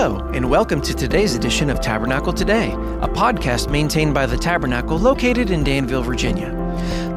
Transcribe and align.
Hello, 0.00 0.26
and 0.32 0.48
welcome 0.48 0.80
to 0.80 0.94
today's 0.94 1.34
edition 1.34 1.68
of 1.68 1.82
Tabernacle 1.82 2.32
Today, 2.32 2.72
a 3.02 3.06
podcast 3.06 3.70
maintained 3.70 4.14
by 4.14 4.24
the 4.24 4.38
Tabernacle 4.38 4.98
located 4.98 5.50
in 5.50 5.62
Danville, 5.62 6.02
Virginia. 6.02 6.48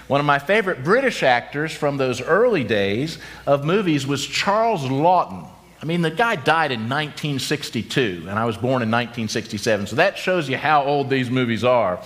One 0.06 0.20
of 0.20 0.26
my 0.26 0.38
favorite 0.38 0.84
British 0.84 1.22
actors 1.22 1.72
from 1.72 1.96
those 1.96 2.20
early 2.20 2.62
days 2.62 3.18
of 3.44 3.64
movies 3.64 4.06
was 4.06 4.24
Charles 4.24 4.82
Laughton. 4.84 5.48
I 5.82 5.84
mean, 5.84 6.02
the 6.02 6.10
guy 6.10 6.36
died 6.36 6.72
in 6.72 6.88
1962, 6.88 8.26
and 8.28 8.38
I 8.38 8.44
was 8.44 8.56
born 8.56 8.82
in 8.82 8.90
1967, 8.90 9.88
so 9.88 9.96
that 9.96 10.16
shows 10.16 10.48
you 10.48 10.56
how 10.56 10.84
old 10.84 11.10
these 11.10 11.30
movies 11.30 11.62
are. 11.62 12.00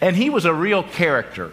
And 0.00 0.16
he 0.16 0.30
was 0.30 0.44
a 0.44 0.54
real 0.54 0.82
character. 0.82 1.52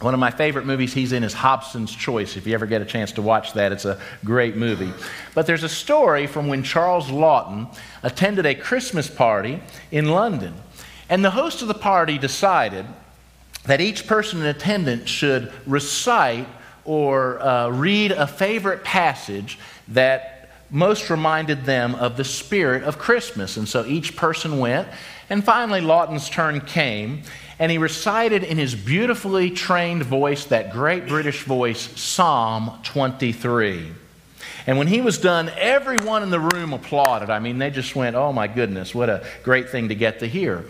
One 0.00 0.12
of 0.12 0.20
my 0.20 0.30
favorite 0.30 0.66
movies 0.66 0.92
he's 0.92 1.12
in 1.12 1.22
is 1.22 1.32
Hobson's 1.32 1.94
Choice. 1.94 2.36
If 2.36 2.46
you 2.46 2.54
ever 2.54 2.66
get 2.66 2.82
a 2.82 2.84
chance 2.84 3.12
to 3.12 3.22
watch 3.22 3.52
that, 3.54 3.72
it's 3.72 3.84
a 3.84 3.98
great 4.24 4.56
movie. 4.56 4.92
But 5.34 5.46
there's 5.46 5.62
a 5.62 5.68
story 5.68 6.26
from 6.26 6.48
when 6.48 6.62
Charles 6.62 7.08
Laughton 7.08 7.74
attended 8.02 8.44
a 8.44 8.54
Christmas 8.54 9.08
party 9.08 9.60
in 9.90 10.10
London. 10.10 10.54
And 11.08 11.24
the 11.24 11.30
host 11.30 11.62
of 11.62 11.68
the 11.68 11.74
party 11.74 12.18
decided 12.18 12.86
that 13.66 13.80
each 13.80 14.06
person 14.06 14.40
in 14.40 14.46
attendance 14.46 15.08
should 15.08 15.52
recite 15.64 16.48
or 16.84 17.40
uh, 17.40 17.68
read 17.70 18.10
a 18.12 18.26
favorite 18.26 18.84
passage 18.84 19.58
that 19.88 20.50
most 20.70 21.08
reminded 21.08 21.64
them 21.64 21.94
of 21.94 22.16
the 22.16 22.24
spirit 22.24 22.82
of 22.82 22.98
Christmas. 22.98 23.56
And 23.56 23.68
so 23.68 23.84
each 23.86 24.16
person 24.16 24.58
went. 24.58 24.88
And 25.30 25.44
finally, 25.44 25.80
Laughton's 25.80 26.28
turn 26.28 26.60
came 26.60 27.22
and 27.58 27.70
he 27.70 27.78
recited 27.78 28.42
in 28.42 28.58
his 28.58 28.74
beautifully 28.74 29.50
trained 29.50 30.02
voice, 30.02 30.44
that 30.46 30.72
great 30.72 31.06
British 31.06 31.42
voice, 31.44 31.88
Psalm 32.00 32.80
23. 32.82 33.92
And 34.66 34.78
when 34.78 34.86
he 34.86 35.00
was 35.00 35.18
done, 35.18 35.50
everyone 35.56 36.22
in 36.22 36.30
the 36.30 36.40
room 36.40 36.72
applauded. 36.72 37.30
I 37.30 37.38
mean, 37.38 37.58
they 37.58 37.70
just 37.70 37.94
went, 37.94 38.16
oh 38.16 38.32
my 38.32 38.48
goodness, 38.48 38.94
what 38.94 39.10
a 39.10 39.26
great 39.42 39.68
thing 39.68 39.88
to 39.88 39.94
get 39.94 40.20
to 40.20 40.26
hear. 40.26 40.64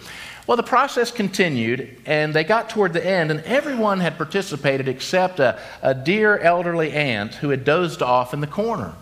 Well, 0.46 0.56
the 0.58 0.62
process 0.62 1.10
continued, 1.10 1.96
and 2.04 2.34
they 2.34 2.44
got 2.44 2.68
toward 2.68 2.92
the 2.92 3.04
end, 3.04 3.30
and 3.30 3.40
everyone 3.44 4.00
had 4.00 4.18
participated 4.18 4.88
except 4.88 5.40
a, 5.40 5.58
a 5.80 5.94
dear 5.94 6.38
elderly 6.38 6.92
aunt 6.92 7.34
who 7.34 7.48
had 7.48 7.64
dozed 7.64 8.02
off 8.02 8.34
in 8.34 8.40
the 8.40 8.46
corner. 8.46 8.94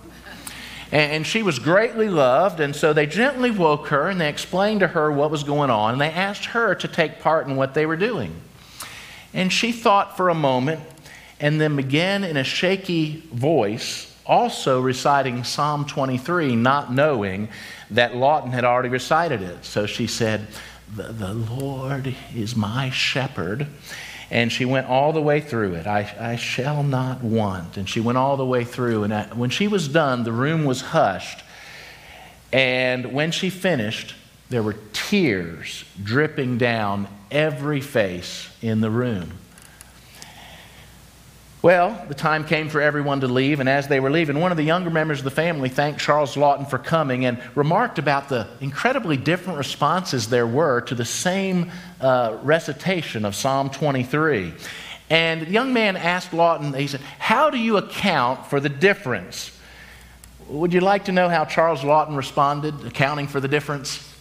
And 0.92 1.26
she 1.26 1.42
was 1.42 1.58
greatly 1.58 2.10
loved, 2.10 2.60
and 2.60 2.76
so 2.76 2.92
they 2.92 3.06
gently 3.06 3.50
woke 3.50 3.86
her 3.88 4.08
and 4.08 4.20
they 4.20 4.28
explained 4.28 4.80
to 4.80 4.88
her 4.88 5.10
what 5.10 5.30
was 5.30 5.42
going 5.42 5.70
on, 5.70 5.94
and 5.94 6.00
they 6.00 6.10
asked 6.10 6.44
her 6.44 6.74
to 6.74 6.86
take 6.86 7.20
part 7.20 7.46
in 7.46 7.56
what 7.56 7.72
they 7.72 7.86
were 7.86 7.96
doing. 7.96 8.38
And 9.32 9.50
she 9.50 9.72
thought 9.72 10.18
for 10.18 10.28
a 10.28 10.34
moment 10.34 10.80
and 11.40 11.58
then 11.58 11.76
began 11.76 12.24
in 12.24 12.36
a 12.36 12.44
shaky 12.44 13.22
voice, 13.32 14.14
also 14.26 14.82
reciting 14.82 15.44
Psalm 15.44 15.86
23, 15.86 16.56
not 16.56 16.92
knowing 16.92 17.48
that 17.90 18.12
Laughton 18.12 18.50
had 18.50 18.64
already 18.64 18.90
recited 18.90 19.40
it. 19.40 19.64
So 19.64 19.86
she 19.86 20.06
said, 20.06 20.46
The, 20.94 21.04
the 21.04 21.32
Lord 21.32 22.14
is 22.34 22.54
my 22.54 22.90
shepherd 22.90 23.66
and 24.32 24.50
she 24.50 24.64
went 24.64 24.88
all 24.88 25.12
the 25.12 25.20
way 25.20 25.40
through 25.42 25.74
it. 25.74 25.86
I, 25.86 26.10
I 26.18 26.36
shall 26.36 26.82
not 26.82 27.22
want. 27.22 27.76
And 27.76 27.86
she 27.86 28.00
went 28.00 28.16
all 28.16 28.38
the 28.38 28.46
way 28.46 28.64
through. 28.64 29.04
And 29.04 29.12
I, 29.12 29.24
when 29.26 29.50
she 29.50 29.68
was 29.68 29.88
done, 29.88 30.24
the 30.24 30.32
room 30.32 30.64
was 30.64 30.80
hushed. 30.80 31.44
And 32.50 33.12
when 33.12 33.30
she 33.30 33.50
finished, 33.50 34.14
there 34.48 34.62
were 34.62 34.76
tears 34.94 35.84
dripping 36.02 36.56
down 36.56 37.08
every 37.30 37.82
face 37.82 38.48
in 38.62 38.80
the 38.80 38.88
room. 38.88 39.32
Well, 41.62 42.04
the 42.08 42.14
time 42.14 42.44
came 42.44 42.68
for 42.68 42.80
everyone 42.80 43.20
to 43.20 43.28
leave, 43.28 43.60
and 43.60 43.68
as 43.68 43.86
they 43.86 44.00
were 44.00 44.10
leaving, 44.10 44.40
one 44.40 44.50
of 44.50 44.56
the 44.56 44.64
younger 44.64 44.90
members 44.90 45.20
of 45.20 45.24
the 45.24 45.30
family 45.30 45.68
thanked 45.68 46.00
Charles 46.00 46.34
Laughton 46.34 46.68
for 46.68 46.76
coming 46.76 47.24
and 47.24 47.40
remarked 47.54 48.00
about 48.00 48.28
the 48.28 48.48
incredibly 48.60 49.16
different 49.16 49.58
responses 49.58 50.28
there 50.28 50.46
were 50.46 50.80
to 50.80 50.96
the 50.96 51.04
same 51.04 51.70
uh, 52.00 52.36
recitation 52.42 53.24
of 53.24 53.36
Psalm 53.36 53.70
23. 53.70 54.52
And 55.08 55.42
the 55.42 55.50
young 55.52 55.72
man 55.72 55.96
asked 55.96 56.32
Laughton, 56.32 56.76
he 56.76 56.88
said, 56.88 57.00
How 57.20 57.48
do 57.48 57.58
you 57.58 57.76
account 57.76 58.46
for 58.46 58.58
the 58.58 58.68
difference? 58.68 59.56
Would 60.48 60.72
you 60.72 60.80
like 60.80 61.04
to 61.04 61.12
know 61.12 61.28
how 61.28 61.44
Charles 61.44 61.82
Laughton 61.82 62.16
responded, 62.16 62.84
accounting 62.84 63.28
for 63.28 63.38
the 63.38 63.46
difference? 63.46 64.12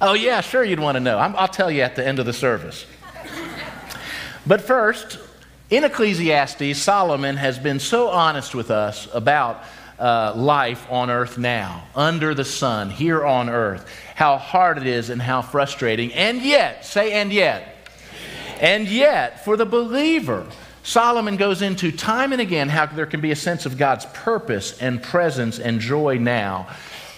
Oh, 0.00 0.14
yeah, 0.14 0.40
sure, 0.40 0.64
you'd 0.64 0.80
want 0.80 0.96
to 0.96 1.00
know. 1.00 1.16
i 1.16 1.28
will 1.28 1.46
tell 1.46 1.70
you 1.70 1.82
at 1.82 1.94
the 1.94 2.04
end 2.04 2.18
of 2.18 2.26
the 2.26 2.32
service. 2.32 2.86
but 4.44 4.60
first, 4.60 5.20
in 5.72 5.84
Ecclesiastes, 5.84 6.76
Solomon 6.76 7.38
has 7.38 7.58
been 7.58 7.80
so 7.80 8.08
honest 8.08 8.54
with 8.54 8.70
us 8.70 9.08
about 9.14 9.64
uh, 9.98 10.34
life 10.36 10.86
on 10.90 11.08
earth 11.08 11.38
now, 11.38 11.84
under 11.96 12.34
the 12.34 12.44
sun, 12.44 12.90
here 12.90 13.24
on 13.24 13.48
earth, 13.48 13.88
how 14.14 14.36
hard 14.36 14.76
it 14.76 14.86
is 14.86 15.08
and 15.08 15.22
how 15.22 15.40
frustrating. 15.40 16.12
And 16.12 16.42
yet, 16.42 16.84
say, 16.84 17.14
and 17.14 17.32
yet, 17.32 17.88
and 18.60 18.86
yet, 18.86 19.46
for 19.46 19.56
the 19.56 19.64
believer, 19.64 20.46
Solomon 20.82 21.38
goes 21.38 21.62
into 21.62 21.90
time 21.90 22.32
and 22.32 22.42
again 22.42 22.68
how 22.68 22.84
there 22.84 23.06
can 23.06 23.22
be 23.22 23.30
a 23.30 23.36
sense 23.36 23.64
of 23.64 23.78
God's 23.78 24.04
purpose 24.12 24.78
and 24.78 25.02
presence 25.02 25.58
and 25.58 25.80
joy 25.80 26.18
now, 26.18 26.68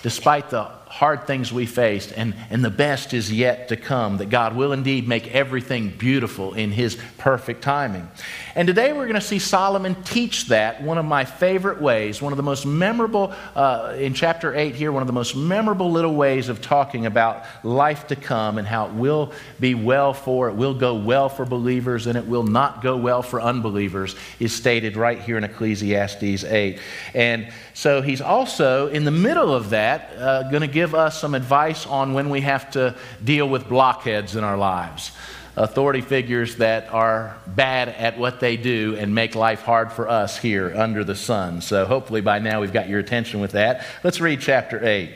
despite 0.04 0.51
the 0.51 0.71
hard 0.95 1.27
things 1.27 1.53
we 1.53 1.66
faced, 1.66 2.12
and, 2.16 2.34
and 2.51 2.65
the 2.65 2.71
best 2.71 3.15
is 3.15 3.33
yet 3.33 3.66
to 3.66 3.77
come, 3.77 4.18
that 4.18 4.30
God 4.30 4.54
will 4.54 4.72
indeed 4.72 5.09
make 5.09 5.27
everything 5.34 5.89
beautiful 5.89 6.54
in 6.54 6.71
His 6.71 6.97
perfect 7.18 7.62
timing. 7.62 8.09
And 8.56 8.68
today 8.68 8.92
we're 8.92 9.06
going 9.06 9.15
to 9.15 9.21
see 9.21 9.41
Solomon 9.41 10.01
teach 10.04 10.47
that 10.47 10.80
one 10.80 10.97
of 10.97 11.04
my 11.04 11.24
favorite 11.24 11.83
ways, 11.83 12.22
one 12.22 12.33
of 12.33 12.36
the 12.36 12.45
most 12.45 12.65
memorable, 12.65 13.34
uh, 13.56 13.97
in 13.98 14.15
chapter 14.15 14.54
8 14.54 14.77
here, 14.77 14.92
one 14.92 15.03
of 15.03 15.09
the 15.09 15.12
most 15.12 15.34
memorable 15.34 15.91
little 15.91 16.15
ways 16.15 16.48
of 16.48 16.62
talking 16.62 17.04
about 17.04 17.45
life 17.65 18.06
to 18.09 18.16
come 18.16 18.59
and 18.59 18.68
how 18.68 18.86
it 18.86 18.92
will 18.92 19.33
be 19.59 19.74
well 19.74 20.15
for, 20.15 20.48
it 20.48 20.54
will 20.54 20.74
go 20.74 20.95
well 20.95 21.28
for 21.28 21.45
believers 21.45 22.06
and 22.06 22.16
it 22.16 22.24
will 22.28 22.45
not 22.45 22.80
go 22.80 22.97
well 22.97 23.22
for 23.22 23.41
unbelievers, 23.41 24.15
is 24.39 24.53
stated 24.53 24.97
right 24.97 25.21
here 25.21 25.36
in 25.36 25.42
Ecclesiastes 25.42 26.45
8. 26.45 26.78
And 27.12 27.53
so 27.72 28.03
he's 28.03 28.21
also, 28.21 28.86
in 28.86 29.04
the 29.04 29.10
middle 29.10 29.53
of 29.53 29.71
that, 29.71 30.16
uh, 30.16 30.45
going 30.45 30.60
to 30.60 30.68
give 30.68 30.95
us 30.95 31.21
some 31.21 31.34
advice 31.34 31.86
on 31.86 32.15
when 32.15 32.30
we 32.30 32.42
have 32.42 32.71
to 32.72 32.95
deal 33.24 33.48
with 33.48 33.68
blockheads 33.68 34.36
in 34.36 34.45
our 34.45 34.56
lives. 34.56 35.10
Authority 35.56 36.01
figures 36.01 36.56
that 36.56 36.92
are 36.92 37.36
bad 37.47 37.89
at 37.89 38.18
what 38.18 38.41
they 38.41 38.56
do 38.56 38.97
and 38.98 39.15
make 39.15 39.36
life 39.36 39.62
hard 39.62 39.92
for 39.92 40.09
us 40.09 40.36
here 40.36 40.74
under 40.74 41.04
the 41.04 41.15
sun. 41.15 41.60
So 41.60 41.84
hopefully 41.84 42.21
by 42.21 42.41
now 42.41 42.60
we've 42.60 42.72
got 42.72 42.89
your 42.89 42.98
attention 42.98 43.41
with 43.41 43.53
that. 43.53 43.86
Let's 44.03 44.21
read 44.21 44.41
chapter 44.41 44.84
8. 44.84 45.12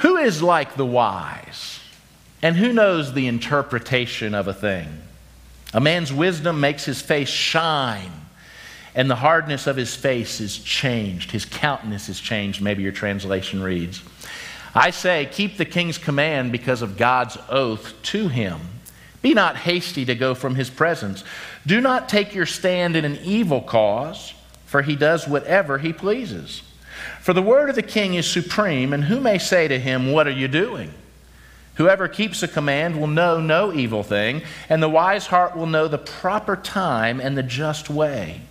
Who 0.00 0.16
is 0.18 0.42
like 0.42 0.76
the 0.76 0.84
wise? 0.84 1.80
And 2.42 2.56
who 2.56 2.72
knows 2.72 3.14
the 3.14 3.28
interpretation 3.28 4.34
of 4.34 4.46
a 4.46 4.52
thing? 4.52 4.88
A 5.72 5.80
man's 5.80 6.12
wisdom 6.12 6.60
makes 6.60 6.84
his 6.84 7.00
face 7.00 7.30
shine 7.30 8.12
and 8.94 9.08
the 9.08 9.16
hardness 9.16 9.66
of 9.66 9.76
his 9.76 9.94
face 9.94 10.40
is 10.40 10.58
changed. 10.58 11.30
His 11.30 11.44
countenance 11.44 12.08
is 12.08 12.20
changed, 12.20 12.60
maybe 12.60 12.82
your 12.82 12.92
translation 12.92 13.62
reads. 13.62 14.02
I 14.74 14.90
say, 14.90 15.28
keep 15.30 15.56
the 15.56 15.64
king's 15.64 15.98
command 15.98 16.52
because 16.52 16.82
of 16.82 16.96
God's 16.96 17.36
oath 17.48 17.94
to 18.04 18.28
him. 18.28 18.60
Be 19.20 19.34
not 19.34 19.56
hasty 19.56 20.04
to 20.06 20.14
go 20.14 20.34
from 20.34 20.54
his 20.54 20.70
presence. 20.70 21.22
Do 21.66 21.80
not 21.80 22.08
take 22.08 22.34
your 22.34 22.46
stand 22.46 22.96
in 22.96 23.04
an 23.04 23.18
evil 23.22 23.60
cause, 23.60 24.34
for 24.66 24.82
he 24.82 24.96
does 24.96 25.28
whatever 25.28 25.78
he 25.78 25.92
pleases. 25.92 26.62
For 27.20 27.32
the 27.32 27.42
word 27.42 27.68
of 27.68 27.76
the 27.76 27.82
king 27.82 28.14
is 28.14 28.26
supreme, 28.28 28.92
and 28.92 29.04
who 29.04 29.20
may 29.20 29.38
say 29.38 29.68
to 29.68 29.78
him, 29.78 30.10
What 30.10 30.26
are 30.26 30.32
you 30.32 30.48
doing? 30.48 30.92
Whoever 31.76 32.08
keeps 32.08 32.42
a 32.42 32.48
command 32.48 33.00
will 33.00 33.06
know 33.06 33.40
no 33.40 33.72
evil 33.72 34.02
thing, 34.02 34.42
and 34.68 34.82
the 34.82 34.88
wise 34.88 35.26
heart 35.26 35.56
will 35.56 35.66
know 35.66 35.88
the 35.88 35.98
proper 35.98 36.56
time 36.56 37.20
and 37.20 37.36
the 37.36 37.42
just 37.42 37.88
way. 37.88 38.42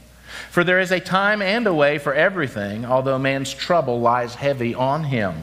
For 0.49 0.63
there 0.63 0.79
is 0.79 0.91
a 0.91 0.99
time 0.99 1.41
and 1.41 1.67
a 1.67 1.73
way 1.73 1.97
for 1.97 2.13
everything, 2.13 2.85
although 2.85 3.19
man's 3.19 3.53
trouble 3.53 3.99
lies 3.99 4.35
heavy 4.35 4.73
on 4.73 5.03
him. 5.03 5.35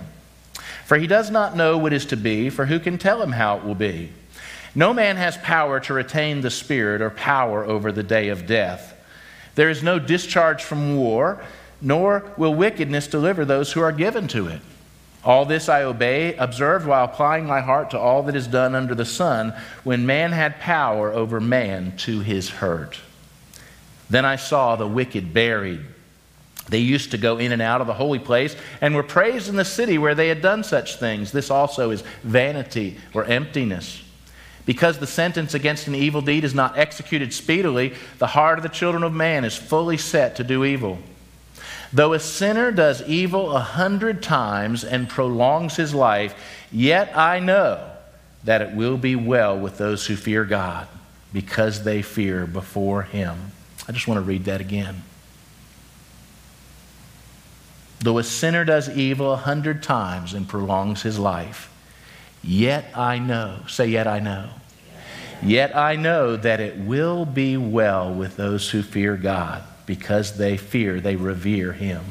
For 0.88 0.96
he 0.96 1.06
does 1.06 1.30
not 1.30 1.54
know 1.54 1.76
what 1.76 1.92
is 1.92 2.06
to 2.06 2.16
be, 2.16 2.48
for 2.48 2.64
who 2.64 2.80
can 2.80 2.96
tell 2.96 3.20
him 3.20 3.32
how 3.32 3.58
it 3.58 3.64
will 3.64 3.74
be? 3.74 4.10
No 4.74 4.94
man 4.94 5.16
has 5.18 5.36
power 5.36 5.80
to 5.80 5.92
retain 5.92 6.40
the 6.40 6.48
Spirit 6.48 7.02
or 7.02 7.10
power 7.10 7.62
over 7.62 7.92
the 7.92 8.02
day 8.02 8.30
of 8.30 8.46
death. 8.46 8.94
There 9.54 9.68
is 9.68 9.82
no 9.82 9.98
discharge 9.98 10.64
from 10.64 10.96
war, 10.96 11.44
nor 11.82 12.32
will 12.38 12.54
wickedness 12.54 13.06
deliver 13.06 13.44
those 13.44 13.70
who 13.70 13.82
are 13.82 13.92
given 13.92 14.28
to 14.28 14.46
it. 14.46 14.62
All 15.22 15.44
this 15.44 15.68
I 15.68 15.82
obey, 15.82 16.34
observed 16.36 16.86
while 16.86 17.04
applying 17.04 17.44
my 17.44 17.60
heart 17.60 17.90
to 17.90 17.98
all 17.98 18.22
that 18.22 18.34
is 18.34 18.46
done 18.46 18.74
under 18.74 18.94
the 18.94 19.04
sun, 19.04 19.52
when 19.84 20.06
man 20.06 20.32
had 20.32 20.58
power 20.58 21.12
over 21.12 21.38
man 21.38 21.98
to 21.98 22.20
his 22.20 22.48
hurt. 22.48 22.98
Then 24.08 24.24
I 24.24 24.36
saw 24.36 24.74
the 24.74 24.88
wicked 24.88 25.34
buried. 25.34 25.84
They 26.68 26.78
used 26.78 27.10
to 27.12 27.18
go 27.18 27.38
in 27.38 27.52
and 27.52 27.62
out 27.62 27.80
of 27.80 27.86
the 27.86 27.94
holy 27.94 28.18
place 28.18 28.54
and 28.80 28.94
were 28.94 29.02
praised 29.02 29.48
in 29.48 29.56
the 29.56 29.64
city 29.64 29.98
where 29.98 30.14
they 30.14 30.28
had 30.28 30.42
done 30.42 30.62
such 30.62 30.96
things. 30.96 31.32
This 31.32 31.50
also 31.50 31.90
is 31.90 32.02
vanity 32.22 32.98
or 33.14 33.24
emptiness. 33.24 34.02
Because 34.66 34.98
the 34.98 35.06
sentence 35.06 35.54
against 35.54 35.86
an 35.86 35.94
evil 35.94 36.20
deed 36.20 36.44
is 36.44 36.54
not 36.54 36.76
executed 36.76 37.32
speedily, 37.32 37.94
the 38.18 38.26
heart 38.26 38.58
of 38.58 38.62
the 38.62 38.68
children 38.68 39.02
of 39.02 39.14
man 39.14 39.44
is 39.44 39.56
fully 39.56 39.96
set 39.96 40.36
to 40.36 40.44
do 40.44 40.62
evil. 40.62 40.98
Though 41.90 42.12
a 42.12 42.20
sinner 42.20 42.70
does 42.70 43.02
evil 43.08 43.56
a 43.56 43.60
hundred 43.60 44.22
times 44.22 44.84
and 44.84 45.08
prolongs 45.08 45.76
his 45.76 45.94
life, 45.94 46.34
yet 46.70 47.16
I 47.16 47.38
know 47.38 47.90
that 48.44 48.60
it 48.60 48.74
will 48.74 48.98
be 48.98 49.16
well 49.16 49.58
with 49.58 49.78
those 49.78 50.06
who 50.06 50.16
fear 50.16 50.44
God 50.44 50.86
because 51.32 51.84
they 51.84 52.02
fear 52.02 52.46
before 52.46 53.02
him. 53.02 53.52
I 53.88 53.92
just 53.92 54.06
want 54.06 54.18
to 54.18 54.22
read 54.22 54.44
that 54.44 54.60
again. 54.60 55.02
Though 58.00 58.18
a 58.18 58.24
sinner 58.24 58.64
does 58.64 58.88
evil 58.88 59.32
a 59.32 59.36
hundred 59.36 59.82
times 59.82 60.34
and 60.34 60.48
prolongs 60.48 61.02
his 61.02 61.18
life, 61.18 61.70
yet 62.42 62.86
I 62.96 63.18
know, 63.18 63.60
say, 63.66 63.86
yet 63.86 64.06
I 64.06 64.20
know, 64.20 64.50
yet 65.42 65.76
I 65.76 65.96
know 65.96 66.36
that 66.36 66.60
it 66.60 66.76
will 66.76 67.24
be 67.24 67.56
well 67.56 68.12
with 68.12 68.36
those 68.36 68.70
who 68.70 68.82
fear 68.82 69.16
God 69.16 69.64
because 69.86 70.36
they 70.36 70.56
fear, 70.56 71.00
they 71.00 71.16
revere 71.16 71.72
him. 71.72 72.04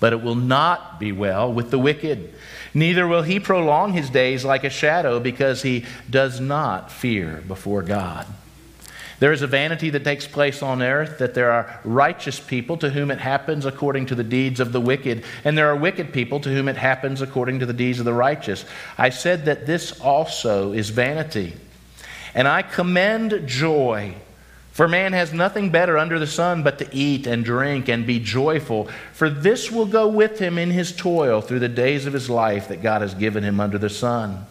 But 0.00 0.12
it 0.12 0.22
will 0.22 0.34
not 0.34 0.98
be 0.98 1.12
well 1.12 1.52
with 1.52 1.70
the 1.70 1.78
wicked. 1.78 2.32
Neither 2.74 3.06
will 3.06 3.22
he 3.22 3.38
prolong 3.38 3.92
his 3.92 4.08
days 4.10 4.44
like 4.44 4.64
a 4.64 4.70
shadow 4.70 5.20
because 5.20 5.62
he 5.62 5.84
does 6.08 6.40
not 6.40 6.90
fear 6.90 7.44
before 7.46 7.82
God. 7.82 8.26
There 9.22 9.32
is 9.32 9.42
a 9.42 9.46
vanity 9.46 9.88
that 9.90 10.02
takes 10.02 10.26
place 10.26 10.64
on 10.64 10.82
earth 10.82 11.18
that 11.18 11.32
there 11.32 11.52
are 11.52 11.78
righteous 11.84 12.40
people 12.40 12.76
to 12.78 12.90
whom 12.90 13.08
it 13.08 13.20
happens 13.20 13.64
according 13.64 14.06
to 14.06 14.16
the 14.16 14.24
deeds 14.24 14.58
of 14.58 14.72
the 14.72 14.80
wicked, 14.80 15.22
and 15.44 15.56
there 15.56 15.70
are 15.70 15.76
wicked 15.76 16.12
people 16.12 16.40
to 16.40 16.48
whom 16.48 16.66
it 16.66 16.76
happens 16.76 17.22
according 17.22 17.60
to 17.60 17.66
the 17.66 17.72
deeds 17.72 18.00
of 18.00 18.04
the 18.04 18.12
righteous. 18.12 18.64
I 18.98 19.10
said 19.10 19.44
that 19.44 19.64
this 19.64 20.00
also 20.00 20.72
is 20.72 20.90
vanity. 20.90 21.54
And 22.34 22.48
I 22.48 22.62
commend 22.62 23.46
joy. 23.46 24.16
For 24.72 24.88
man 24.88 25.12
has 25.12 25.32
nothing 25.32 25.70
better 25.70 25.98
under 25.98 26.18
the 26.18 26.26
sun 26.26 26.64
but 26.64 26.80
to 26.80 26.88
eat 26.92 27.28
and 27.28 27.44
drink 27.44 27.88
and 27.88 28.04
be 28.04 28.18
joyful, 28.18 28.88
for 29.12 29.30
this 29.30 29.70
will 29.70 29.86
go 29.86 30.08
with 30.08 30.40
him 30.40 30.58
in 30.58 30.72
his 30.72 30.90
toil 30.90 31.40
through 31.40 31.60
the 31.60 31.68
days 31.68 32.06
of 32.06 32.12
his 32.12 32.28
life 32.28 32.66
that 32.66 32.82
God 32.82 33.02
has 33.02 33.14
given 33.14 33.44
him 33.44 33.60
under 33.60 33.78
the 33.78 33.88
sun. 33.88 34.46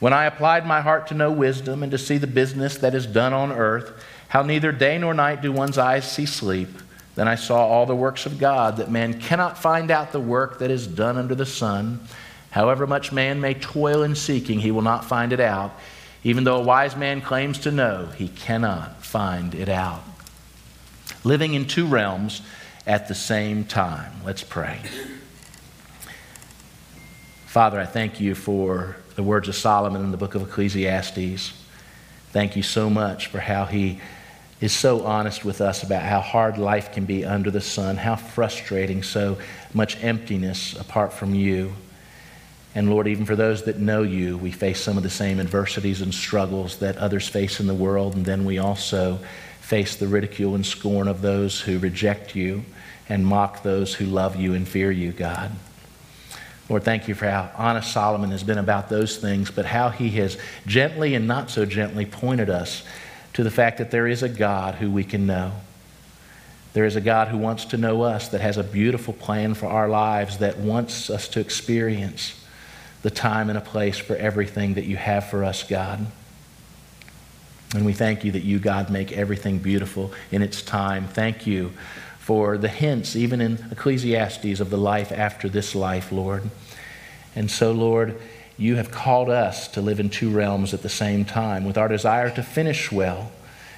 When 0.00 0.12
I 0.12 0.26
applied 0.26 0.66
my 0.66 0.80
heart 0.80 1.08
to 1.08 1.14
know 1.14 1.32
wisdom 1.32 1.82
and 1.82 1.90
to 1.90 1.98
see 1.98 2.18
the 2.18 2.26
business 2.26 2.78
that 2.78 2.94
is 2.94 3.06
done 3.06 3.32
on 3.32 3.50
earth, 3.50 4.04
how 4.28 4.42
neither 4.42 4.70
day 4.70 4.98
nor 4.98 5.14
night 5.14 5.42
do 5.42 5.50
one's 5.50 5.78
eyes 5.78 6.10
see 6.10 6.26
sleep, 6.26 6.68
then 7.16 7.26
I 7.26 7.34
saw 7.34 7.66
all 7.66 7.84
the 7.84 7.96
works 7.96 8.26
of 8.26 8.38
God, 8.38 8.76
that 8.76 8.92
man 8.92 9.20
cannot 9.20 9.58
find 9.58 9.90
out 9.90 10.12
the 10.12 10.20
work 10.20 10.60
that 10.60 10.70
is 10.70 10.86
done 10.86 11.16
under 11.16 11.34
the 11.34 11.46
sun. 11.46 12.00
However 12.50 12.86
much 12.86 13.10
man 13.10 13.40
may 13.40 13.54
toil 13.54 14.04
in 14.04 14.14
seeking, 14.14 14.60
he 14.60 14.70
will 14.70 14.82
not 14.82 15.04
find 15.04 15.32
it 15.32 15.40
out. 15.40 15.72
Even 16.22 16.44
though 16.44 16.58
a 16.58 16.62
wise 16.62 16.94
man 16.94 17.20
claims 17.20 17.58
to 17.60 17.72
know, 17.72 18.06
he 18.16 18.28
cannot 18.28 19.04
find 19.04 19.54
it 19.54 19.68
out. 19.68 20.04
Living 21.24 21.54
in 21.54 21.66
two 21.66 21.86
realms 21.86 22.42
at 22.86 23.08
the 23.08 23.14
same 23.14 23.64
time. 23.64 24.12
Let's 24.24 24.44
pray. 24.44 24.80
Father, 27.46 27.80
I 27.80 27.86
thank 27.86 28.20
you 28.20 28.36
for 28.36 28.96
the 29.18 29.24
words 29.24 29.48
of 29.48 29.56
Solomon 29.56 30.04
in 30.04 30.12
the 30.12 30.16
book 30.16 30.36
of 30.36 30.42
Ecclesiastes. 30.42 31.52
Thank 32.30 32.54
you 32.54 32.62
so 32.62 32.88
much 32.88 33.26
for 33.26 33.40
how 33.40 33.64
he 33.64 34.00
is 34.60 34.72
so 34.72 35.04
honest 35.04 35.44
with 35.44 35.60
us 35.60 35.82
about 35.82 36.04
how 36.04 36.20
hard 36.20 36.56
life 36.56 36.92
can 36.92 37.04
be 37.04 37.24
under 37.24 37.50
the 37.50 37.60
sun, 37.60 37.96
how 37.96 38.14
frustrating, 38.14 39.02
so 39.02 39.36
much 39.74 40.00
emptiness 40.04 40.78
apart 40.78 41.12
from 41.12 41.34
you. 41.34 41.72
And 42.76 42.88
Lord, 42.88 43.08
even 43.08 43.24
for 43.24 43.34
those 43.34 43.64
that 43.64 43.80
know 43.80 44.04
you, 44.04 44.38
we 44.38 44.52
face 44.52 44.80
some 44.80 44.96
of 44.96 45.02
the 45.02 45.10
same 45.10 45.40
adversities 45.40 46.00
and 46.00 46.14
struggles 46.14 46.76
that 46.76 46.96
others 46.98 47.26
face 47.26 47.58
in 47.58 47.66
the 47.66 47.74
world. 47.74 48.14
And 48.14 48.24
then 48.24 48.44
we 48.44 48.58
also 48.58 49.18
face 49.60 49.96
the 49.96 50.06
ridicule 50.06 50.54
and 50.54 50.64
scorn 50.64 51.08
of 51.08 51.22
those 51.22 51.60
who 51.60 51.80
reject 51.80 52.36
you 52.36 52.64
and 53.08 53.26
mock 53.26 53.64
those 53.64 53.94
who 53.94 54.04
love 54.04 54.36
you 54.36 54.54
and 54.54 54.68
fear 54.68 54.92
you, 54.92 55.10
God. 55.10 55.50
Lord, 56.68 56.84
thank 56.84 57.08
you 57.08 57.14
for 57.14 57.28
how 57.28 57.50
honest 57.56 57.92
Solomon 57.92 58.30
has 58.30 58.42
been 58.42 58.58
about 58.58 58.88
those 58.88 59.16
things, 59.16 59.50
but 59.50 59.64
how 59.64 59.88
he 59.88 60.10
has 60.10 60.36
gently 60.66 61.14
and 61.14 61.26
not 61.26 61.50
so 61.50 61.64
gently 61.64 62.04
pointed 62.04 62.50
us 62.50 62.82
to 63.32 63.42
the 63.42 63.50
fact 63.50 63.78
that 63.78 63.90
there 63.90 64.06
is 64.06 64.22
a 64.22 64.28
God 64.28 64.74
who 64.74 64.90
we 64.90 65.04
can 65.04 65.26
know. 65.26 65.52
There 66.74 66.84
is 66.84 66.96
a 66.96 67.00
God 67.00 67.28
who 67.28 67.38
wants 67.38 67.64
to 67.66 67.78
know 67.78 68.02
us, 68.02 68.28
that 68.28 68.42
has 68.42 68.58
a 68.58 68.62
beautiful 68.62 69.14
plan 69.14 69.54
for 69.54 69.66
our 69.66 69.88
lives, 69.88 70.38
that 70.38 70.58
wants 70.58 71.08
us 71.08 71.26
to 71.28 71.40
experience 71.40 72.34
the 73.02 73.10
time 73.10 73.48
and 73.48 73.56
a 73.56 73.62
place 73.62 73.96
for 73.96 74.16
everything 74.16 74.74
that 74.74 74.84
you 74.84 74.96
have 74.96 75.30
for 75.30 75.44
us, 75.44 75.62
God. 75.62 76.06
And 77.74 77.86
we 77.86 77.92
thank 77.92 78.24
you 78.24 78.32
that 78.32 78.44
you, 78.44 78.58
God, 78.58 78.90
make 78.90 79.12
everything 79.12 79.58
beautiful 79.58 80.12
in 80.30 80.42
its 80.42 80.62
time. 80.62 81.06
Thank 81.06 81.46
you 81.46 81.72
for 82.28 82.58
the 82.58 82.68
hints, 82.68 83.16
even 83.16 83.40
in 83.40 83.58
Ecclesiastes, 83.70 84.60
of 84.60 84.68
the 84.68 84.76
life 84.76 85.10
after 85.12 85.48
this 85.48 85.74
life, 85.74 86.12
Lord. 86.12 86.42
And 87.34 87.50
so, 87.50 87.72
Lord, 87.72 88.20
you 88.58 88.76
have 88.76 88.90
called 88.90 89.30
us 89.30 89.66
to 89.68 89.80
live 89.80 89.98
in 89.98 90.10
two 90.10 90.28
realms 90.28 90.74
at 90.74 90.82
the 90.82 90.90
same 90.90 91.24
time. 91.24 91.64
With 91.64 91.78
our 91.78 91.88
desire 91.88 92.28
to 92.34 92.42
finish 92.42 92.92
well 92.92 93.32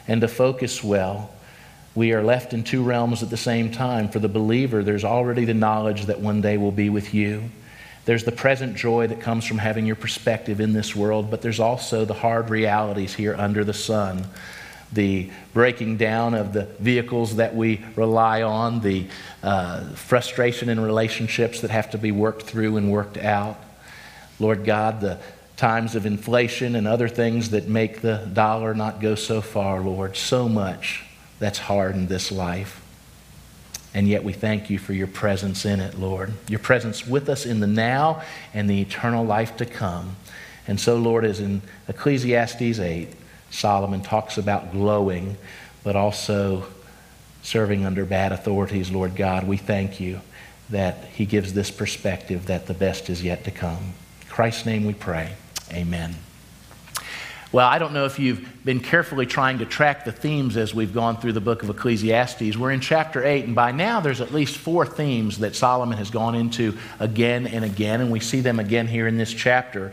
and 0.08 0.20
to 0.22 0.26
focus 0.26 0.82
well, 0.82 1.30
we 1.94 2.12
are 2.12 2.24
left 2.24 2.52
in 2.52 2.64
two 2.64 2.82
realms 2.82 3.22
at 3.22 3.30
the 3.30 3.36
same 3.36 3.70
time. 3.70 4.08
For 4.08 4.18
the 4.18 4.28
believer, 4.28 4.82
there's 4.82 5.04
already 5.04 5.44
the 5.44 5.54
knowledge 5.54 6.06
that 6.06 6.18
one 6.18 6.40
day 6.40 6.56
we'll 6.56 6.72
be 6.72 6.90
with 6.90 7.14
you. 7.14 7.50
There's 8.04 8.24
the 8.24 8.32
present 8.32 8.74
joy 8.74 9.06
that 9.06 9.20
comes 9.20 9.44
from 9.44 9.58
having 9.58 9.86
your 9.86 9.94
perspective 9.94 10.60
in 10.60 10.72
this 10.72 10.96
world, 10.96 11.30
but 11.30 11.40
there's 11.40 11.60
also 11.60 12.04
the 12.04 12.14
hard 12.14 12.50
realities 12.50 13.14
here 13.14 13.36
under 13.38 13.62
the 13.62 13.74
sun 13.74 14.26
the 14.92 15.30
breaking 15.54 15.96
down 15.96 16.34
of 16.34 16.52
the 16.52 16.64
vehicles 16.80 17.36
that 17.36 17.54
we 17.54 17.84
rely 17.96 18.42
on, 18.42 18.80
the 18.80 19.06
uh, 19.42 19.88
frustration 19.90 20.68
in 20.68 20.80
relationships 20.80 21.60
that 21.60 21.70
have 21.70 21.90
to 21.90 21.98
be 21.98 22.12
worked 22.12 22.42
through 22.42 22.76
and 22.76 22.90
worked 22.90 23.16
out. 23.16 23.58
Lord 24.38 24.64
God, 24.64 25.00
the 25.00 25.18
times 25.56 25.94
of 25.94 26.06
inflation 26.06 26.74
and 26.74 26.88
other 26.88 27.08
things 27.08 27.50
that 27.50 27.68
make 27.68 28.00
the 28.00 28.28
dollar 28.32 28.74
not 28.74 29.00
go 29.00 29.14
so 29.14 29.40
far, 29.40 29.80
Lord, 29.80 30.16
so 30.16 30.48
much 30.48 31.04
that's 31.38 31.58
hard 31.58 31.94
in 31.94 32.06
this 32.06 32.32
life. 32.32 32.80
And 33.92 34.08
yet 34.08 34.24
we 34.24 34.32
thank 34.32 34.70
you 34.70 34.78
for 34.78 34.92
your 34.92 35.08
presence 35.08 35.64
in 35.64 35.80
it, 35.80 35.98
Lord. 35.98 36.32
Your 36.48 36.60
presence 36.60 37.06
with 37.06 37.28
us 37.28 37.44
in 37.44 37.60
the 37.60 37.66
now 37.66 38.22
and 38.54 38.70
the 38.70 38.80
eternal 38.80 39.24
life 39.24 39.56
to 39.56 39.66
come. 39.66 40.16
And 40.68 40.78
so, 40.78 40.96
Lord, 40.96 41.24
as 41.24 41.40
in 41.40 41.62
Ecclesiastes 41.88 42.78
8, 42.78 43.08
Solomon 43.50 44.02
talks 44.02 44.38
about 44.38 44.72
glowing, 44.72 45.36
but 45.82 45.96
also 45.96 46.66
serving 47.42 47.84
under 47.84 48.04
bad 48.04 48.32
authorities, 48.32 48.90
Lord 48.90 49.16
God. 49.16 49.46
We 49.46 49.56
thank 49.56 50.00
you 50.00 50.20
that 50.70 51.04
he 51.12 51.26
gives 51.26 51.52
this 51.52 51.70
perspective 51.70 52.46
that 52.46 52.66
the 52.66 52.74
best 52.74 53.10
is 53.10 53.22
yet 53.22 53.44
to 53.44 53.50
come. 53.50 53.94
In 54.22 54.28
Christ's 54.28 54.66
name 54.66 54.84
we 54.84 54.94
pray. 54.94 55.34
Amen. 55.72 56.14
Well, 57.52 57.66
I 57.66 57.80
don't 57.80 57.92
know 57.92 58.04
if 58.04 58.20
you've 58.20 58.64
been 58.64 58.78
carefully 58.78 59.26
trying 59.26 59.58
to 59.58 59.66
track 59.66 60.04
the 60.04 60.12
themes 60.12 60.56
as 60.56 60.72
we've 60.72 60.94
gone 60.94 61.16
through 61.16 61.32
the 61.32 61.40
book 61.40 61.64
of 61.64 61.70
Ecclesiastes. 61.70 62.56
We're 62.56 62.70
in 62.70 62.78
chapter 62.78 63.24
8, 63.24 63.46
and 63.46 63.56
by 63.56 63.72
now 63.72 63.98
there's 63.98 64.20
at 64.20 64.32
least 64.32 64.56
four 64.56 64.86
themes 64.86 65.38
that 65.38 65.56
Solomon 65.56 65.98
has 65.98 66.10
gone 66.10 66.36
into 66.36 66.78
again 67.00 67.48
and 67.48 67.64
again, 67.64 68.00
and 68.00 68.12
we 68.12 68.20
see 68.20 68.40
them 68.40 68.60
again 68.60 68.86
here 68.86 69.08
in 69.08 69.16
this 69.16 69.34
chapter. 69.34 69.90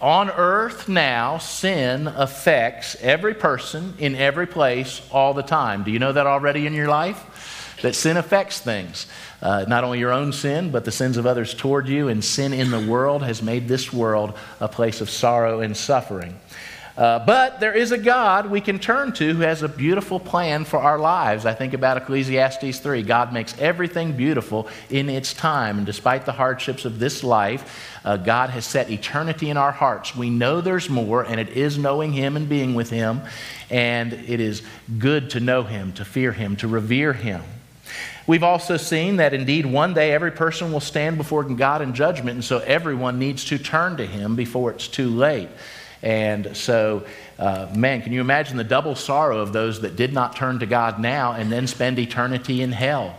On 0.00 0.30
earth 0.30 0.88
now, 0.88 1.38
sin 1.38 2.06
affects 2.06 2.96
every 3.00 3.34
person 3.34 3.94
in 3.98 4.14
every 4.14 4.46
place 4.46 5.02
all 5.10 5.34
the 5.34 5.42
time. 5.42 5.82
Do 5.82 5.90
you 5.90 5.98
know 5.98 6.12
that 6.12 6.26
already 6.26 6.66
in 6.66 6.74
your 6.74 6.86
life? 6.86 7.76
That 7.82 7.96
sin 7.96 8.16
affects 8.16 8.60
things. 8.60 9.08
Uh, 9.42 9.64
not 9.66 9.82
only 9.82 9.98
your 9.98 10.12
own 10.12 10.32
sin, 10.32 10.70
but 10.70 10.84
the 10.84 10.92
sins 10.92 11.16
of 11.16 11.26
others 11.26 11.52
toward 11.52 11.88
you, 11.88 12.08
and 12.08 12.24
sin 12.24 12.52
in 12.52 12.70
the 12.70 12.86
world 12.86 13.24
has 13.24 13.42
made 13.42 13.66
this 13.66 13.92
world 13.92 14.34
a 14.60 14.68
place 14.68 15.00
of 15.00 15.10
sorrow 15.10 15.60
and 15.60 15.76
suffering. 15.76 16.38
Uh, 16.98 17.24
but 17.24 17.60
there 17.60 17.72
is 17.72 17.92
a 17.92 17.96
God 17.96 18.50
we 18.50 18.60
can 18.60 18.80
turn 18.80 19.12
to 19.12 19.32
who 19.32 19.42
has 19.42 19.62
a 19.62 19.68
beautiful 19.68 20.18
plan 20.18 20.64
for 20.64 20.80
our 20.80 20.98
lives. 20.98 21.46
I 21.46 21.54
think 21.54 21.72
about 21.72 21.96
Ecclesiastes 21.96 22.80
3. 22.80 23.04
God 23.04 23.32
makes 23.32 23.56
everything 23.60 24.16
beautiful 24.16 24.66
in 24.90 25.08
its 25.08 25.32
time. 25.32 25.76
And 25.76 25.86
despite 25.86 26.26
the 26.26 26.32
hardships 26.32 26.84
of 26.84 26.98
this 26.98 27.22
life, 27.22 28.00
uh, 28.04 28.16
God 28.16 28.50
has 28.50 28.66
set 28.66 28.90
eternity 28.90 29.48
in 29.48 29.56
our 29.56 29.70
hearts. 29.70 30.16
We 30.16 30.28
know 30.28 30.60
there's 30.60 30.90
more, 30.90 31.22
and 31.22 31.38
it 31.38 31.50
is 31.50 31.78
knowing 31.78 32.12
Him 32.12 32.36
and 32.36 32.48
being 32.48 32.74
with 32.74 32.90
Him. 32.90 33.20
And 33.70 34.12
it 34.12 34.40
is 34.40 34.62
good 34.98 35.30
to 35.30 35.40
know 35.40 35.62
Him, 35.62 35.92
to 35.92 36.04
fear 36.04 36.32
Him, 36.32 36.56
to 36.56 36.66
revere 36.66 37.12
Him. 37.12 37.42
We've 38.26 38.42
also 38.42 38.76
seen 38.76 39.16
that 39.16 39.32
indeed 39.32 39.66
one 39.66 39.94
day 39.94 40.12
every 40.12 40.32
person 40.32 40.72
will 40.72 40.80
stand 40.80 41.16
before 41.16 41.44
God 41.44 41.80
in 41.80 41.94
judgment, 41.94 42.30
and 42.30 42.44
so 42.44 42.58
everyone 42.58 43.20
needs 43.20 43.44
to 43.46 43.58
turn 43.58 43.96
to 43.98 44.04
Him 44.04 44.34
before 44.34 44.72
it's 44.72 44.88
too 44.88 45.10
late. 45.10 45.48
And 46.02 46.56
so, 46.56 47.04
uh, 47.38 47.68
man, 47.74 48.02
can 48.02 48.12
you 48.12 48.20
imagine 48.20 48.56
the 48.56 48.64
double 48.64 48.94
sorrow 48.94 49.40
of 49.40 49.52
those 49.52 49.80
that 49.80 49.96
did 49.96 50.12
not 50.12 50.36
turn 50.36 50.60
to 50.60 50.66
God 50.66 51.00
now 51.00 51.32
and 51.32 51.50
then 51.50 51.66
spend 51.66 51.98
eternity 51.98 52.62
in 52.62 52.72
hell? 52.72 53.16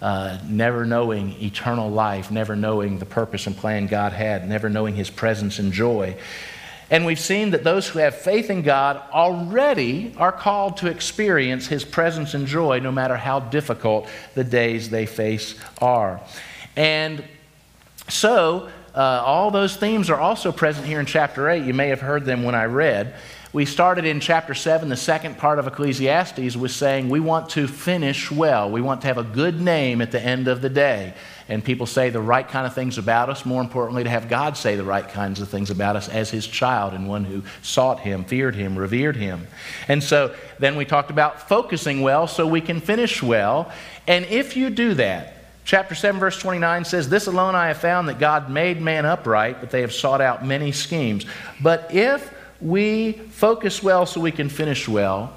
Uh, 0.00 0.38
never 0.48 0.86
knowing 0.86 1.32
eternal 1.42 1.90
life, 1.90 2.30
never 2.30 2.56
knowing 2.56 2.98
the 2.98 3.04
purpose 3.04 3.46
and 3.46 3.56
plan 3.56 3.86
God 3.86 4.12
had, 4.12 4.48
never 4.48 4.70
knowing 4.70 4.94
His 4.94 5.10
presence 5.10 5.58
and 5.58 5.72
joy. 5.72 6.16
And 6.88 7.04
we've 7.04 7.20
seen 7.20 7.50
that 7.50 7.64
those 7.64 7.86
who 7.86 7.98
have 7.98 8.16
faith 8.16 8.48
in 8.48 8.62
God 8.62 9.00
already 9.12 10.14
are 10.16 10.32
called 10.32 10.78
to 10.78 10.88
experience 10.88 11.66
His 11.66 11.84
presence 11.84 12.32
and 12.34 12.46
joy 12.46 12.80
no 12.80 12.90
matter 12.90 13.16
how 13.16 13.40
difficult 13.40 14.08
the 14.34 14.42
days 14.42 14.88
they 14.88 15.04
face 15.04 15.54
are. 15.80 16.20
And 16.76 17.22
so, 18.12 18.68
uh, 18.94 19.22
all 19.24 19.50
those 19.50 19.76
themes 19.76 20.10
are 20.10 20.18
also 20.18 20.50
present 20.52 20.86
here 20.86 21.00
in 21.00 21.06
chapter 21.06 21.48
8. 21.48 21.64
You 21.64 21.74
may 21.74 21.88
have 21.88 22.00
heard 22.00 22.24
them 22.24 22.42
when 22.42 22.54
I 22.54 22.64
read. 22.64 23.14
We 23.52 23.64
started 23.64 24.04
in 24.04 24.20
chapter 24.20 24.54
7, 24.54 24.88
the 24.88 24.96
second 24.96 25.36
part 25.36 25.58
of 25.58 25.66
Ecclesiastes 25.66 26.54
was 26.54 26.74
saying 26.74 27.08
we 27.08 27.18
want 27.18 27.50
to 27.50 27.66
finish 27.66 28.30
well. 28.30 28.70
We 28.70 28.80
want 28.80 29.00
to 29.00 29.08
have 29.08 29.18
a 29.18 29.24
good 29.24 29.60
name 29.60 30.00
at 30.00 30.12
the 30.12 30.22
end 30.22 30.46
of 30.46 30.62
the 30.62 30.68
day. 30.68 31.14
And 31.48 31.64
people 31.64 31.86
say 31.86 32.10
the 32.10 32.20
right 32.20 32.46
kind 32.46 32.64
of 32.64 32.76
things 32.76 32.96
about 32.96 33.28
us. 33.28 33.44
More 33.44 33.60
importantly, 33.60 34.04
to 34.04 34.10
have 34.10 34.28
God 34.28 34.56
say 34.56 34.76
the 34.76 34.84
right 34.84 35.08
kinds 35.08 35.40
of 35.40 35.48
things 35.48 35.68
about 35.70 35.96
us 35.96 36.08
as 36.08 36.30
His 36.30 36.46
child 36.46 36.94
and 36.94 37.08
one 37.08 37.24
who 37.24 37.42
sought 37.60 37.98
Him, 37.98 38.22
feared 38.22 38.54
Him, 38.54 38.78
revered 38.78 39.16
Him. 39.16 39.48
And 39.88 40.00
so 40.00 40.32
then 40.60 40.76
we 40.76 40.84
talked 40.84 41.10
about 41.10 41.48
focusing 41.48 42.02
well 42.02 42.28
so 42.28 42.46
we 42.46 42.60
can 42.60 42.80
finish 42.80 43.20
well. 43.20 43.72
And 44.06 44.26
if 44.26 44.56
you 44.56 44.70
do 44.70 44.94
that, 44.94 45.39
Chapter 45.70 45.94
7, 45.94 46.18
verse 46.18 46.36
29 46.36 46.84
says, 46.84 47.08
This 47.08 47.28
alone 47.28 47.54
I 47.54 47.68
have 47.68 47.76
found 47.76 48.08
that 48.08 48.18
God 48.18 48.50
made 48.50 48.80
man 48.80 49.06
upright, 49.06 49.60
but 49.60 49.70
they 49.70 49.82
have 49.82 49.92
sought 49.92 50.20
out 50.20 50.44
many 50.44 50.72
schemes. 50.72 51.24
But 51.62 51.94
if 51.94 52.34
we 52.60 53.12
focus 53.12 53.80
well 53.80 54.04
so 54.04 54.20
we 54.20 54.32
can 54.32 54.48
finish 54.48 54.88
well, 54.88 55.32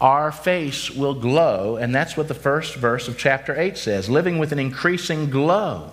our 0.00 0.30
face 0.30 0.92
will 0.92 1.14
glow. 1.14 1.74
And 1.74 1.92
that's 1.92 2.16
what 2.16 2.28
the 2.28 2.34
first 2.34 2.76
verse 2.76 3.08
of 3.08 3.18
chapter 3.18 3.60
8 3.60 3.76
says 3.76 4.08
living 4.08 4.38
with 4.38 4.52
an 4.52 4.60
increasing 4.60 5.28
glow. 5.28 5.90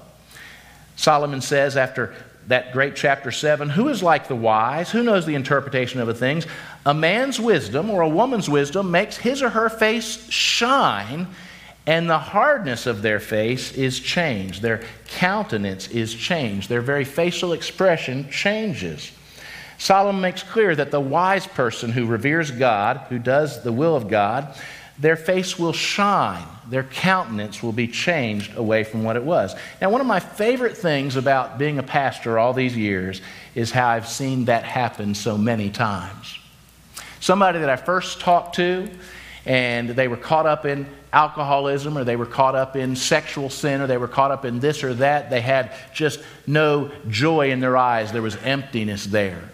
Solomon 0.95 1.41
says 1.41 1.75
after 1.75 2.13
that 2.49 2.73
great 2.73 2.95
chapter 2.95 3.31
7 3.31 3.67
Who 3.67 3.87
is 3.87 4.03
like 4.03 4.27
the 4.27 4.35
wise? 4.35 4.91
Who 4.91 5.01
knows 5.01 5.25
the 5.25 5.33
interpretation 5.33 5.99
of 5.99 6.05
the 6.05 6.13
things? 6.13 6.45
A 6.85 6.93
man's 6.93 7.39
wisdom 7.39 7.89
or 7.89 8.01
a 8.01 8.09
woman's 8.09 8.47
wisdom 8.47 8.91
makes 8.91 9.17
his 9.17 9.41
or 9.41 9.49
her 9.49 9.69
face 9.69 10.29
shine 10.29 11.25
and 11.87 12.09
the 12.09 12.19
hardness 12.19 12.85
of 12.85 13.01
their 13.01 13.19
face 13.19 13.73
is 13.73 13.99
changed. 13.99 14.61
Their 14.61 14.83
countenance 15.07 15.87
is 15.87 16.13
changed. 16.13 16.69
Their 16.69 16.81
very 16.81 17.05
facial 17.05 17.53
expression 17.53 18.29
changes. 18.29 19.11
Solomon 19.77 20.21
makes 20.21 20.43
clear 20.43 20.75
that 20.75 20.91
the 20.91 20.99
wise 20.99 21.47
person 21.47 21.91
who 21.91 22.05
reveres 22.05 22.51
God, 22.51 22.97
who 23.09 23.17
does 23.17 23.63
the 23.63 23.71
will 23.71 23.95
of 23.95 24.09
God, 24.09 24.55
their 24.99 25.15
face 25.15 25.57
will 25.57 25.73
shine. 25.73 26.45
Their 26.69 26.83
countenance 26.83 27.63
will 27.63 27.71
be 27.71 27.87
changed 27.87 28.55
away 28.55 28.83
from 28.83 29.03
what 29.03 29.15
it 29.15 29.23
was. 29.23 29.55
Now, 29.81 29.89
one 29.89 29.99
of 29.99 30.05
my 30.05 30.19
favorite 30.19 30.77
things 30.77 31.15
about 31.15 31.57
being 31.57 31.79
a 31.79 31.83
pastor 31.83 32.37
all 32.37 32.53
these 32.53 32.77
years 32.77 33.21
is 33.55 33.71
how 33.71 33.87
I've 33.87 34.07
seen 34.07 34.45
that 34.45 34.63
happen 34.63 35.15
so 35.15 35.35
many 35.35 35.71
times. 35.71 36.37
Somebody 37.19 37.57
that 37.59 37.69
I 37.69 37.75
first 37.75 38.19
talked 38.19 38.55
to, 38.57 38.87
and 39.45 39.89
they 39.89 40.07
were 40.07 40.17
caught 40.17 40.45
up 40.45 40.65
in 40.65 40.87
alcoholism 41.11 41.97
or 41.97 42.03
they 42.03 42.15
were 42.15 42.25
caught 42.25 42.55
up 42.55 42.75
in 42.75 42.95
sexual 42.95 43.49
sin 43.49 43.81
or 43.81 43.87
they 43.87 43.97
were 43.97 44.07
caught 44.07 44.31
up 44.31 44.45
in 44.45 44.59
this 44.59 44.83
or 44.83 44.93
that. 44.95 45.29
They 45.29 45.41
had 45.41 45.73
just 45.93 46.19
no 46.45 46.91
joy 47.09 47.51
in 47.51 47.59
their 47.59 47.75
eyes. 47.75 48.11
There 48.11 48.21
was 48.21 48.35
emptiness 48.37 49.05
there. 49.05 49.49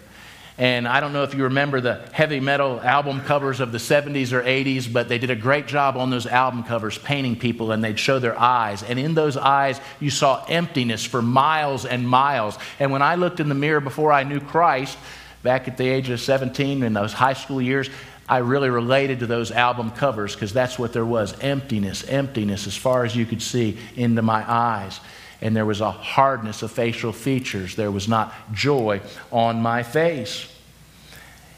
And 0.58 0.88
I 0.88 0.98
don't 0.98 1.12
know 1.12 1.22
if 1.22 1.34
you 1.34 1.44
remember 1.44 1.80
the 1.80 2.02
heavy 2.12 2.40
metal 2.40 2.80
album 2.80 3.20
covers 3.20 3.60
of 3.60 3.70
the 3.70 3.78
70s 3.78 4.32
or 4.32 4.42
80s, 4.42 4.92
but 4.92 5.08
they 5.08 5.18
did 5.18 5.30
a 5.30 5.36
great 5.36 5.68
job 5.68 5.96
on 5.96 6.10
those 6.10 6.26
album 6.26 6.64
covers 6.64 6.98
painting 6.98 7.36
people 7.36 7.70
and 7.70 7.82
they'd 7.82 7.98
show 7.98 8.18
their 8.18 8.38
eyes. 8.38 8.82
And 8.82 8.98
in 8.98 9.14
those 9.14 9.36
eyes, 9.36 9.80
you 10.00 10.10
saw 10.10 10.44
emptiness 10.48 11.04
for 11.04 11.22
miles 11.22 11.86
and 11.86 12.08
miles. 12.08 12.58
And 12.80 12.90
when 12.90 13.02
I 13.02 13.14
looked 13.14 13.38
in 13.38 13.48
the 13.48 13.54
mirror 13.54 13.80
before 13.80 14.12
I 14.12 14.24
knew 14.24 14.40
Christ, 14.40 14.98
back 15.44 15.68
at 15.68 15.76
the 15.76 15.88
age 15.88 16.10
of 16.10 16.20
17 16.20 16.82
in 16.82 16.92
those 16.92 17.12
high 17.12 17.34
school 17.34 17.62
years, 17.62 17.88
I 18.28 18.38
really 18.38 18.68
related 18.68 19.20
to 19.20 19.26
those 19.26 19.50
album 19.50 19.90
covers 19.90 20.34
because 20.34 20.52
that's 20.52 20.78
what 20.78 20.92
there 20.92 21.06
was 21.06 21.38
emptiness, 21.40 22.04
emptiness 22.04 22.66
as 22.66 22.76
far 22.76 23.04
as 23.04 23.16
you 23.16 23.24
could 23.24 23.40
see 23.40 23.78
into 23.96 24.20
my 24.20 24.44
eyes. 24.50 25.00
And 25.40 25.56
there 25.56 25.64
was 25.64 25.80
a 25.80 25.90
hardness 25.90 26.62
of 26.62 26.70
facial 26.70 27.12
features. 27.12 27.74
There 27.74 27.90
was 27.90 28.08
not 28.08 28.34
joy 28.52 29.00
on 29.30 29.62
my 29.62 29.82
face. 29.82 30.46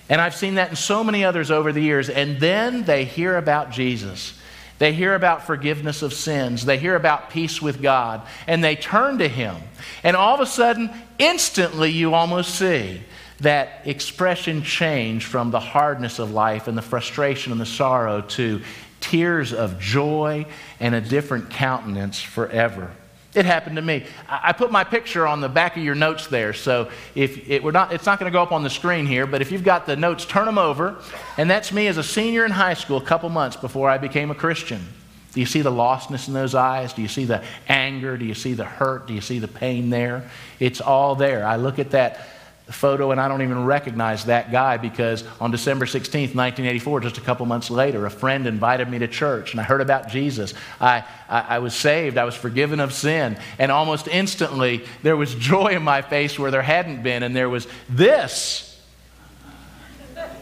And 0.08 0.20
I've 0.20 0.34
seen 0.34 0.56
that 0.56 0.70
in 0.70 0.76
so 0.76 1.02
many 1.02 1.24
others 1.24 1.50
over 1.50 1.72
the 1.72 1.80
years. 1.80 2.08
And 2.08 2.38
then 2.38 2.84
they 2.84 3.04
hear 3.04 3.36
about 3.36 3.70
Jesus. 3.70 4.38
They 4.78 4.92
hear 4.92 5.14
about 5.14 5.46
forgiveness 5.46 6.02
of 6.02 6.12
sins. 6.12 6.64
They 6.64 6.78
hear 6.78 6.94
about 6.94 7.30
peace 7.30 7.60
with 7.60 7.82
God. 7.82 8.22
And 8.46 8.62
they 8.62 8.76
turn 8.76 9.18
to 9.18 9.28
Him. 9.28 9.56
And 10.02 10.16
all 10.16 10.34
of 10.34 10.40
a 10.40 10.46
sudden, 10.46 10.90
instantly, 11.18 11.90
you 11.90 12.14
almost 12.14 12.54
see 12.54 13.02
that 13.40 13.82
expression 13.86 14.62
change 14.62 15.24
from 15.24 15.50
the 15.50 15.60
hardness 15.60 16.18
of 16.18 16.32
life 16.32 16.68
and 16.68 16.76
the 16.76 16.82
frustration 16.82 17.52
and 17.52 17.60
the 17.60 17.66
sorrow 17.66 18.20
to 18.20 18.60
tears 19.00 19.52
of 19.52 19.80
joy 19.80 20.46
and 20.78 20.94
a 20.94 21.00
different 21.00 21.50
countenance 21.50 22.20
forever. 22.20 22.90
It 23.32 23.46
happened 23.46 23.76
to 23.76 23.82
me. 23.82 24.04
I 24.28 24.52
put 24.52 24.72
my 24.72 24.82
picture 24.82 25.24
on 25.24 25.40
the 25.40 25.48
back 25.48 25.76
of 25.76 25.84
your 25.84 25.94
notes 25.94 26.26
there, 26.26 26.52
so 26.52 26.90
if 27.14 27.48
it 27.48 27.62
were 27.62 27.70
not, 27.70 27.92
it's 27.92 28.04
not 28.04 28.18
going 28.18 28.30
to 28.30 28.36
go 28.36 28.42
up 28.42 28.50
on 28.50 28.64
the 28.64 28.70
screen 28.70 29.06
here. 29.06 29.24
But 29.24 29.40
if 29.40 29.52
you've 29.52 29.62
got 29.62 29.86
the 29.86 29.94
notes, 29.94 30.24
turn 30.24 30.46
them 30.46 30.58
over, 30.58 31.00
and 31.38 31.48
that's 31.48 31.70
me 31.70 31.86
as 31.86 31.96
a 31.96 32.02
senior 32.02 32.44
in 32.44 32.50
high 32.50 32.74
school, 32.74 32.96
a 32.96 33.04
couple 33.04 33.28
months 33.28 33.56
before 33.56 33.88
I 33.88 33.98
became 33.98 34.32
a 34.32 34.34
Christian. 34.34 34.84
Do 35.32 35.38
you 35.38 35.46
see 35.46 35.62
the 35.62 35.70
lostness 35.70 36.26
in 36.26 36.34
those 36.34 36.56
eyes? 36.56 36.92
Do 36.92 37.02
you 37.02 37.08
see 37.08 37.24
the 37.24 37.44
anger? 37.68 38.16
Do 38.16 38.24
you 38.24 38.34
see 38.34 38.54
the 38.54 38.64
hurt? 38.64 39.06
Do 39.06 39.14
you 39.14 39.20
see 39.20 39.38
the 39.38 39.46
pain 39.46 39.90
there? 39.90 40.28
It's 40.58 40.80
all 40.80 41.14
there. 41.14 41.46
I 41.46 41.54
look 41.54 41.78
at 41.78 41.90
that 41.92 42.26
photo, 42.70 43.10
and 43.10 43.20
I 43.20 43.28
don't 43.28 43.42
even 43.42 43.64
recognize 43.64 44.26
that 44.26 44.52
guy 44.52 44.76
because 44.76 45.24
on 45.40 45.50
December 45.50 45.86
16th, 45.86 46.34
1984, 46.34 47.00
just 47.00 47.18
a 47.18 47.20
couple 47.20 47.46
months 47.46 47.70
later, 47.70 48.06
a 48.06 48.10
friend 48.10 48.46
invited 48.46 48.88
me 48.88 48.98
to 49.00 49.08
church, 49.08 49.52
and 49.52 49.60
I 49.60 49.64
heard 49.64 49.80
about 49.80 50.08
Jesus. 50.08 50.54
I, 50.80 51.04
I, 51.28 51.40
I, 51.40 51.58
was 51.58 51.74
saved, 51.74 52.16
I 52.16 52.24
was 52.24 52.34
forgiven 52.34 52.80
of 52.80 52.92
sin, 52.92 53.38
and 53.58 53.72
almost 53.72 54.08
instantly 54.08 54.84
there 55.02 55.16
was 55.16 55.34
joy 55.34 55.68
in 55.68 55.82
my 55.82 56.02
face 56.02 56.38
where 56.38 56.50
there 56.50 56.62
hadn't 56.62 57.02
been, 57.02 57.22
and 57.22 57.34
there 57.34 57.48
was 57.48 57.66
this. 57.88 58.66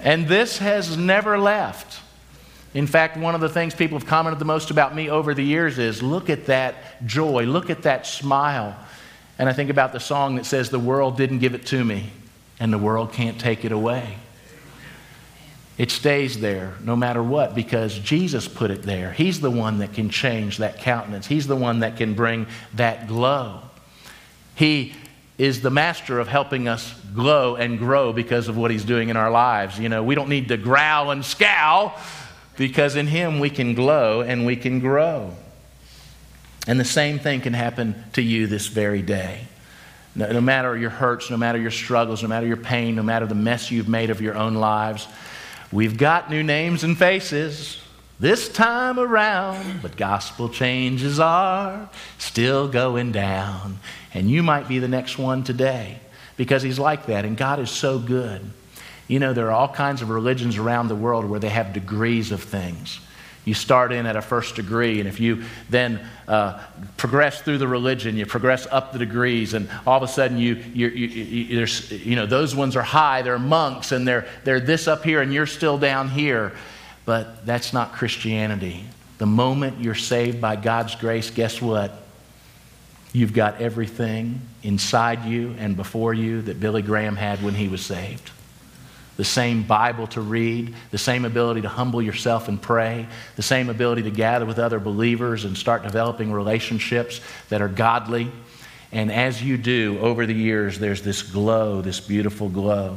And 0.02 0.28
this 0.28 0.58
has 0.58 0.96
never 0.96 1.38
left. 1.38 2.00
In 2.74 2.86
fact, 2.86 3.16
one 3.16 3.34
of 3.34 3.40
the 3.40 3.48
things 3.48 3.74
people 3.74 3.98
have 3.98 4.06
commented 4.06 4.38
the 4.38 4.44
most 4.44 4.70
about 4.70 4.94
me 4.94 5.08
over 5.08 5.34
the 5.34 5.42
years 5.42 5.78
is 5.78 6.02
look 6.02 6.28
at 6.28 6.46
that 6.46 7.04
joy, 7.06 7.44
look 7.44 7.70
at 7.70 7.82
that 7.82 8.06
smile. 8.06 8.76
And 9.38 9.48
I 9.48 9.52
think 9.52 9.70
about 9.70 9.92
the 9.92 10.00
song 10.00 10.36
that 10.36 10.46
says, 10.46 10.70
The 10.70 10.78
world 10.78 11.16
didn't 11.16 11.38
give 11.38 11.54
it 11.54 11.66
to 11.66 11.84
me, 11.84 12.10
and 12.58 12.72
the 12.72 12.78
world 12.78 13.12
can't 13.12 13.38
take 13.38 13.64
it 13.64 13.72
away. 13.72 14.16
It 15.76 15.92
stays 15.92 16.40
there 16.40 16.74
no 16.82 16.96
matter 16.96 17.22
what 17.22 17.54
because 17.54 17.96
Jesus 18.00 18.48
put 18.48 18.72
it 18.72 18.82
there. 18.82 19.12
He's 19.12 19.40
the 19.40 19.50
one 19.50 19.78
that 19.78 19.92
can 19.92 20.10
change 20.10 20.58
that 20.58 20.78
countenance, 20.78 21.26
He's 21.26 21.46
the 21.46 21.56
one 21.56 21.80
that 21.80 21.96
can 21.96 22.14
bring 22.14 22.46
that 22.74 23.06
glow. 23.06 23.60
He 24.56 24.94
is 25.38 25.60
the 25.60 25.70
master 25.70 26.18
of 26.18 26.26
helping 26.26 26.66
us 26.66 26.92
glow 27.14 27.54
and 27.54 27.78
grow 27.78 28.12
because 28.12 28.48
of 28.48 28.56
what 28.56 28.72
he's 28.72 28.84
doing 28.84 29.08
in 29.08 29.16
our 29.16 29.30
lives. 29.30 29.78
You 29.78 29.88
know, 29.88 30.02
we 30.02 30.16
don't 30.16 30.28
need 30.28 30.48
to 30.48 30.56
growl 30.56 31.12
and 31.12 31.24
scowl 31.24 31.96
because 32.56 32.96
in 32.96 33.06
him 33.06 33.38
we 33.38 33.48
can 33.48 33.74
glow 33.74 34.20
and 34.20 34.44
we 34.44 34.56
can 34.56 34.80
grow. 34.80 35.32
And 36.66 36.78
the 36.78 36.84
same 36.84 37.18
thing 37.18 37.40
can 37.40 37.54
happen 37.54 38.04
to 38.14 38.22
you 38.22 38.46
this 38.46 38.66
very 38.66 39.02
day. 39.02 39.42
No, 40.14 40.30
no, 40.32 40.40
matter 40.40 40.76
your 40.76 40.90
hurts, 40.90 41.30
no 41.30 41.36
matter 41.36 41.58
your 41.58 41.70
struggles, 41.70 42.22
no 42.22 42.28
matter 42.28 42.46
your 42.46 42.56
pain, 42.56 42.96
no 42.96 43.02
matter 43.02 43.26
the 43.26 43.34
mess 43.34 43.70
you've 43.70 43.88
made 43.88 44.10
of 44.10 44.20
your 44.20 44.36
own 44.36 44.54
lives, 44.54 45.06
we've 45.70 45.96
got 45.96 46.30
new 46.30 46.42
names 46.42 46.84
and 46.84 46.98
faces 46.98 47.80
this 48.20 48.48
time 48.48 48.98
around, 48.98 49.80
but 49.80 49.96
gospel 49.96 50.48
changes 50.48 51.20
are 51.20 51.88
still 52.18 52.66
going 52.66 53.12
down. 53.12 53.78
And 54.12 54.28
you 54.28 54.42
might 54.42 54.66
be 54.66 54.80
the 54.80 54.88
next 54.88 55.18
one 55.18 55.44
today 55.44 56.00
because 56.36 56.62
he's 56.62 56.78
like 56.78 57.06
that, 57.06 57.24
and 57.24 57.36
God 57.36 57.60
is 57.60 57.70
so 57.70 57.98
good. 57.98 58.40
You 59.06 59.20
know, 59.20 59.32
there 59.32 59.46
are 59.46 59.52
all 59.52 59.68
kinds 59.68 60.02
of 60.02 60.10
religions 60.10 60.56
around 60.56 60.88
the 60.88 60.96
world 60.96 61.24
where 61.24 61.40
they 61.40 61.48
have 61.48 61.72
degrees 61.72 62.32
of 62.32 62.42
things. 62.42 63.00
You 63.48 63.54
start 63.54 63.92
in 63.92 64.04
at 64.04 64.14
a 64.14 64.20
first 64.20 64.56
degree, 64.56 65.00
and 65.00 65.08
if 65.08 65.20
you 65.20 65.42
then 65.70 66.06
uh, 66.28 66.62
progress 66.98 67.40
through 67.40 67.56
the 67.56 67.66
religion, 67.66 68.14
you 68.14 68.26
progress 68.26 68.66
up 68.70 68.92
the 68.92 68.98
degrees, 68.98 69.54
and 69.54 69.70
all 69.86 69.96
of 69.96 70.02
a 70.02 70.12
sudden 70.12 70.36
you, 70.36 70.56
you, 70.74 70.88
you, 70.88 71.06
you, 71.06 71.56
there's, 71.56 71.90
you 71.90 72.14
know, 72.14 72.26
those 72.26 72.54
ones 72.54 72.76
are 72.76 72.82
high, 72.82 73.22
they're 73.22 73.38
monks, 73.38 73.90
and 73.90 74.06
they're, 74.06 74.26
they're 74.44 74.60
this 74.60 74.86
up 74.86 75.02
here, 75.02 75.22
and 75.22 75.32
you're 75.32 75.46
still 75.46 75.78
down 75.78 76.10
here. 76.10 76.52
But 77.06 77.46
that's 77.46 77.72
not 77.72 77.94
Christianity. 77.94 78.84
The 79.16 79.24
moment 79.24 79.80
you're 79.80 79.94
saved 79.94 80.42
by 80.42 80.56
God's 80.56 80.94
grace, 80.94 81.30
guess 81.30 81.62
what? 81.62 82.02
You've 83.14 83.32
got 83.32 83.62
everything 83.62 84.42
inside 84.62 85.24
you 85.24 85.54
and 85.58 85.74
before 85.74 86.12
you 86.12 86.42
that 86.42 86.60
Billy 86.60 86.82
Graham 86.82 87.16
had 87.16 87.42
when 87.42 87.54
he 87.54 87.68
was 87.68 87.80
saved 87.80 88.30
the 89.18 89.24
same 89.24 89.64
Bible 89.64 90.06
to 90.06 90.20
read, 90.20 90.74
the 90.92 90.96
same 90.96 91.24
ability 91.24 91.62
to 91.62 91.68
humble 91.68 92.00
yourself 92.00 92.46
and 92.46 92.62
pray, 92.62 93.06
the 93.34 93.42
same 93.42 93.68
ability 93.68 94.04
to 94.04 94.12
gather 94.12 94.46
with 94.46 94.60
other 94.60 94.78
believers 94.78 95.44
and 95.44 95.58
start 95.58 95.82
developing 95.82 96.32
relationships 96.32 97.20
that 97.48 97.60
are 97.60 97.68
godly. 97.68 98.30
And 98.92 99.10
as 99.10 99.42
you 99.42 99.58
do 99.58 99.98
over 99.98 100.24
the 100.24 100.32
years, 100.32 100.78
there's 100.78 101.02
this 101.02 101.22
glow, 101.22 101.82
this 101.82 101.98
beautiful 101.98 102.48
glow. 102.48 102.96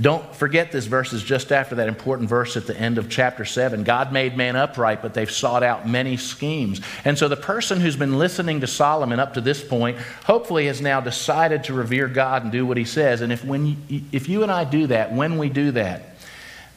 Don't 0.00 0.34
forget 0.34 0.72
this 0.72 0.86
verse 0.86 1.12
is 1.12 1.22
just 1.22 1.52
after 1.52 1.74
that 1.74 1.86
important 1.86 2.28
verse 2.28 2.56
at 2.56 2.66
the 2.66 2.74
end 2.74 2.96
of 2.96 3.10
chapter 3.10 3.44
7. 3.44 3.84
God 3.84 4.10
made 4.10 4.38
man 4.38 4.56
upright, 4.56 5.02
but 5.02 5.12
they've 5.12 5.30
sought 5.30 5.62
out 5.62 5.86
many 5.86 6.16
schemes. 6.16 6.80
And 7.04 7.18
so 7.18 7.28
the 7.28 7.36
person 7.36 7.78
who's 7.78 7.96
been 7.96 8.18
listening 8.18 8.60
to 8.60 8.66
Solomon 8.66 9.20
up 9.20 9.34
to 9.34 9.42
this 9.42 9.62
point 9.62 9.98
hopefully 10.24 10.66
has 10.66 10.80
now 10.80 11.02
decided 11.02 11.64
to 11.64 11.74
revere 11.74 12.08
God 12.08 12.42
and 12.42 12.50
do 12.50 12.64
what 12.64 12.78
he 12.78 12.86
says. 12.86 13.20
And 13.20 13.30
if, 13.30 13.44
when 13.44 13.66
you, 13.88 14.02
if 14.12 14.30
you 14.30 14.42
and 14.42 14.50
I 14.50 14.64
do 14.64 14.86
that, 14.86 15.12
when 15.12 15.36
we 15.36 15.50
do 15.50 15.72
that, 15.72 16.16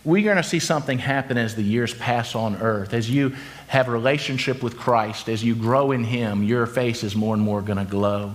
we're 0.04 0.24
going 0.24 0.38
to 0.38 0.44
see 0.44 0.60
something 0.60 1.00
happen 1.00 1.38
as 1.38 1.56
the 1.56 1.64
years 1.64 1.94
pass 1.94 2.36
on 2.36 2.58
earth. 2.58 2.94
As 2.94 3.10
you 3.10 3.36
have 3.68 3.88
a 3.88 3.92
relationship 3.92 4.62
with 4.62 4.78
Christ, 4.78 5.30
as 5.30 5.42
you 5.42 5.56
grow 5.56 5.94
in 5.94 6.04
Him, 6.04 6.44
your 6.44 6.68
face 6.68 7.04
is 7.04 7.16
more 7.16 7.34
and 7.34 7.42
more 7.42 7.62
going 7.62 7.80
to 7.80 7.86
glow. 7.86 8.34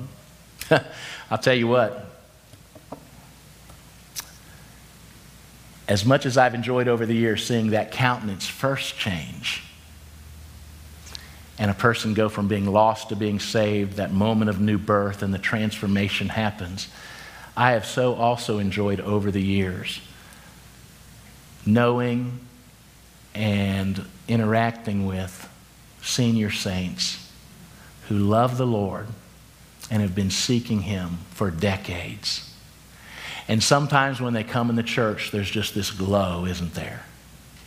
I'll 1.31 1.39
tell 1.39 1.55
you 1.55 1.69
what, 1.69 2.10
as 5.91 6.05
much 6.05 6.25
as 6.25 6.39
I've 6.39 6.55
enjoyed 6.55 6.87
over 6.87 7.05
the 7.05 7.17
years 7.17 7.45
seeing 7.45 7.71
that 7.71 7.91
countenance 7.91 8.47
first 8.47 8.97
change 8.97 9.65
and 11.59 11.69
a 11.69 11.75
person 11.75 12.15
go 12.15 12.29
from 12.29 12.47
being 12.47 12.65
lost 12.65 13.09
to 13.09 13.17
being 13.17 13.41
saved, 13.41 13.95
that 13.95 14.13
moment 14.13 14.49
of 14.49 14.61
new 14.61 14.79
birth 14.79 15.21
and 15.21 15.35
the 15.35 15.39
transformation 15.39 16.29
happens, 16.29 16.87
I 17.57 17.73
have 17.73 17.85
so 17.85 18.15
also 18.15 18.61
enjoyed 18.61 19.01
over 19.01 19.33
the 19.33 19.43
years 19.43 20.01
knowing 21.67 22.39
and 23.35 24.07
interacting 24.29 25.07
with 25.07 25.49
senior 26.03 26.53
saints 26.53 27.31
who 28.09 28.17
love 28.17 28.57
the 28.57 28.67
Lord 28.67 29.09
and 29.91 30.03
have 30.03 30.15
been 30.15 30.31
seeking 30.31 30.83
Him 30.83 31.19
for 31.33 31.51
decades 31.51 32.50
and 33.51 33.61
sometimes 33.61 34.21
when 34.21 34.33
they 34.33 34.45
come 34.45 34.71
in 34.71 34.77
the 34.77 34.83
church, 34.85 35.33
there's 35.33 35.51
just 35.51 35.75
this 35.75 35.91
glow, 35.91 36.47
isn't 36.47 36.75
there? 36.75 37.03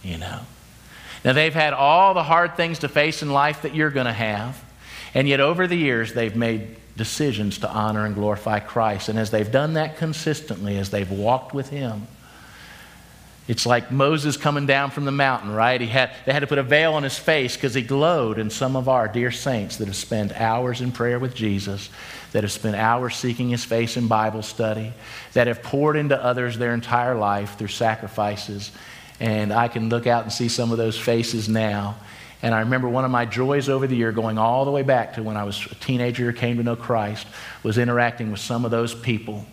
You 0.01 0.17
know? 0.17 0.39
Now, 1.25 1.33
they've 1.33 1.53
had 1.53 1.73
all 1.73 2.13
the 2.13 2.23
hard 2.23 2.55
things 2.55 2.79
to 2.79 2.87
face 2.87 3.21
in 3.21 3.29
life 3.29 3.63
that 3.63 3.75
you're 3.75 3.89
going 3.89 4.05
to 4.05 4.13
have. 4.13 4.63
And 5.13 5.27
yet, 5.27 5.41
over 5.41 5.67
the 5.67 5.75
years, 5.75 6.13
they've 6.13 6.37
made 6.37 6.77
decisions 6.95 7.57
to 7.57 7.69
honor 7.69 8.05
and 8.05 8.15
glorify 8.15 8.59
Christ. 8.59 9.09
And 9.09 9.19
as 9.19 9.29
they've 9.29 9.51
done 9.51 9.73
that 9.73 9.97
consistently, 9.97 10.77
as 10.77 10.89
they've 10.89 11.11
walked 11.11 11.53
with 11.53 11.67
Him, 11.67 12.07
it's 13.49 13.65
like 13.65 13.91
Moses 13.91 14.37
coming 14.37 14.65
down 14.65 14.89
from 14.89 15.03
the 15.03 15.11
mountain, 15.11 15.51
right? 15.51 15.81
He 15.81 15.87
had, 15.87 16.15
they 16.25 16.31
had 16.31 16.39
to 16.39 16.47
put 16.47 16.59
a 16.59 16.63
veil 16.63 16.93
on 16.93 17.03
his 17.03 17.19
face 17.19 17.57
because 17.57 17.73
he 17.73 17.81
glowed. 17.81 18.39
And 18.39 18.49
some 18.49 18.77
of 18.77 18.87
our 18.87 19.09
dear 19.09 19.31
saints 19.31 19.75
that 19.77 19.87
have 19.87 19.97
spent 19.97 20.31
hours 20.31 20.79
in 20.79 20.93
prayer 20.93 21.19
with 21.19 21.35
Jesus, 21.35 21.89
that 22.33 22.43
have 22.43 22.51
spent 22.51 22.75
hours 22.75 23.15
seeking 23.15 23.49
his 23.49 23.63
face 23.63 23.95
in 23.95 24.07
Bible 24.07 24.41
study, 24.41 24.91
that 25.33 25.47
have 25.47 25.63
poured 25.63 25.95
into 25.95 26.21
others 26.21 26.57
their 26.57 26.73
entire 26.73 27.15
life 27.15 27.57
through 27.57 27.69
sacrifices. 27.69 28.71
And 29.19 29.53
I 29.53 29.67
can 29.67 29.89
look 29.89 30.07
out 30.07 30.23
and 30.23 30.31
see 30.31 30.49
some 30.49 30.71
of 30.71 30.77
those 30.77 30.99
faces 30.99 31.47
now. 31.47 31.95
And 32.41 32.53
I 32.53 32.59
remember 32.59 32.89
one 32.89 33.05
of 33.05 33.11
my 33.11 33.25
joys 33.25 33.69
over 33.69 33.87
the 33.87 33.95
year, 33.95 34.11
going 34.11 34.37
all 34.37 34.65
the 34.65 34.71
way 34.71 34.81
back 34.81 35.13
to 35.13 35.23
when 35.23 35.37
I 35.37 35.45
was 35.45 35.65
a 35.71 35.75
teenager, 35.75 36.33
came 36.33 36.57
to 36.57 36.63
know 36.63 36.75
Christ, 36.75 37.25
was 37.61 37.77
interacting 37.77 38.31
with 38.31 38.41
some 38.41 38.65
of 38.65 38.71
those 38.71 38.93
people 38.93 39.45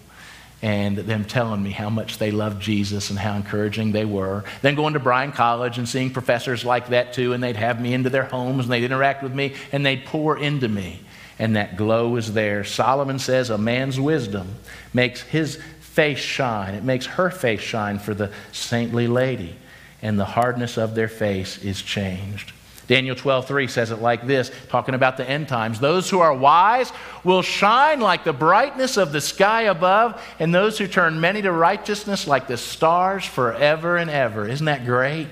and 0.63 0.97
them 0.97 1.25
telling 1.25 1.63
me 1.63 1.71
how 1.71 1.89
much 1.89 2.19
they 2.19 2.31
loved 2.31 2.61
Jesus 2.61 3.11
and 3.11 3.19
how 3.19 3.35
encouraging 3.37 3.93
they 3.93 4.05
were. 4.05 4.45
Then 4.61 4.75
going 4.75 4.95
to 4.95 5.01
Bryan 5.01 5.33
College 5.33 5.79
and 5.79 5.89
seeing 5.89 6.11
professors 6.11 6.65
like 6.65 6.89
that 6.89 7.13
too, 7.13 7.33
and 7.33 7.43
they'd 7.43 7.57
have 7.57 7.81
me 7.81 7.95
into 7.95 8.11
their 8.11 8.25
homes 8.25 8.65
and 8.65 8.73
they'd 8.73 8.85
interact 8.85 9.23
with 9.23 9.35
me 9.35 9.55
and 9.73 9.87
they'd 9.87 10.05
pour 10.05 10.37
into 10.37 10.69
me. 10.69 11.01
And 11.41 11.57
that 11.57 11.79
glow 11.79 12.17
is 12.17 12.35
there. 12.35 12.65
Solomon 12.65 13.19
says 13.19 13.49
a 13.49 13.57
man's 13.57 13.99
wisdom 13.99 14.57
makes 14.93 15.23
his 15.23 15.59
face 15.81 16.19
shine, 16.19 16.75
it 16.75 16.85
makes 16.85 17.07
her 17.07 17.31
face 17.31 17.63
shine 17.63 17.99
for 17.99 18.15
the 18.15 18.31
saintly 18.53 19.09
lady, 19.09 19.57
and 20.03 20.21
the 20.21 20.25
hardness 20.27 20.77
of 20.77 20.95
their 20.95 21.09
face 21.09 21.57
is 21.65 21.81
changed. 21.81 22.53
Daniel 22.89 23.17
12, 23.17 23.47
3 23.49 23.69
says 23.69 23.91
it 23.91 24.03
like 24.03 24.27
this, 24.27 24.51
talking 24.69 24.95
about 24.95 25.17
the 25.17 25.29
end 25.29 25.49
times. 25.49 25.81
Those 25.81 26.11
who 26.11 26.21
are 26.21 26.35
wise 26.35 26.93
will 27.25 27.41
shine 27.41 28.01
like 28.01 28.25
the 28.25 28.33
brightness 28.35 28.99
of 28.99 29.11
the 29.11 29.21
sky 29.21 29.63
above, 29.63 30.23
and 30.39 30.55
those 30.55 30.77
who 30.77 30.87
turn 30.87 31.21
many 31.21 31.41
to 31.41 31.53
righteousness 31.53 32.27
like 32.27 32.49
the 32.49 32.59
stars 32.59 33.25
forever 33.25 33.97
and 33.97 34.11
ever. 34.11 34.47
Isn't 34.47 34.67
that 34.67 34.85
great? 34.85 35.29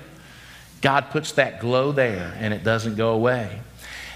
God 0.81 1.11
puts 1.11 1.33
that 1.33 1.59
glow 1.59 1.91
there, 1.91 2.35
and 2.39 2.51
it 2.51 2.63
doesn't 2.63 2.95
go 2.95 3.11
away. 3.11 3.61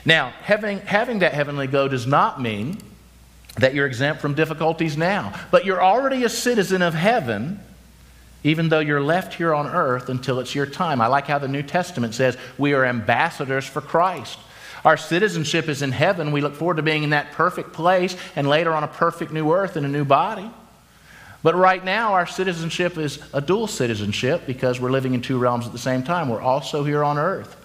Now, 0.06 0.34
having, 0.42 0.80
having 0.80 1.20
that 1.20 1.34
heavenly 1.34 1.68
go 1.68 1.88
does 1.88 2.06
not 2.06 2.42
mean 2.42 2.78
that 3.58 3.74
you're 3.74 3.86
exempt 3.86 4.22
from 4.22 4.34
difficulties 4.34 4.98
now, 4.98 5.34
but 5.52 5.66
you're 5.66 5.82
already 5.82 6.24
a 6.24 6.30
citizen 6.30 6.82
of 6.82 6.94
heaven 6.94 7.60
even 8.44 8.70
though 8.70 8.80
you're 8.80 9.02
left 9.02 9.34
here 9.34 9.54
on 9.54 9.68
earth 9.68 10.10
until 10.10 10.40
it's 10.40 10.54
your 10.54 10.66
time. 10.66 11.02
I 11.02 11.08
like 11.08 11.28
how 11.28 11.40
the 11.40 11.48
New 11.48 11.64
Testament 11.64 12.14
says 12.14 12.38
we 12.58 12.74
are 12.74 12.86
ambassadors 12.86 13.66
for 13.66 13.82
Christ. 13.82 14.38
Our 14.84 14.98
citizenship 14.98 15.70
is 15.70 15.82
in 15.82 15.94
heaven. 15.94 16.34
We 16.34 16.42
look 16.42 16.56
forward 16.56 16.76
to 16.78 16.84
being 16.84 17.04
in 17.04 17.12
that 17.12 17.32
perfect 17.32 17.72
place 17.72 18.18
and 18.36 18.48
later 18.48 18.74
on 18.74 18.84
a 18.84 18.88
perfect 18.88 19.32
new 19.32 19.54
earth 19.54 19.78
and 19.78 19.86
a 19.86 19.90
new 19.90 20.04
body. 20.04 20.50
But 21.42 21.56
right 21.56 21.84
now, 21.84 22.14
our 22.14 22.26
citizenship 22.26 22.98
is 22.98 23.20
a 23.34 23.42
dual 23.42 23.68
citizenship 23.68 24.44
because 24.46 24.80
we're 24.80 24.92
living 24.92 25.14
in 25.14 25.22
two 25.22 25.38
realms 25.38 25.66
at 25.66 25.72
the 25.72 25.78
same 25.78 26.04
time. 26.04 26.28
We're 26.28 26.42
also 26.42 26.84
here 26.84 27.04
on 27.04 27.18
earth. 27.18 27.56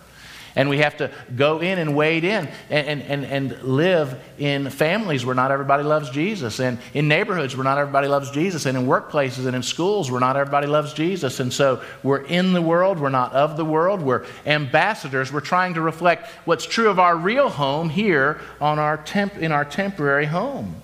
And 0.59 0.69
we 0.69 0.79
have 0.79 0.97
to 0.97 1.13
go 1.37 1.61
in 1.61 1.79
and 1.79 1.95
wade 1.95 2.25
in 2.25 2.49
and, 2.69 3.01
and, 3.01 3.25
and 3.25 3.63
live 3.63 4.21
in 4.39 4.69
families 4.71 5.25
where 5.25 5.37
not 5.37 5.53
everybody 5.53 5.85
loves 5.85 6.11
Jesus, 6.11 6.59
and 6.59 6.79
in 6.95 7.07
neighborhoods 7.07 7.57
where 7.57 7.63
not 7.63 7.79
everybody 7.79 8.09
loves 8.09 8.33
Jesus, 8.33 8.67
and 8.67 8.77
in 8.77 8.87
workplaces 8.87 9.47
and 9.47 9.55
in 9.55 9.63
schools 9.63 10.11
where 10.11 10.19
not 10.19 10.37
everybody 10.37 10.67
loves 10.67 10.93
Jesus. 10.93 11.39
And 11.39 11.53
so 11.53 11.81
we're 12.03 12.25
in 12.25 12.55
the 12.55 12.61
world, 12.61 12.99
we're 12.99 13.09
not 13.09 13.33
of 13.35 13.57
the 13.57 13.65
world, 13.65 14.03
we're 14.03 14.27
ambassadors. 14.47 15.33
We're 15.33 15.41
trying 15.41 15.75
to 15.75 15.81
reflect 15.81 16.29
what's 16.45 16.67
true 16.67 16.91
of 16.91 16.99
our 16.99 17.17
real 17.17 17.51
home 17.51 17.89
here 17.89 18.41
on 18.61 18.81
our 18.81 18.97
temp- 18.97 19.39
in 19.39 19.53
our 19.53 19.65
temporary 19.65 20.27
home. 20.27 20.75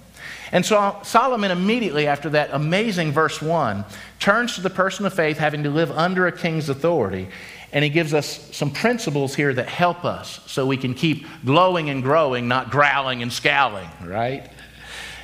And 0.52 0.64
so 0.64 1.00
Solomon 1.02 1.50
immediately 1.50 2.06
after 2.06 2.30
that 2.30 2.50
amazing 2.52 3.10
verse 3.10 3.42
1 3.42 3.84
turns 4.20 4.54
to 4.54 4.60
the 4.60 4.70
person 4.70 5.04
of 5.04 5.12
faith 5.12 5.36
having 5.36 5.64
to 5.64 5.70
live 5.70 5.90
under 5.90 6.28
a 6.28 6.32
king's 6.32 6.68
authority. 6.68 7.26
And 7.74 7.84
he 7.84 7.90
gives 7.90 8.14
us 8.14 8.48
some 8.56 8.70
principles 8.70 9.34
here 9.34 9.52
that 9.52 9.68
help 9.68 10.04
us 10.04 10.40
so 10.46 10.64
we 10.64 10.76
can 10.76 10.94
keep 10.94 11.26
glowing 11.44 11.90
and 11.90 12.02
growing, 12.02 12.48
not 12.48 12.70
growling 12.70 13.20
and 13.20 13.32
scowling, 13.32 13.88
right? 14.02 14.48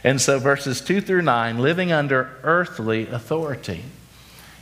And 0.03 0.21
so 0.21 0.39
verses 0.39 0.81
2 0.81 1.01
through 1.01 1.23
9, 1.23 1.59
living 1.59 1.93
under 1.93 2.29
earthly 2.43 3.07
authority. 3.07 3.83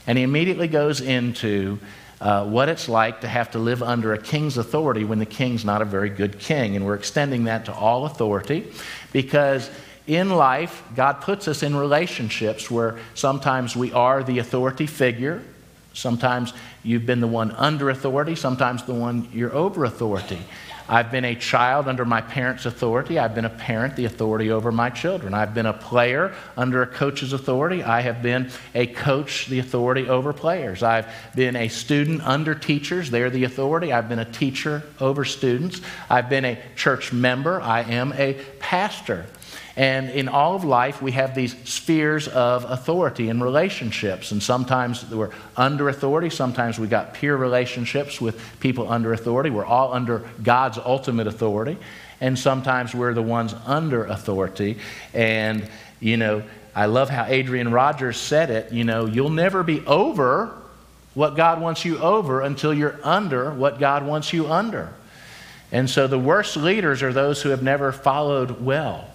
And 0.06 0.18
he 0.18 0.24
immediately 0.24 0.68
goes 0.68 1.00
into 1.00 1.78
uh, 2.20 2.44
what 2.44 2.68
it's 2.68 2.88
like 2.88 3.22
to 3.22 3.28
have 3.28 3.52
to 3.52 3.58
live 3.58 3.82
under 3.82 4.12
a 4.12 4.18
king's 4.18 4.58
authority 4.58 5.04
when 5.04 5.18
the 5.18 5.26
king's 5.26 5.64
not 5.64 5.80
a 5.80 5.84
very 5.84 6.10
good 6.10 6.38
king. 6.38 6.76
And 6.76 6.84
we're 6.84 6.94
extending 6.94 7.44
that 7.44 7.64
to 7.66 7.72
all 7.72 8.06
authority 8.06 8.70
because 9.12 9.70
in 10.06 10.30
life, 10.30 10.82
God 10.96 11.20
puts 11.20 11.48
us 11.48 11.62
in 11.62 11.76
relationships 11.76 12.70
where 12.70 12.98
sometimes 13.14 13.76
we 13.76 13.92
are 13.92 14.22
the 14.22 14.38
authority 14.38 14.86
figure, 14.86 15.42
sometimes 15.92 16.52
you've 16.88 17.06
been 17.06 17.20
the 17.20 17.26
one 17.26 17.52
under 17.52 17.90
authority, 17.90 18.34
sometimes 18.34 18.82
the 18.84 18.94
one 18.94 19.28
you're 19.32 19.54
over 19.54 19.84
authority. 19.84 20.38
I've 20.88 21.10
been 21.10 21.26
a 21.26 21.34
child 21.34 21.86
under 21.86 22.06
my 22.06 22.22
parents' 22.22 22.64
authority. 22.64 23.18
I've 23.18 23.34
been 23.34 23.44
a 23.44 23.50
parent, 23.50 23.94
the 23.94 24.06
authority 24.06 24.50
over 24.50 24.72
my 24.72 24.88
children. 24.88 25.34
I've 25.34 25.52
been 25.52 25.66
a 25.66 25.74
player 25.74 26.34
under 26.56 26.80
a 26.80 26.86
coach's 26.86 27.34
authority. 27.34 27.84
I 27.84 28.00
have 28.00 28.22
been 28.22 28.50
a 28.74 28.86
coach, 28.86 29.46
the 29.48 29.58
authority 29.58 30.08
over 30.08 30.32
players. 30.32 30.82
I've 30.82 31.06
been 31.34 31.56
a 31.56 31.68
student 31.68 32.26
under 32.26 32.54
teachers. 32.54 33.10
They're 33.10 33.28
the 33.28 33.44
authority. 33.44 33.92
I've 33.92 34.08
been 34.08 34.18
a 34.18 34.24
teacher 34.24 34.82
over 34.98 35.26
students. 35.26 35.82
I've 36.08 36.30
been 36.30 36.46
a 36.46 36.58
church 36.74 37.12
member. 37.12 37.60
I 37.60 37.82
am 37.82 38.14
a 38.14 38.34
pastor. 38.58 39.26
And 39.78 40.10
in 40.10 40.26
all 40.26 40.56
of 40.56 40.64
life, 40.64 41.00
we 41.00 41.12
have 41.12 41.36
these 41.36 41.56
spheres 41.62 42.26
of 42.26 42.64
authority 42.64 43.28
and 43.28 43.40
relationships. 43.40 44.32
And 44.32 44.42
sometimes 44.42 45.08
we're 45.08 45.30
under 45.56 45.88
authority, 45.88 46.30
sometimes 46.30 46.80
we 46.80 46.88
got 46.88 47.14
peer 47.14 47.36
relationships 47.36 48.20
with 48.20 48.42
people 48.58 48.90
under 48.90 49.12
authority. 49.12 49.50
We're 49.50 49.64
all 49.64 49.94
under 49.94 50.28
God's 50.42 50.78
ultimate 50.78 51.28
authority. 51.28 51.78
And 52.20 52.36
sometimes 52.36 52.92
we're 52.92 53.14
the 53.14 53.22
ones 53.22 53.54
under 53.66 54.04
authority. 54.04 54.78
And, 55.14 55.70
you 56.00 56.16
know, 56.16 56.42
I 56.74 56.86
love 56.86 57.08
how 57.08 57.26
Adrian 57.26 57.70
Rogers 57.70 58.16
said 58.16 58.50
it. 58.50 58.72
You 58.72 58.82
know, 58.82 59.06
you'll 59.06 59.30
never 59.30 59.62
be 59.62 59.86
over 59.86 60.56
what 61.14 61.36
God 61.36 61.60
wants 61.60 61.84
you 61.84 61.98
over 61.98 62.40
until 62.40 62.74
you're 62.74 62.98
under 63.04 63.52
what 63.52 63.78
God 63.78 64.04
wants 64.04 64.32
you 64.32 64.50
under. 64.50 64.92
And 65.70 65.88
so 65.88 66.08
the 66.08 66.18
worst 66.18 66.56
leaders 66.56 67.04
are 67.04 67.12
those 67.12 67.42
who 67.42 67.50
have 67.50 67.62
never 67.62 67.92
followed 67.92 68.60
well. 68.60 69.08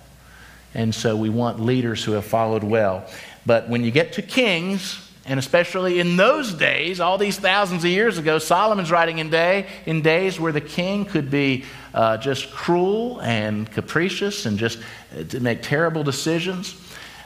And 0.73 0.93
so 0.93 1.15
we 1.15 1.29
want 1.29 1.59
leaders 1.59 2.03
who 2.03 2.13
have 2.13 2.25
followed 2.25 2.63
well. 2.63 3.05
But 3.45 3.69
when 3.69 3.83
you 3.83 3.91
get 3.91 4.13
to 4.13 4.21
kings, 4.21 4.99
and 5.25 5.39
especially 5.39 5.99
in 5.99 6.17
those 6.17 6.53
days, 6.53 6.99
all 6.99 7.17
these 7.17 7.38
thousands 7.38 7.83
of 7.83 7.89
years 7.89 8.17
ago, 8.17 8.39
Solomon's 8.39 8.91
writing 8.91 9.19
in 9.19 9.29
day 9.29 9.67
in 9.86 10.01
days 10.01 10.39
where 10.39 10.51
the 10.51 10.62
king 10.62 11.05
could 11.05 11.31
be 11.31 11.63
uh, 11.93 12.17
just 12.17 12.51
cruel 12.51 13.21
and 13.21 13.71
capricious 13.71 14.45
and 14.45 14.57
just 14.57 14.79
uh, 15.17 15.39
make 15.39 15.62
terrible 15.62 16.03
decisions. 16.03 16.75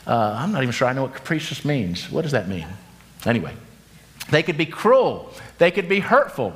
Uh, 0.06 0.36
I'm 0.38 0.52
not 0.52 0.62
even 0.62 0.72
sure 0.72 0.88
I 0.88 0.94
know 0.94 1.04
what 1.04 1.16
capricious 1.16 1.66
means. 1.66 2.10
What 2.12 2.22
does 2.22 2.34
that 2.34 2.48
mean? 2.48 2.68
Anyway, 3.26 3.54
they 4.30 4.44
could 4.44 4.58
be 4.58 4.66
cruel. 4.66 5.34
They 5.58 5.72
could 5.72 5.90
be 5.90 6.00
hurtful. 6.00 6.54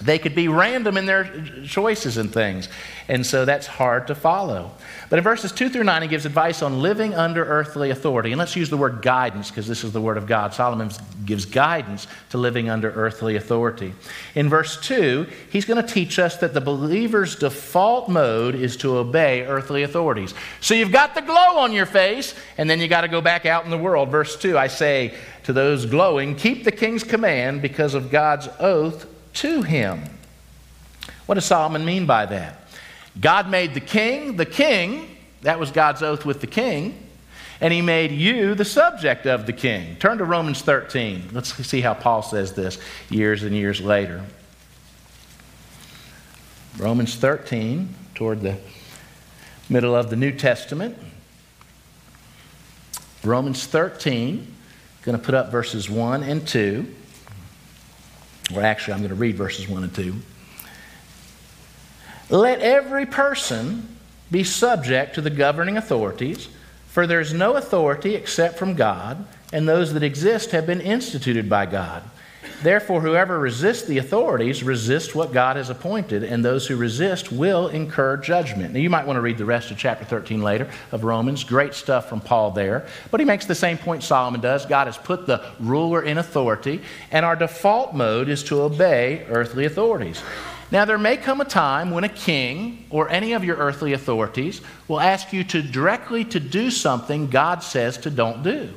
They 0.00 0.18
could 0.18 0.34
be 0.34 0.48
random 0.48 0.96
in 0.96 1.06
their 1.06 1.44
choices 1.64 2.16
and 2.16 2.32
things. 2.32 2.68
And 3.08 3.24
so 3.24 3.44
that's 3.44 3.66
hard 3.66 4.06
to 4.06 4.14
follow. 4.14 4.72
But 5.10 5.18
in 5.18 5.22
verses 5.22 5.52
2 5.52 5.68
through 5.68 5.84
9, 5.84 6.02
he 6.02 6.08
gives 6.08 6.24
advice 6.24 6.62
on 6.62 6.80
living 6.80 7.14
under 7.14 7.44
earthly 7.44 7.90
authority. 7.90 8.32
And 8.32 8.38
let's 8.38 8.56
use 8.56 8.70
the 8.70 8.76
word 8.76 9.02
guidance 9.02 9.50
because 9.50 9.68
this 9.68 9.84
is 9.84 9.92
the 9.92 10.00
word 10.00 10.16
of 10.16 10.26
God. 10.26 10.54
Solomon 10.54 10.90
gives 11.26 11.44
guidance 11.44 12.06
to 12.30 12.38
living 12.38 12.70
under 12.70 12.90
earthly 12.90 13.36
authority. 13.36 13.92
In 14.34 14.48
verse 14.48 14.80
2, 14.80 15.26
he's 15.50 15.66
going 15.66 15.84
to 15.84 15.86
teach 15.86 16.18
us 16.18 16.38
that 16.38 16.54
the 16.54 16.60
believer's 16.60 17.36
default 17.36 18.08
mode 18.08 18.54
is 18.54 18.76
to 18.78 18.96
obey 18.96 19.42
earthly 19.42 19.82
authorities. 19.82 20.34
So 20.60 20.74
you've 20.74 20.92
got 20.92 21.14
the 21.14 21.22
glow 21.22 21.58
on 21.58 21.72
your 21.72 21.86
face, 21.86 22.34
and 22.56 22.68
then 22.68 22.80
you 22.80 22.88
got 22.88 23.02
to 23.02 23.08
go 23.08 23.20
back 23.20 23.44
out 23.44 23.64
in 23.64 23.70
the 23.70 23.78
world. 23.78 24.08
Verse 24.08 24.36
2, 24.36 24.56
I 24.56 24.68
say 24.68 25.14
to 25.44 25.52
those 25.52 25.86
glowing, 25.86 26.34
keep 26.34 26.64
the 26.64 26.72
king's 26.72 27.04
command 27.04 27.60
because 27.60 27.94
of 27.94 28.10
God's 28.10 28.48
oath 28.58 29.06
to 29.34 29.62
him. 29.62 30.02
What 31.26 31.36
does 31.36 31.44
Solomon 31.44 31.84
mean 31.84 32.06
by 32.06 32.26
that? 32.26 32.68
God 33.20 33.50
made 33.50 33.74
the 33.74 33.80
king 33.80 34.36
the 34.36 34.46
king, 34.46 35.16
that 35.42 35.58
was 35.58 35.70
God's 35.70 36.02
oath 36.02 36.24
with 36.24 36.40
the 36.40 36.46
king, 36.46 37.06
and 37.60 37.72
he 37.72 37.80
made 37.80 38.10
you 38.10 38.54
the 38.54 38.64
subject 38.64 39.26
of 39.26 39.46
the 39.46 39.52
king. 39.52 39.96
Turn 39.96 40.18
to 40.18 40.24
Romans 40.24 40.62
13. 40.62 41.28
Let's 41.32 41.54
see 41.66 41.80
how 41.80 41.94
Paul 41.94 42.22
says 42.22 42.54
this 42.54 42.78
years 43.08 43.42
and 43.42 43.54
years 43.54 43.80
later. 43.80 44.24
Romans 46.78 47.14
13, 47.14 47.94
toward 48.14 48.40
the 48.40 48.56
middle 49.68 49.94
of 49.94 50.10
the 50.10 50.16
New 50.16 50.32
Testament. 50.32 50.96
Romans 53.22 53.66
13, 53.66 54.54
going 55.02 55.18
to 55.18 55.24
put 55.24 55.34
up 55.34 55.52
verses 55.52 55.88
1 55.88 56.22
and 56.22 56.46
2. 56.46 56.94
Or 58.54 58.62
actually, 58.62 58.94
I'm 58.94 59.00
going 59.00 59.10
to 59.10 59.14
read 59.14 59.36
verses 59.36 59.68
1 59.68 59.82
and 59.82 59.94
2. 59.94 60.14
Let 62.30 62.60
every 62.60 63.06
person 63.06 63.96
be 64.30 64.44
subject 64.44 65.14
to 65.14 65.20
the 65.20 65.30
governing 65.30 65.76
authorities, 65.76 66.48
for 66.88 67.06
there 67.06 67.20
is 67.20 67.32
no 67.32 67.56
authority 67.56 68.14
except 68.14 68.58
from 68.58 68.74
God, 68.74 69.26
and 69.52 69.68
those 69.68 69.92
that 69.92 70.02
exist 70.02 70.52
have 70.52 70.66
been 70.66 70.80
instituted 70.80 71.48
by 71.48 71.66
God. 71.66 72.02
Therefore, 72.62 73.00
whoever 73.00 73.40
resists 73.40 73.86
the 73.86 73.98
authorities 73.98 74.62
resists 74.62 75.14
what 75.14 75.32
God 75.32 75.56
has 75.56 75.68
appointed, 75.68 76.22
and 76.22 76.44
those 76.44 76.66
who 76.66 76.76
resist 76.76 77.32
will 77.32 77.66
incur 77.68 78.16
judgment. 78.16 78.72
Now, 78.72 78.80
you 78.80 78.88
might 78.88 79.06
want 79.06 79.16
to 79.16 79.20
read 79.20 79.38
the 79.38 79.44
rest 79.44 79.72
of 79.72 79.78
chapter 79.78 80.04
13 80.04 80.42
later 80.42 80.70
of 80.92 81.02
Romans. 81.02 81.42
Great 81.42 81.74
stuff 81.74 82.08
from 82.08 82.20
Paul 82.20 82.52
there. 82.52 82.86
But 83.10 83.18
he 83.18 83.26
makes 83.26 83.46
the 83.46 83.54
same 83.56 83.78
point 83.78 84.04
Solomon 84.04 84.40
does. 84.40 84.64
God 84.64 84.86
has 84.86 84.96
put 84.96 85.26
the 85.26 85.44
ruler 85.58 86.02
in 86.02 86.18
authority, 86.18 86.82
and 87.10 87.26
our 87.26 87.34
default 87.34 87.94
mode 87.94 88.28
is 88.28 88.44
to 88.44 88.62
obey 88.62 89.26
earthly 89.28 89.64
authorities. 89.64 90.22
Now, 90.70 90.84
there 90.84 90.98
may 90.98 91.16
come 91.16 91.40
a 91.40 91.44
time 91.44 91.90
when 91.90 92.04
a 92.04 92.08
king 92.08 92.86
or 92.90 93.10
any 93.10 93.32
of 93.32 93.44
your 93.44 93.56
earthly 93.56 93.92
authorities 93.92 94.62
will 94.88 95.00
ask 95.00 95.32
you 95.32 95.44
to 95.44 95.62
directly 95.62 96.24
to 96.26 96.40
do 96.40 96.70
something 96.70 97.28
God 97.28 97.62
says 97.62 97.98
to 97.98 98.10
don't 98.10 98.42
do. 98.42 98.70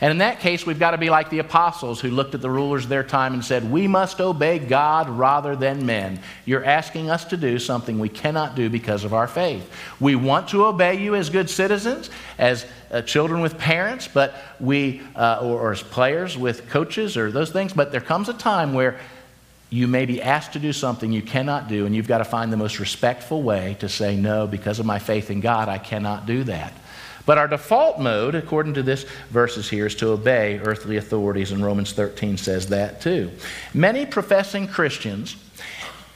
And 0.00 0.10
in 0.10 0.18
that 0.18 0.40
case, 0.40 0.64
we've 0.64 0.78
got 0.78 0.92
to 0.92 0.98
be 0.98 1.10
like 1.10 1.28
the 1.28 1.40
apostles 1.40 2.00
who 2.00 2.10
looked 2.10 2.34
at 2.34 2.40
the 2.40 2.50
rulers 2.50 2.84
of 2.84 2.88
their 2.88 3.04
time 3.04 3.34
and 3.34 3.44
said, 3.44 3.70
We 3.70 3.86
must 3.86 4.18
obey 4.18 4.58
God 4.58 5.10
rather 5.10 5.54
than 5.54 5.84
men. 5.84 6.20
You're 6.46 6.64
asking 6.64 7.10
us 7.10 7.26
to 7.26 7.36
do 7.36 7.58
something 7.58 7.98
we 7.98 8.08
cannot 8.08 8.54
do 8.54 8.70
because 8.70 9.04
of 9.04 9.12
our 9.12 9.26
faith. 9.26 9.70
We 10.00 10.16
want 10.16 10.48
to 10.48 10.64
obey 10.64 11.02
you 11.02 11.14
as 11.16 11.28
good 11.28 11.50
citizens, 11.50 12.08
as 12.38 12.64
uh, 12.90 13.02
children 13.02 13.42
with 13.42 13.58
parents, 13.58 14.08
but 14.08 14.34
we, 14.58 15.02
uh, 15.16 15.40
or, 15.42 15.60
or 15.60 15.72
as 15.72 15.82
players 15.82 16.36
with 16.36 16.70
coaches 16.70 17.18
or 17.18 17.30
those 17.30 17.50
things, 17.50 17.74
but 17.74 17.92
there 17.92 18.00
comes 18.00 18.30
a 18.30 18.34
time 18.34 18.72
where 18.72 18.98
you 19.68 19.86
may 19.86 20.06
be 20.06 20.20
asked 20.20 20.54
to 20.54 20.58
do 20.58 20.72
something 20.72 21.12
you 21.12 21.22
cannot 21.22 21.68
do, 21.68 21.84
and 21.86 21.94
you've 21.94 22.08
got 22.08 22.18
to 22.18 22.24
find 22.24 22.52
the 22.52 22.56
most 22.56 22.80
respectful 22.80 23.42
way 23.42 23.76
to 23.80 23.88
say, 23.88 24.16
No, 24.16 24.46
because 24.46 24.80
of 24.80 24.86
my 24.86 24.98
faith 24.98 25.30
in 25.30 25.40
God, 25.40 25.68
I 25.68 25.76
cannot 25.76 26.24
do 26.24 26.42
that. 26.44 26.72
But 27.26 27.38
our 27.38 27.48
default 27.48 27.98
mode, 27.98 28.34
according 28.34 28.74
to 28.74 28.82
this 28.82 29.04
verses 29.30 29.68
here, 29.68 29.86
is 29.86 29.94
to 29.96 30.08
obey 30.08 30.60
earthly 30.64 30.96
authorities, 30.96 31.52
and 31.52 31.64
Romans 31.64 31.92
13 31.92 32.36
says 32.36 32.68
that 32.68 33.00
too. 33.00 33.30
Many 33.74 34.06
professing 34.06 34.66
Christians 34.66 35.36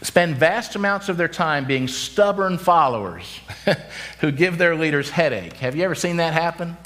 spend 0.03 0.37
vast 0.37 0.77
amounts 0.77 1.09
of 1.09 1.17
their 1.17 1.29
time 1.29 1.65
being 1.65 1.89
stubborn 1.89 2.59
followers 2.59 3.41
who 4.21 4.31
give 4.31 4.59
their 4.59 4.75
leaders 4.75 5.11
headache. 5.11 5.55
Have 5.55 5.77
you 5.77 5.85
ever 5.85 5.95
seen 5.95 6.19
that 6.19 6.35
happen? 6.35 6.77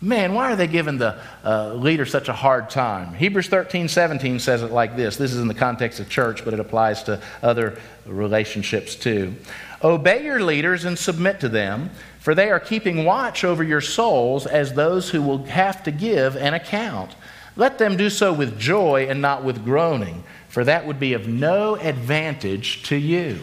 Man, 0.00 0.32
why 0.32 0.52
are 0.52 0.56
they 0.56 0.68
giving 0.68 0.98
the 0.98 1.18
uh, 1.44 1.74
leader 1.74 2.06
such 2.06 2.28
a 2.28 2.32
hard 2.32 2.70
time? 2.70 3.14
Hebrews 3.14 3.48
13, 3.48 3.88
17 3.88 4.38
says 4.38 4.62
it 4.62 4.70
like 4.70 4.94
this. 4.96 5.16
This 5.16 5.32
is 5.32 5.40
in 5.40 5.48
the 5.48 5.54
context 5.54 5.98
of 5.98 6.08
church, 6.08 6.44
but 6.44 6.54
it 6.54 6.60
applies 6.60 7.02
to 7.04 7.20
other 7.42 7.80
relationships 8.06 8.94
too. 8.94 9.34
Obey 9.82 10.24
your 10.24 10.40
leaders 10.40 10.84
and 10.84 10.96
submit 10.96 11.40
to 11.40 11.48
them, 11.48 11.90
for 12.28 12.34
they 12.34 12.50
are 12.50 12.60
keeping 12.60 13.06
watch 13.06 13.42
over 13.42 13.64
your 13.64 13.80
souls 13.80 14.46
as 14.46 14.74
those 14.74 15.08
who 15.08 15.22
will 15.22 15.44
have 15.44 15.82
to 15.82 15.90
give 15.90 16.36
an 16.36 16.52
account. 16.52 17.16
Let 17.56 17.78
them 17.78 17.96
do 17.96 18.10
so 18.10 18.34
with 18.34 18.60
joy 18.60 19.06
and 19.08 19.22
not 19.22 19.44
with 19.44 19.64
groaning, 19.64 20.24
for 20.50 20.62
that 20.62 20.86
would 20.86 21.00
be 21.00 21.14
of 21.14 21.26
no 21.26 21.76
advantage 21.76 22.82
to 22.82 22.96
you. 22.96 23.40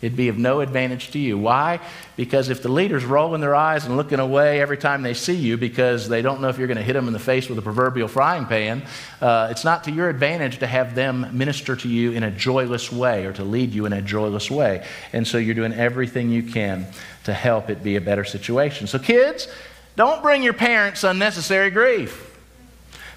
It'd 0.00 0.16
be 0.16 0.28
of 0.28 0.38
no 0.38 0.60
advantage 0.60 1.10
to 1.10 1.18
you. 1.18 1.36
Why? 1.36 1.80
Because 2.16 2.48
if 2.48 2.62
the 2.62 2.70
leader's 2.70 3.04
rolling 3.04 3.42
their 3.42 3.54
eyes 3.54 3.84
and 3.84 3.96
looking 3.96 4.18
away 4.18 4.62
every 4.62 4.78
time 4.78 5.02
they 5.02 5.12
see 5.12 5.34
you 5.34 5.58
because 5.58 6.08
they 6.08 6.22
don't 6.22 6.40
know 6.40 6.48
if 6.48 6.56
you're 6.56 6.68
going 6.68 6.78
to 6.78 6.84
hit 6.84 6.94
them 6.94 7.06
in 7.06 7.12
the 7.12 7.18
face 7.18 7.50
with 7.50 7.58
a 7.58 7.62
proverbial 7.62 8.08
frying 8.08 8.46
pan, 8.46 8.82
uh, 9.20 9.48
it's 9.50 9.64
not 9.64 9.84
to 9.84 9.90
your 9.90 10.08
advantage 10.08 10.60
to 10.60 10.66
have 10.66 10.94
them 10.94 11.26
minister 11.36 11.76
to 11.76 11.88
you 11.88 12.12
in 12.12 12.22
a 12.22 12.30
joyless 12.30 12.90
way 12.90 13.26
or 13.26 13.32
to 13.34 13.44
lead 13.44 13.74
you 13.74 13.84
in 13.84 13.92
a 13.92 14.00
joyless 14.00 14.50
way. 14.50 14.86
And 15.12 15.26
so 15.26 15.36
you're 15.36 15.54
doing 15.54 15.74
everything 15.74 16.30
you 16.30 16.44
can 16.44 16.86
to 17.24 17.32
help 17.32 17.70
it 17.70 17.82
be 17.82 17.96
a 17.96 18.00
better 18.00 18.24
situation. 18.24 18.86
So, 18.86 18.98
kids, 18.98 19.48
don't 19.96 20.22
bring 20.22 20.42
your 20.42 20.52
parents 20.52 21.04
unnecessary 21.04 21.70
grief. 21.70 22.26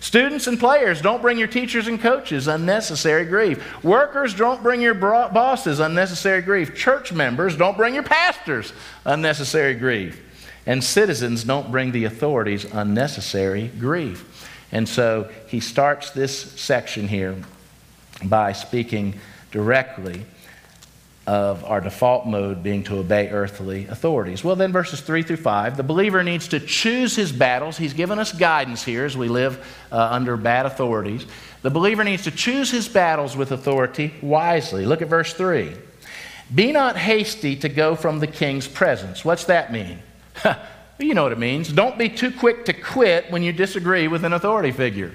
Students 0.03 0.47
and 0.47 0.59
players, 0.59 1.01
don't 1.01 1.21
bring 1.21 1.37
your 1.37 1.47
teachers 1.47 1.87
and 1.87 1.97
coaches 1.97 2.49
unnecessary 2.49 3.23
grief. 3.23 3.81
Workers, 3.85 4.33
don't 4.33 4.61
bring 4.61 4.81
your 4.81 4.93
bosses 4.93 5.79
unnecessary 5.79 6.41
grief. 6.41 6.75
Church 6.75 7.13
members, 7.13 7.55
don't 7.55 7.77
bring 7.77 7.93
your 7.93 8.03
pastors 8.03 8.73
unnecessary 9.05 9.75
grief. 9.75 10.21
And 10.65 10.83
citizens, 10.83 11.45
don't 11.45 11.71
bring 11.71 11.93
the 11.93 12.03
authorities 12.03 12.65
unnecessary 12.65 13.69
grief. 13.79 14.49
And 14.73 14.89
so 14.89 15.29
he 15.47 15.61
starts 15.61 16.09
this 16.11 16.51
section 16.59 17.07
here 17.07 17.37
by 18.25 18.51
speaking 18.51 19.19
directly 19.51 20.25
of 21.25 21.63
our 21.63 21.79
default 21.79 22.27
mode 22.27 22.61
being 22.61 22.83
to 22.83 22.97
obey 22.97 23.29
earthly 23.29 23.87
authorities. 23.87 24.43
Well, 24.43 24.57
then, 24.57 24.73
verses 24.73 24.99
3 24.99 25.23
through 25.23 25.37
5, 25.37 25.77
the 25.77 25.83
believer 25.83 26.21
needs 26.21 26.49
to 26.49 26.59
choose 26.59 27.15
his 27.15 27.31
battles. 27.31 27.77
He's 27.77 27.93
given 27.93 28.19
us 28.19 28.33
guidance 28.33 28.83
here 28.83 29.05
as 29.05 29.15
we 29.15 29.29
live 29.29 29.65
uh, 29.91 30.09
under 30.11 30.35
bad 30.35 30.65
authorities. 30.65 31.25
The 31.61 31.69
believer 31.69 32.03
needs 32.03 32.23
to 32.23 32.31
choose 32.31 32.69
his 32.69 32.89
battles 32.89 33.37
with 33.37 33.53
authority 33.53 34.13
wisely. 34.21 34.85
Look 34.85 35.01
at 35.01 35.07
verse 35.07 35.33
3. 35.33 35.73
Be 36.53 36.73
not 36.73 36.97
hasty 36.97 37.55
to 37.57 37.69
go 37.69 37.95
from 37.95 38.19
the 38.19 38.27
king's 38.27 38.67
presence. 38.67 39.23
What's 39.23 39.45
that 39.45 39.71
mean? 39.71 39.99
you 40.99 41.13
know 41.13 41.23
what 41.23 41.31
it 41.31 41.39
means. 41.39 41.71
Don't 41.71 41.97
be 41.97 42.09
too 42.09 42.31
quick 42.31 42.65
to 42.65 42.73
quit 42.73 43.31
when 43.31 43.43
you 43.43 43.53
disagree 43.53 44.09
with 44.09 44.25
an 44.25 44.33
authority 44.33 44.71
figure. 44.71 45.13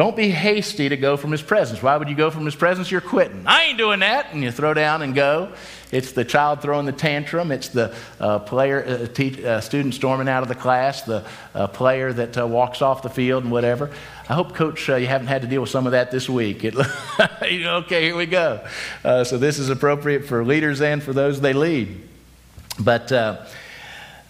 Don't 0.00 0.16
be 0.16 0.30
hasty 0.30 0.88
to 0.88 0.96
go 0.96 1.18
from 1.18 1.30
his 1.30 1.42
presence. 1.42 1.82
Why 1.82 1.94
would 1.94 2.08
you 2.08 2.14
go 2.14 2.30
from 2.30 2.46
his 2.46 2.54
presence? 2.54 2.90
You're 2.90 3.02
quitting. 3.02 3.42
I 3.46 3.64
ain't 3.64 3.76
doing 3.76 4.00
that. 4.00 4.32
And 4.32 4.42
you 4.42 4.50
throw 4.50 4.72
down 4.72 5.02
and 5.02 5.14
go. 5.14 5.52
It's 5.92 6.12
the 6.12 6.24
child 6.24 6.62
throwing 6.62 6.86
the 6.86 6.92
tantrum. 6.92 7.52
It's 7.52 7.68
the 7.68 7.94
uh, 8.18 8.38
player, 8.38 8.82
uh, 8.82 9.46
uh, 9.46 9.60
student 9.60 9.92
storming 9.92 10.26
out 10.26 10.42
of 10.42 10.48
the 10.48 10.54
class, 10.54 11.02
the 11.02 11.26
uh, 11.54 11.66
player 11.66 12.14
that 12.14 12.38
uh, 12.38 12.46
walks 12.46 12.80
off 12.80 13.02
the 13.02 13.10
field 13.10 13.42
and 13.42 13.52
whatever. 13.52 13.90
I 14.26 14.32
hope, 14.32 14.54
Coach, 14.54 14.88
uh, 14.88 14.96
you 14.96 15.06
haven't 15.06 15.26
had 15.26 15.42
to 15.42 15.48
deal 15.48 15.60
with 15.60 15.68
some 15.68 15.84
of 15.84 15.92
that 15.92 16.10
this 16.10 16.30
week. 16.30 16.64
It, 16.64 16.74
okay, 17.42 18.04
here 18.04 18.16
we 18.16 18.24
go. 18.24 18.66
so 19.02 19.36
this 19.36 19.58
is 19.58 19.68
appropriate 19.68 20.24
for 20.24 20.42
leaders 20.46 20.80
and 20.80 21.02
for 21.02 21.12
those 21.12 21.42
they 21.42 21.52
lead. 21.52 22.08
But 22.78 23.12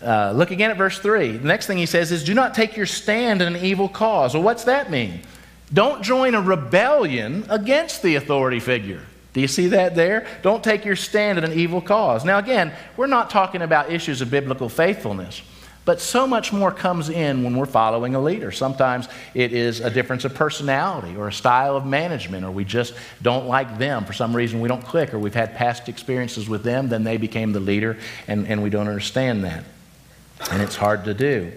look 0.02 0.50
again 0.50 0.72
at 0.72 0.76
verse 0.78 0.98
3. 0.98 1.37
The 1.37 1.46
next 1.46 1.68
thing 1.68 1.78
he 1.78 1.87
says 1.87 2.11
is, 2.11 2.24
Do 2.24 2.35
not 2.35 2.54
take 2.54 2.76
your 2.76 2.87
stand 2.87 3.40
in 3.40 3.54
an 3.54 3.64
evil 3.64 3.88
cause. 3.88 4.35
Well, 4.35 4.42
what's 4.42 4.64
that 4.64 4.90
mean? 4.90 5.20
Don't 5.72 6.02
join 6.02 6.35
a 6.35 6.40
rebellion 6.40 7.44
against 7.48 8.02
the 8.02 8.16
authority 8.16 8.61
figure. 8.61 9.02
Do 9.33 9.40
you 9.40 9.48
see 9.48 9.68
that 9.68 9.94
there? 9.94 10.26
Don't 10.42 10.64
take 10.64 10.85
your 10.85 10.96
stand 10.96 11.38
in 11.38 11.44
an 11.44 11.52
evil 11.52 11.80
cause. 11.80 12.24
Now, 12.24 12.38
again, 12.38 12.72
we're 12.96 13.06
not 13.06 13.30
talking 13.30 13.62
about 13.62 13.90
issues 13.90 14.20
of 14.20 14.30
biblical 14.30 14.68
faithfulness, 14.68 15.42
but 15.85 16.00
so 16.00 16.26
much 16.26 16.52
more 16.52 16.72
comes 16.72 17.09
in 17.09 17.44
when 17.44 17.56
we're 17.56 17.66
following 17.66 18.16
a 18.16 18.20
leader. 18.20 18.50
Sometimes 18.50 19.09
it 19.33 19.52
is 19.52 19.78
a 19.78 19.88
difference 19.88 20.24
of 20.24 20.35
personality 20.35 21.16
or 21.16 21.28
a 21.28 21.33
style 21.33 21.76
of 21.76 21.87
management, 21.87 22.44
or 22.44 22.50
we 22.50 22.64
just 22.64 22.92
don't 23.22 23.46
like 23.46 23.78
them. 23.78 24.04
For 24.04 24.12
some 24.12 24.35
reason, 24.35 24.61
we 24.61 24.68
don't 24.68 24.85
click, 24.85 25.14
or 25.14 25.20
we've 25.20 25.33
had 25.33 25.54
past 25.54 25.88
experiences 25.88 26.48
with 26.48 26.64
them, 26.64 26.88
then 26.88 27.04
they 27.04 27.16
became 27.16 27.52
the 27.52 27.61
leader, 27.61 27.96
and, 28.26 28.48
and 28.48 28.64
we 28.64 28.70
don't 28.70 28.88
understand 28.88 29.44
that. 29.44 29.62
And 30.50 30.61
it's 30.61 30.76
hard 30.76 31.04
to 31.04 31.14
do. 31.14 31.52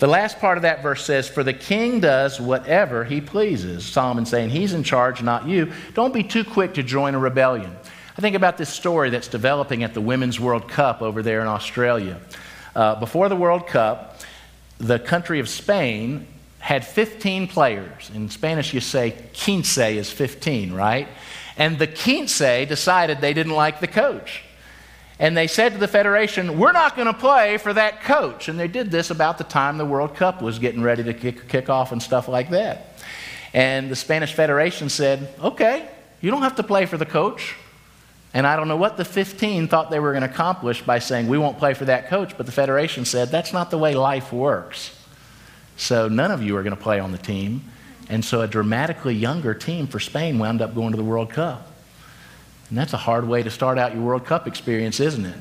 The 0.00 0.06
last 0.06 0.38
part 0.38 0.56
of 0.56 0.62
that 0.62 0.82
verse 0.82 1.04
says, 1.04 1.28
For 1.28 1.44
the 1.44 1.52
king 1.52 2.00
does 2.00 2.40
whatever 2.40 3.04
he 3.04 3.20
pleases. 3.20 3.84
Solomon 3.84 4.24
saying, 4.24 4.48
He's 4.48 4.72
in 4.72 4.82
charge, 4.82 5.22
not 5.22 5.46
you. 5.46 5.72
Don't 5.92 6.14
be 6.14 6.22
too 6.22 6.42
quick 6.42 6.74
to 6.74 6.82
join 6.82 7.14
a 7.14 7.18
rebellion. 7.18 7.76
I 8.16 8.20
think 8.22 8.34
about 8.34 8.56
this 8.56 8.70
story 8.70 9.10
that's 9.10 9.28
developing 9.28 9.82
at 9.84 9.92
the 9.92 10.00
Women's 10.00 10.40
World 10.40 10.68
Cup 10.68 11.02
over 11.02 11.22
there 11.22 11.42
in 11.42 11.46
Australia. 11.46 12.18
Uh, 12.74 12.94
before 12.94 13.28
the 13.28 13.36
World 13.36 13.66
Cup, 13.66 14.18
the 14.78 14.98
country 14.98 15.38
of 15.38 15.50
Spain 15.50 16.26
had 16.60 16.86
15 16.86 17.48
players. 17.48 18.10
In 18.14 18.30
Spanish, 18.30 18.72
you 18.72 18.80
say 18.80 19.14
quince 19.44 19.76
is 19.76 20.10
15, 20.10 20.72
right? 20.72 21.08
And 21.58 21.78
the 21.78 21.86
quince 21.86 22.38
decided 22.38 23.20
they 23.20 23.34
didn't 23.34 23.52
like 23.52 23.80
the 23.80 23.86
coach 23.86 24.44
and 25.20 25.36
they 25.36 25.46
said 25.46 25.74
to 25.74 25.78
the 25.78 25.86
Federation, 25.86 26.58
We're 26.58 26.72
not 26.72 26.96
going 26.96 27.06
to 27.06 27.12
play 27.12 27.58
for 27.58 27.74
that 27.74 28.02
coach. 28.02 28.48
And 28.48 28.58
they 28.58 28.68
did 28.68 28.90
this 28.90 29.10
about 29.10 29.36
the 29.36 29.44
time 29.44 29.76
the 29.76 29.84
World 29.84 30.16
Cup 30.16 30.40
was 30.40 30.58
getting 30.58 30.82
ready 30.82 31.04
to 31.04 31.12
kick, 31.12 31.46
kick 31.46 31.68
off 31.68 31.92
and 31.92 32.02
stuff 32.02 32.26
like 32.26 32.48
that. 32.50 32.98
And 33.52 33.90
the 33.90 33.96
Spanish 33.96 34.32
Federation 34.32 34.88
said, 34.88 35.28
Okay, 35.38 35.86
you 36.22 36.30
don't 36.30 36.40
have 36.40 36.56
to 36.56 36.62
play 36.62 36.86
for 36.86 36.96
the 36.96 37.04
coach. 37.04 37.54
And 38.32 38.46
I 38.46 38.56
don't 38.56 38.66
know 38.66 38.78
what 38.78 38.96
the 38.96 39.04
15 39.04 39.68
thought 39.68 39.90
they 39.90 40.00
were 40.00 40.12
going 40.12 40.22
to 40.22 40.30
accomplish 40.30 40.80
by 40.80 41.00
saying, 41.00 41.28
We 41.28 41.36
won't 41.36 41.58
play 41.58 41.74
for 41.74 41.84
that 41.84 42.08
coach. 42.08 42.34
But 42.38 42.46
the 42.46 42.52
Federation 42.52 43.04
said, 43.04 43.28
That's 43.28 43.52
not 43.52 43.70
the 43.70 43.78
way 43.78 43.94
life 43.94 44.32
works. 44.32 44.98
So 45.76 46.08
none 46.08 46.30
of 46.30 46.42
you 46.42 46.56
are 46.56 46.62
going 46.62 46.76
to 46.76 46.82
play 46.82 46.98
on 46.98 47.12
the 47.12 47.18
team. 47.18 47.64
And 48.08 48.24
so 48.24 48.40
a 48.40 48.48
dramatically 48.48 49.14
younger 49.14 49.52
team 49.52 49.86
for 49.86 50.00
Spain 50.00 50.38
wound 50.38 50.62
up 50.62 50.74
going 50.74 50.92
to 50.92 50.96
the 50.96 51.04
World 51.04 51.28
Cup. 51.28 51.69
And 52.70 52.78
that's 52.78 52.92
a 52.92 52.98
hard 52.98 53.28
way 53.28 53.42
to 53.42 53.50
start 53.50 53.78
out 53.78 53.94
your 53.94 54.02
World 54.02 54.24
Cup 54.24 54.46
experience, 54.46 55.00
isn't 55.00 55.26
it? 55.26 55.36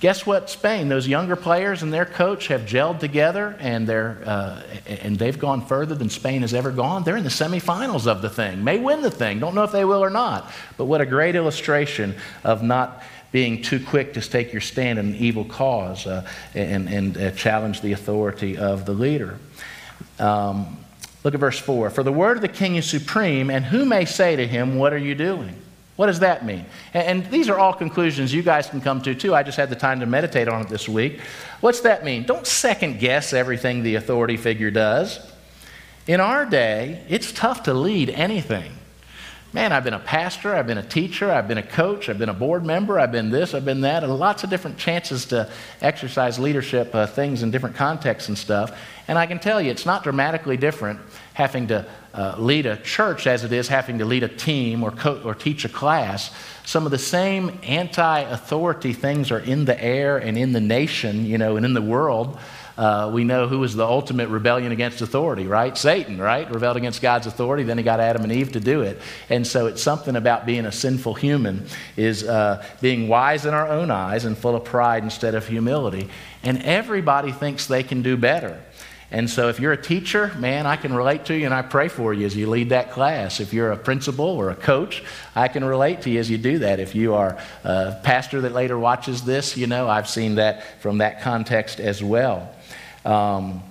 Guess 0.00 0.24
what, 0.24 0.48
Spain? 0.48 0.88
Those 0.88 1.06
younger 1.06 1.36
players 1.36 1.82
and 1.82 1.92
their 1.92 2.06
coach 2.06 2.46
have 2.46 2.62
gelled 2.62 3.00
together, 3.00 3.54
and 3.60 3.86
they're 3.86 4.22
uh, 4.24 4.62
and 4.86 5.18
they've 5.18 5.38
gone 5.38 5.66
further 5.66 5.94
than 5.94 6.08
Spain 6.08 6.40
has 6.40 6.54
ever 6.54 6.70
gone. 6.70 7.04
They're 7.04 7.18
in 7.18 7.24
the 7.24 7.28
semifinals 7.28 8.06
of 8.06 8.22
the 8.22 8.30
thing. 8.30 8.64
May 8.64 8.78
win 8.78 9.02
the 9.02 9.10
thing. 9.10 9.40
Don't 9.40 9.54
know 9.54 9.64
if 9.64 9.72
they 9.72 9.84
will 9.84 10.02
or 10.02 10.08
not. 10.08 10.50
But 10.78 10.86
what 10.86 11.02
a 11.02 11.06
great 11.06 11.34
illustration 11.34 12.14
of 12.44 12.62
not 12.62 13.02
being 13.30 13.60
too 13.60 13.84
quick 13.84 14.14
to 14.14 14.22
take 14.22 14.52
your 14.52 14.62
stand 14.62 14.98
in 14.98 15.08
an 15.08 15.14
evil 15.16 15.44
cause 15.44 16.06
uh, 16.06 16.26
and, 16.54 16.88
and 16.88 17.18
uh, 17.18 17.30
challenge 17.32 17.82
the 17.82 17.92
authority 17.92 18.56
of 18.56 18.86
the 18.86 18.92
leader. 18.92 19.38
Um, 20.18 20.78
look 21.24 21.34
at 21.34 21.40
verse 21.40 21.58
4. 21.58 21.90
For 21.90 22.02
the 22.02 22.12
word 22.12 22.38
of 22.38 22.42
the 22.42 22.48
king 22.48 22.76
is 22.76 22.88
supreme, 22.88 23.50
and 23.50 23.66
who 23.66 23.84
may 23.84 24.06
say 24.06 24.34
to 24.34 24.46
him, 24.46 24.78
What 24.78 24.94
are 24.94 24.98
you 24.98 25.14
doing? 25.14 25.59
What 26.00 26.06
does 26.06 26.20
that 26.20 26.46
mean? 26.46 26.64
And, 26.94 27.24
and, 27.24 27.30
these 27.30 27.50
are 27.50 27.58
all 27.58 27.74
conclusions 27.74 28.32
you 28.32 28.42
guys 28.42 28.66
can 28.66 28.80
come 28.80 29.02
to 29.02 29.14
too. 29.14 29.34
I 29.34 29.42
just 29.42 29.58
had 29.58 29.68
the 29.68 29.76
time 29.76 30.00
to 30.00 30.06
meditate 30.06 30.48
on 30.48 30.62
it 30.62 30.68
this 30.70 30.88
week. 30.88 31.20
What's 31.60 31.80
that 31.80 32.06
mean? 32.06 32.22
Don't 32.22 32.46
second 32.46 33.00
guess 33.00 33.34
everything 33.34 33.82
the 33.82 33.96
authority 33.96 34.38
figure 34.38 34.70
does. 34.70 35.20
In 36.06 36.18
our 36.18 36.46
day, 36.46 37.04
it's 37.10 37.32
tough 37.32 37.64
to 37.64 37.74
lead 37.74 38.08
anything. 38.08 38.72
Man, 39.52 39.72
I've 39.72 39.82
been 39.82 39.94
a 39.94 39.98
pastor, 39.98 40.54
I've 40.54 40.68
been 40.68 40.78
a 40.78 40.82
teacher, 40.86 41.28
I've 41.28 41.48
been 41.48 41.58
a 41.58 41.62
coach, 41.62 42.08
I've 42.08 42.18
been 42.18 42.28
a 42.28 42.34
board 42.34 42.64
member, 42.64 43.00
I've 43.00 43.10
been 43.10 43.30
this, 43.30 43.52
I've 43.52 43.64
been 43.64 43.80
that, 43.80 44.04
and 44.04 44.16
lots 44.16 44.44
of 44.44 44.50
different 44.50 44.78
chances 44.78 45.26
to 45.26 45.50
exercise 45.80 46.38
leadership 46.38 46.94
uh, 46.94 47.08
things 47.08 47.42
in 47.42 47.50
different 47.50 47.74
contexts 47.74 48.28
and 48.28 48.38
stuff. 48.38 48.78
And 49.08 49.18
I 49.18 49.26
can 49.26 49.40
tell 49.40 49.60
you, 49.60 49.72
it's 49.72 49.84
not 49.84 50.04
dramatically 50.04 50.56
different 50.56 51.00
having 51.34 51.66
to 51.66 51.84
uh, 52.14 52.36
lead 52.38 52.66
a 52.66 52.76
church 52.76 53.26
as 53.26 53.42
it 53.42 53.52
is 53.52 53.66
having 53.66 53.98
to 53.98 54.04
lead 54.04 54.22
a 54.22 54.28
team 54.28 54.84
or, 54.84 54.92
co- 54.92 55.20
or 55.24 55.34
teach 55.34 55.64
a 55.64 55.68
class. 55.68 56.30
Some 56.64 56.84
of 56.84 56.92
the 56.92 56.98
same 56.98 57.58
anti 57.64 58.20
authority 58.20 58.92
things 58.92 59.32
are 59.32 59.40
in 59.40 59.64
the 59.64 59.82
air 59.82 60.18
and 60.18 60.38
in 60.38 60.52
the 60.52 60.60
nation, 60.60 61.26
you 61.26 61.38
know, 61.38 61.56
and 61.56 61.66
in 61.66 61.74
the 61.74 61.82
world. 61.82 62.38
Uh, 62.80 63.10
we 63.12 63.24
know 63.24 63.46
who 63.46 63.58
was 63.58 63.76
the 63.76 63.84
ultimate 63.84 64.30
rebellion 64.30 64.72
against 64.72 65.02
authority, 65.02 65.46
right? 65.46 65.76
Satan, 65.76 66.18
right? 66.18 66.50
Rebelled 66.50 66.78
against 66.78 67.02
God's 67.02 67.26
authority. 67.26 67.62
Then 67.62 67.76
he 67.76 67.84
got 67.84 68.00
Adam 68.00 68.22
and 68.22 68.32
Eve 68.32 68.52
to 68.52 68.60
do 68.60 68.80
it. 68.80 68.98
And 69.28 69.46
so 69.46 69.66
it's 69.66 69.82
something 69.82 70.16
about 70.16 70.46
being 70.46 70.64
a 70.64 70.72
sinful 70.72 71.12
human 71.12 71.66
is 71.98 72.24
uh, 72.24 72.64
being 72.80 73.06
wise 73.06 73.44
in 73.44 73.52
our 73.52 73.68
own 73.68 73.90
eyes 73.90 74.24
and 74.24 74.36
full 74.36 74.56
of 74.56 74.64
pride 74.64 75.04
instead 75.04 75.34
of 75.34 75.46
humility. 75.46 76.08
And 76.42 76.62
everybody 76.62 77.32
thinks 77.32 77.66
they 77.66 77.82
can 77.82 78.00
do 78.00 78.16
better. 78.16 78.58
And 79.12 79.28
so, 79.28 79.48
if 79.48 79.58
you're 79.58 79.72
a 79.72 79.82
teacher, 79.82 80.32
man, 80.38 80.66
I 80.66 80.76
can 80.76 80.94
relate 80.94 81.24
to 81.26 81.36
you 81.36 81.44
and 81.44 81.52
I 81.52 81.62
pray 81.62 81.88
for 81.88 82.14
you 82.14 82.24
as 82.24 82.36
you 82.36 82.48
lead 82.48 82.68
that 82.68 82.92
class. 82.92 83.40
If 83.40 83.52
you're 83.52 83.72
a 83.72 83.76
principal 83.76 84.24
or 84.24 84.50
a 84.50 84.54
coach, 84.54 85.02
I 85.34 85.48
can 85.48 85.64
relate 85.64 86.02
to 86.02 86.10
you 86.10 86.20
as 86.20 86.30
you 86.30 86.38
do 86.38 86.60
that. 86.60 86.78
If 86.78 86.94
you 86.94 87.14
are 87.14 87.36
a 87.64 88.00
pastor 88.04 88.40
that 88.42 88.52
later 88.52 88.78
watches 88.78 89.22
this, 89.22 89.56
you 89.56 89.66
know, 89.66 89.88
I've 89.88 90.08
seen 90.08 90.36
that 90.36 90.80
from 90.80 90.98
that 90.98 91.20
context 91.22 91.80
as 91.80 92.02
well. 92.02 92.54
Um, 93.04 93.62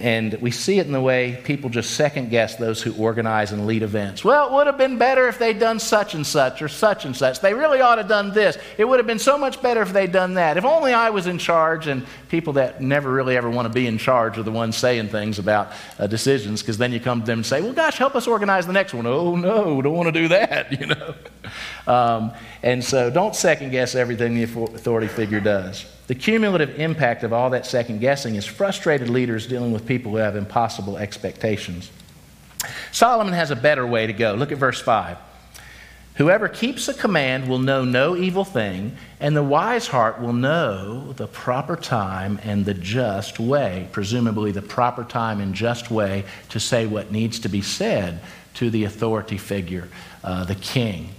and 0.00 0.34
we 0.40 0.50
see 0.50 0.78
it 0.78 0.86
in 0.86 0.92
the 0.92 1.00
way 1.00 1.38
people 1.44 1.68
just 1.68 1.94
second 1.94 2.30
guess 2.30 2.56
those 2.56 2.82
who 2.82 2.94
organize 2.94 3.52
and 3.52 3.66
lead 3.66 3.82
events. 3.82 4.24
Well, 4.24 4.46
it 4.46 4.52
would 4.52 4.66
have 4.66 4.78
been 4.78 4.96
better 4.96 5.28
if 5.28 5.38
they'd 5.38 5.58
done 5.58 5.78
such 5.78 6.14
and 6.14 6.26
such 6.26 6.62
or 6.62 6.68
such 6.68 7.04
and 7.04 7.14
such. 7.14 7.40
They 7.40 7.52
really 7.52 7.82
ought 7.82 7.96
to 7.96 8.02
have 8.02 8.08
done 8.08 8.32
this. 8.32 8.56
It 8.78 8.86
would 8.86 8.98
have 8.98 9.06
been 9.06 9.18
so 9.18 9.36
much 9.36 9.60
better 9.60 9.82
if 9.82 9.92
they'd 9.92 10.10
done 10.10 10.34
that. 10.34 10.56
If 10.56 10.64
only 10.64 10.94
I 10.94 11.10
was 11.10 11.26
in 11.26 11.36
charge, 11.36 11.86
and 11.86 12.06
people 12.30 12.54
that 12.54 12.80
never 12.80 13.12
really 13.12 13.36
ever 13.36 13.50
want 13.50 13.66
to 13.66 13.74
be 13.74 13.86
in 13.86 13.98
charge 13.98 14.38
are 14.38 14.42
the 14.42 14.50
ones 14.50 14.76
saying 14.76 15.08
things 15.08 15.38
about 15.38 15.72
uh, 15.98 16.06
decisions, 16.06 16.62
because 16.62 16.78
then 16.78 16.92
you 16.92 17.00
come 17.00 17.20
to 17.20 17.26
them 17.26 17.40
and 17.40 17.46
say, 17.46 17.60
Well, 17.60 17.74
gosh, 17.74 17.98
help 17.98 18.14
us 18.14 18.26
organize 18.26 18.66
the 18.66 18.72
next 18.72 18.94
one. 18.94 19.06
Oh, 19.06 19.36
no, 19.36 19.82
don't 19.82 19.94
want 19.94 20.06
to 20.06 20.18
do 20.18 20.28
that, 20.28 20.80
you 20.80 20.86
know. 20.86 21.14
Um, 21.86 22.32
and 22.62 22.82
so 22.82 23.10
don't 23.10 23.36
second 23.36 23.70
guess 23.70 23.94
everything 23.94 24.34
the 24.34 24.44
authority 24.44 25.08
figure 25.08 25.40
does. 25.40 25.84
The 26.10 26.16
cumulative 26.16 26.80
impact 26.80 27.22
of 27.22 27.32
all 27.32 27.50
that 27.50 27.64
second 27.64 28.00
guessing 28.00 28.34
is 28.34 28.44
frustrated 28.44 29.08
leaders 29.08 29.46
dealing 29.46 29.70
with 29.70 29.86
people 29.86 30.10
who 30.10 30.16
have 30.16 30.34
impossible 30.34 30.98
expectations. 30.98 31.88
Solomon 32.90 33.32
has 33.32 33.52
a 33.52 33.54
better 33.54 33.86
way 33.86 34.08
to 34.08 34.12
go. 34.12 34.34
Look 34.34 34.50
at 34.50 34.58
verse 34.58 34.80
5. 34.80 35.16
Whoever 36.16 36.48
keeps 36.48 36.88
a 36.88 36.94
command 36.94 37.48
will 37.48 37.60
know 37.60 37.84
no 37.84 38.16
evil 38.16 38.44
thing, 38.44 38.96
and 39.20 39.36
the 39.36 39.44
wise 39.44 39.86
heart 39.86 40.20
will 40.20 40.32
know 40.32 41.12
the 41.12 41.28
proper 41.28 41.76
time 41.76 42.40
and 42.42 42.64
the 42.64 42.74
just 42.74 43.38
way, 43.38 43.88
presumably 43.92 44.50
the 44.50 44.62
proper 44.62 45.04
time 45.04 45.40
and 45.40 45.54
just 45.54 45.92
way 45.92 46.24
to 46.48 46.58
say 46.58 46.86
what 46.86 47.12
needs 47.12 47.38
to 47.38 47.48
be 47.48 47.62
said 47.62 48.18
to 48.54 48.68
the 48.68 48.82
authority 48.82 49.38
figure, 49.38 49.88
uh, 50.24 50.42
the 50.42 50.56
king 50.56 51.10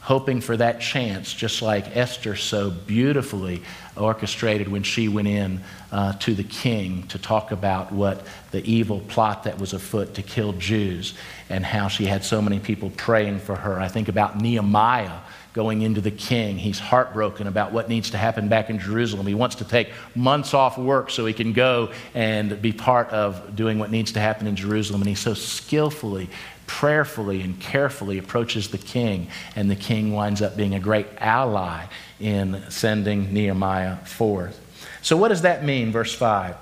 hoping 0.00 0.40
for 0.40 0.56
that 0.56 0.80
chance, 0.80 1.32
just 1.32 1.60
like 1.62 1.96
Esther 1.96 2.34
so 2.34 2.70
beautifully 2.70 3.62
orchestrated 3.96 4.66
when 4.68 4.82
she 4.82 5.08
went 5.08 5.28
in 5.28 5.60
uh, 5.92 6.12
to 6.14 6.34
the 6.34 6.44
king 6.44 7.06
to 7.08 7.18
talk 7.18 7.52
about 7.52 7.92
what 7.92 8.26
the 8.50 8.64
evil 8.64 9.00
plot 9.00 9.44
that 9.44 9.58
was 9.58 9.72
afoot 9.72 10.14
to 10.14 10.22
kill 10.22 10.52
Jews 10.54 11.14
and 11.50 11.64
how 11.64 11.88
she 11.88 12.06
had 12.06 12.24
so 12.24 12.40
many 12.40 12.58
people 12.58 12.90
praying 12.96 13.40
for 13.40 13.56
her. 13.56 13.78
I 13.78 13.88
think 13.88 14.08
about 14.08 14.40
Nehemiah 14.40 15.18
going 15.52 15.82
into 15.82 16.00
the 16.00 16.12
king. 16.12 16.56
He's 16.56 16.78
heartbroken 16.78 17.48
about 17.48 17.72
what 17.72 17.88
needs 17.88 18.10
to 18.10 18.18
happen 18.18 18.48
back 18.48 18.70
in 18.70 18.78
Jerusalem. 18.78 19.26
He 19.26 19.34
wants 19.34 19.56
to 19.56 19.64
take 19.64 19.90
months 20.14 20.54
off 20.54 20.78
work 20.78 21.10
so 21.10 21.26
he 21.26 21.32
can 21.32 21.52
go 21.52 21.92
and 22.14 22.62
be 22.62 22.72
part 22.72 23.08
of 23.08 23.56
doing 23.56 23.78
what 23.78 23.90
needs 23.90 24.12
to 24.12 24.20
happen 24.20 24.46
in 24.46 24.54
Jerusalem. 24.54 25.02
And 25.02 25.08
he 25.08 25.16
so 25.16 25.34
skillfully, 25.34 26.30
prayerfully, 26.70 27.40
and 27.42 27.60
carefully 27.60 28.16
approaches 28.16 28.68
the 28.68 28.78
king. 28.78 29.26
And 29.56 29.68
the 29.68 29.74
king 29.74 30.12
winds 30.12 30.40
up 30.40 30.56
being 30.56 30.74
a 30.74 30.78
great 30.78 31.08
ally 31.18 31.86
in 32.20 32.62
sending 32.70 33.34
Nehemiah 33.34 33.96
forth. 34.04 34.58
So, 35.02 35.16
what 35.16 35.28
does 35.28 35.42
that 35.42 35.64
mean, 35.64 35.90
verse 35.90 36.14
5? 36.14 36.56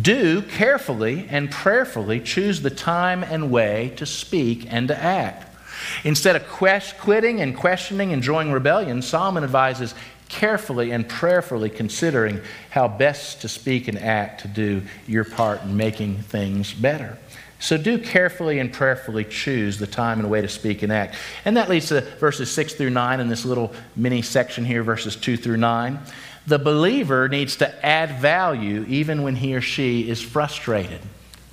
Do 0.00 0.42
carefully 0.42 1.26
and 1.28 1.50
prayerfully 1.50 2.20
choose 2.20 2.62
the 2.62 2.70
time 2.70 3.24
and 3.24 3.50
way 3.50 3.92
to 3.96 4.06
speak 4.06 4.72
and 4.72 4.86
to 4.86 4.96
act. 4.96 5.48
Instead 6.04 6.36
of 6.36 6.46
quest- 6.46 6.96
quitting 6.98 7.40
and 7.40 7.56
questioning 7.56 8.12
and 8.12 8.22
joining 8.22 8.52
rebellion, 8.52 9.02
Solomon 9.02 9.42
advises 9.42 9.94
carefully 10.28 10.92
and 10.92 11.08
prayerfully 11.08 11.70
considering 11.70 12.40
how 12.70 12.86
best 12.86 13.40
to 13.40 13.48
speak 13.48 13.88
and 13.88 13.98
act 13.98 14.42
to 14.42 14.48
do 14.48 14.80
your 15.08 15.24
part 15.24 15.60
in 15.62 15.76
making 15.76 16.18
things 16.18 16.72
better. 16.72 17.18
So 17.60 17.76
do 17.76 17.98
carefully 17.98 18.58
and 18.58 18.72
prayerfully 18.72 19.24
choose 19.24 19.78
the 19.78 19.86
time 19.86 20.18
and 20.18 20.30
way 20.30 20.40
to 20.40 20.48
speak 20.48 20.82
and 20.82 20.92
act. 20.92 21.14
And 21.44 21.56
that 21.56 21.68
leads 21.68 21.88
to 21.88 22.00
verses 22.18 22.50
6 22.50 22.74
through 22.74 22.90
9 22.90 23.20
in 23.20 23.28
this 23.28 23.44
little 23.44 23.72
mini 23.94 24.22
section 24.22 24.64
here, 24.64 24.82
verses 24.82 25.14
2 25.14 25.36
through 25.36 25.58
9 25.58 26.00
the 26.46 26.58
believer 26.58 27.28
needs 27.28 27.56
to 27.56 27.86
add 27.86 28.20
value 28.20 28.84
even 28.88 29.22
when 29.22 29.36
he 29.36 29.54
or 29.54 29.60
she 29.60 30.08
is 30.08 30.20
frustrated. 30.20 31.00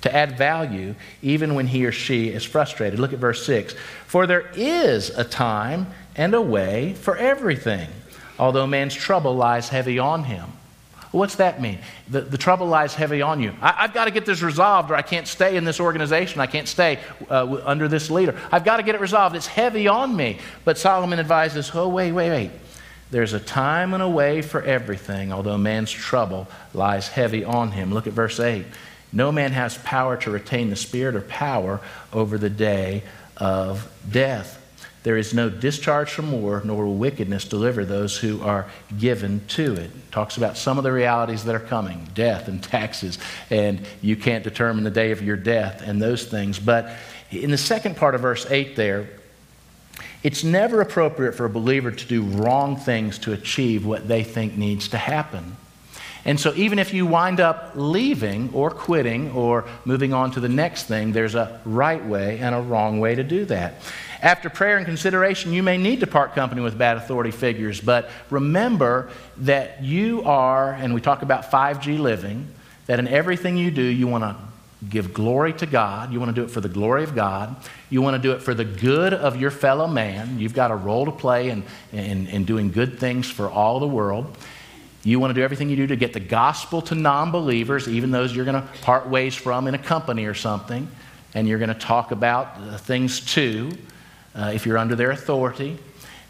To 0.02 0.14
add 0.14 0.38
value 0.38 0.94
even 1.22 1.54
when 1.54 1.66
he 1.66 1.84
or 1.84 1.92
she 1.92 2.28
is 2.28 2.44
frustrated. 2.44 2.98
Look 2.98 3.12
at 3.12 3.18
verse 3.18 3.44
6. 3.44 3.74
For 4.06 4.26
there 4.26 4.50
is 4.54 5.10
a 5.10 5.24
time 5.24 5.88
and 6.16 6.34
a 6.34 6.42
way 6.42 6.94
for 6.94 7.16
everything, 7.16 7.88
although 8.38 8.66
man's 8.66 8.94
trouble 8.94 9.34
lies 9.34 9.68
heavy 9.68 9.98
on 9.98 10.24
him. 10.24 10.52
What's 11.18 11.34
that 11.36 11.60
mean? 11.60 11.78
The, 12.08 12.20
the 12.20 12.38
trouble 12.38 12.66
lies 12.68 12.94
heavy 12.94 13.20
on 13.20 13.40
you. 13.40 13.52
I, 13.60 13.72
have 13.72 13.92
got 13.92 14.04
to 14.06 14.10
get 14.10 14.24
this 14.24 14.40
resolved, 14.40 14.90
or 14.90 14.94
I 14.94 15.02
can't 15.02 15.26
stay 15.26 15.56
in 15.56 15.64
this 15.64 15.80
organization. 15.80 16.40
I 16.40 16.46
can't 16.46 16.68
stay 16.68 17.00
uh, 17.28 17.60
under 17.64 17.88
this 17.88 18.10
leader. 18.10 18.38
I've 18.52 18.64
got 18.64 18.78
to 18.78 18.82
get 18.82 18.94
it 18.94 19.00
resolved. 19.00 19.34
It's 19.34 19.46
heavy 19.46 19.88
on 19.88 20.14
me. 20.14 20.38
But 20.64 20.78
Solomon 20.78 21.18
advises, 21.18 21.70
oh, 21.74 21.88
wait, 21.88 22.12
wait, 22.12 22.30
wait. 22.30 22.50
There's 23.10 23.32
a 23.32 23.40
time 23.40 23.94
and 23.94 24.02
a 24.02 24.08
way 24.08 24.42
for 24.42 24.62
everything, 24.62 25.32
although 25.32 25.58
man's 25.58 25.90
trouble 25.90 26.46
lies 26.72 27.08
heavy 27.08 27.42
on 27.42 27.72
him. 27.72 27.92
Look 27.92 28.06
at 28.06 28.12
verse 28.12 28.38
8. 28.38 28.64
No 29.12 29.32
man 29.32 29.52
has 29.52 29.78
power 29.78 30.16
to 30.18 30.30
retain 30.30 30.70
the 30.70 30.76
spirit 30.76 31.16
or 31.16 31.22
power 31.22 31.80
over 32.12 32.38
the 32.38 32.50
day 32.50 33.02
of 33.38 33.90
death. 34.10 34.57
There 35.08 35.16
is 35.16 35.32
no 35.32 35.48
discharge 35.48 36.10
from 36.10 36.42
war, 36.42 36.60
nor 36.66 36.84
will 36.84 36.96
wickedness 36.96 37.46
deliver 37.46 37.86
those 37.86 38.18
who 38.18 38.42
are 38.42 38.66
given 38.98 39.40
to 39.48 39.72
it. 39.72 39.90
Talks 40.10 40.36
about 40.36 40.58
some 40.58 40.76
of 40.76 40.84
the 40.84 40.92
realities 40.92 41.44
that 41.44 41.54
are 41.54 41.60
coming 41.60 42.06
death 42.12 42.46
and 42.46 42.62
taxes, 42.62 43.18
and 43.48 43.80
you 44.02 44.16
can't 44.16 44.44
determine 44.44 44.84
the 44.84 44.90
day 44.90 45.10
of 45.10 45.22
your 45.22 45.38
death 45.38 45.80
and 45.80 46.02
those 46.02 46.26
things. 46.26 46.58
But 46.58 46.94
in 47.30 47.50
the 47.50 47.56
second 47.56 47.96
part 47.96 48.16
of 48.16 48.20
verse 48.20 48.44
8 48.50 48.76
there, 48.76 49.08
it's 50.22 50.44
never 50.44 50.82
appropriate 50.82 51.34
for 51.34 51.46
a 51.46 51.50
believer 51.50 51.90
to 51.90 52.06
do 52.06 52.20
wrong 52.20 52.76
things 52.76 53.18
to 53.20 53.32
achieve 53.32 53.86
what 53.86 54.08
they 54.08 54.22
think 54.22 54.58
needs 54.58 54.88
to 54.88 54.98
happen. 54.98 55.56
And 56.26 56.38
so, 56.38 56.52
even 56.54 56.78
if 56.78 56.92
you 56.92 57.06
wind 57.06 57.40
up 57.40 57.72
leaving 57.74 58.50
or 58.52 58.70
quitting 58.70 59.30
or 59.30 59.64
moving 59.86 60.12
on 60.12 60.32
to 60.32 60.40
the 60.40 60.50
next 60.50 60.82
thing, 60.82 61.12
there's 61.12 61.34
a 61.34 61.62
right 61.64 62.04
way 62.04 62.40
and 62.40 62.54
a 62.54 62.60
wrong 62.60 63.00
way 63.00 63.14
to 63.14 63.24
do 63.24 63.46
that. 63.46 63.76
After 64.20 64.50
prayer 64.50 64.76
and 64.76 64.86
consideration, 64.86 65.52
you 65.52 65.62
may 65.62 65.76
need 65.76 66.00
to 66.00 66.06
part 66.06 66.34
company 66.34 66.60
with 66.60 66.76
bad 66.76 66.96
authority 66.96 67.30
figures, 67.30 67.80
but 67.80 68.10
remember 68.30 69.10
that 69.38 69.82
you 69.82 70.22
are, 70.24 70.72
and 70.72 70.92
we 70.92 71.00
talk 71.00 71.22
about 71.22 71.50
5G 71.50 71.98
living, 71.98 72.48
that 72.86 72.98
in 72.98 73.06
everything 73.06 73.56
you 73.56 73.70
do, 73.70 73.82
you 73.82 74.08
want 74.08 74.24
to 74.24 74.36
give 74.88 75.12
glory 75.12 75.52
to 75.52 75.66
God. 75.66 76.12
You 76.12 76.20
want 76.20 76.34
to 76.34 76.40
do 76.40 76.44
it 76.44 76.50
for 76.50 76.60
the 76.60 76.68
glory 76.68 77.02
of 77.02 77.14
God. 77.14 77.54
You 77.90 78.00
want 78.00 78.16
to 78.16 78.22
do 78.22 78.32
it 78.32 78.42
for 78.42 78.54
the 78.54 78.64
good 78.64 79.12
of 79.12 79.36
your 79.36 79.50
fellow 79.50 79.86
man. 79.86 80.38
You've 80.38 80.54
got 80.54 80.70
a 80.70 80.76
role 80.76 81.04
to 81.06 81.12
play 81.12 81.50
in, 81.50 81.64
in, 81.92 82.26
in 82.28 82.44
doing 82.44 82.70
good 82.70 82.98
things 82.98 83.28
for 83.28 83.50
all 83.50 83.80
the 83.80 83.88
world. 83.88 84.36
You 85.04 85.20
want 85.20 85.30
to 85.30 85.34
do 85.34 85.42
everything 85.42 85.70
you 85.70 85.76
do 85.76 85.86
to 85.88 85.96
get 85.96 86.12
the 86.12 86.20
gospel 86.20 86.82
to 86.82 86.94
non 86.94 87.30
believers, 87.30 87.88
even 87.88 88.10
those 88.10 88.34
you're 88.34 88.44
going 88.44 88.60
to 88.60 88.68
part 88.82 89.08
ways 89.08 89.34
from 89.34 89.66
in 89.66 89.74
a 89.74 89.78
company 89.78 90.26
or 90.26 90.34
something. 90.34 90.88
And 91.34 91.48
you're 91.48 91.58
going 91.58 91.68
to 91.68 91.74
talk 91.74 92.10
about 92.10 92.56
uh, 92.58 92.78
things 92.78 93.20
too, 93.20 93.70
uh, 94.38 94.52
if 94.54 94.64
you're 94.64 94.78
under 94.78 94.94
their 94.94 95.10
authority. 95.10 95.78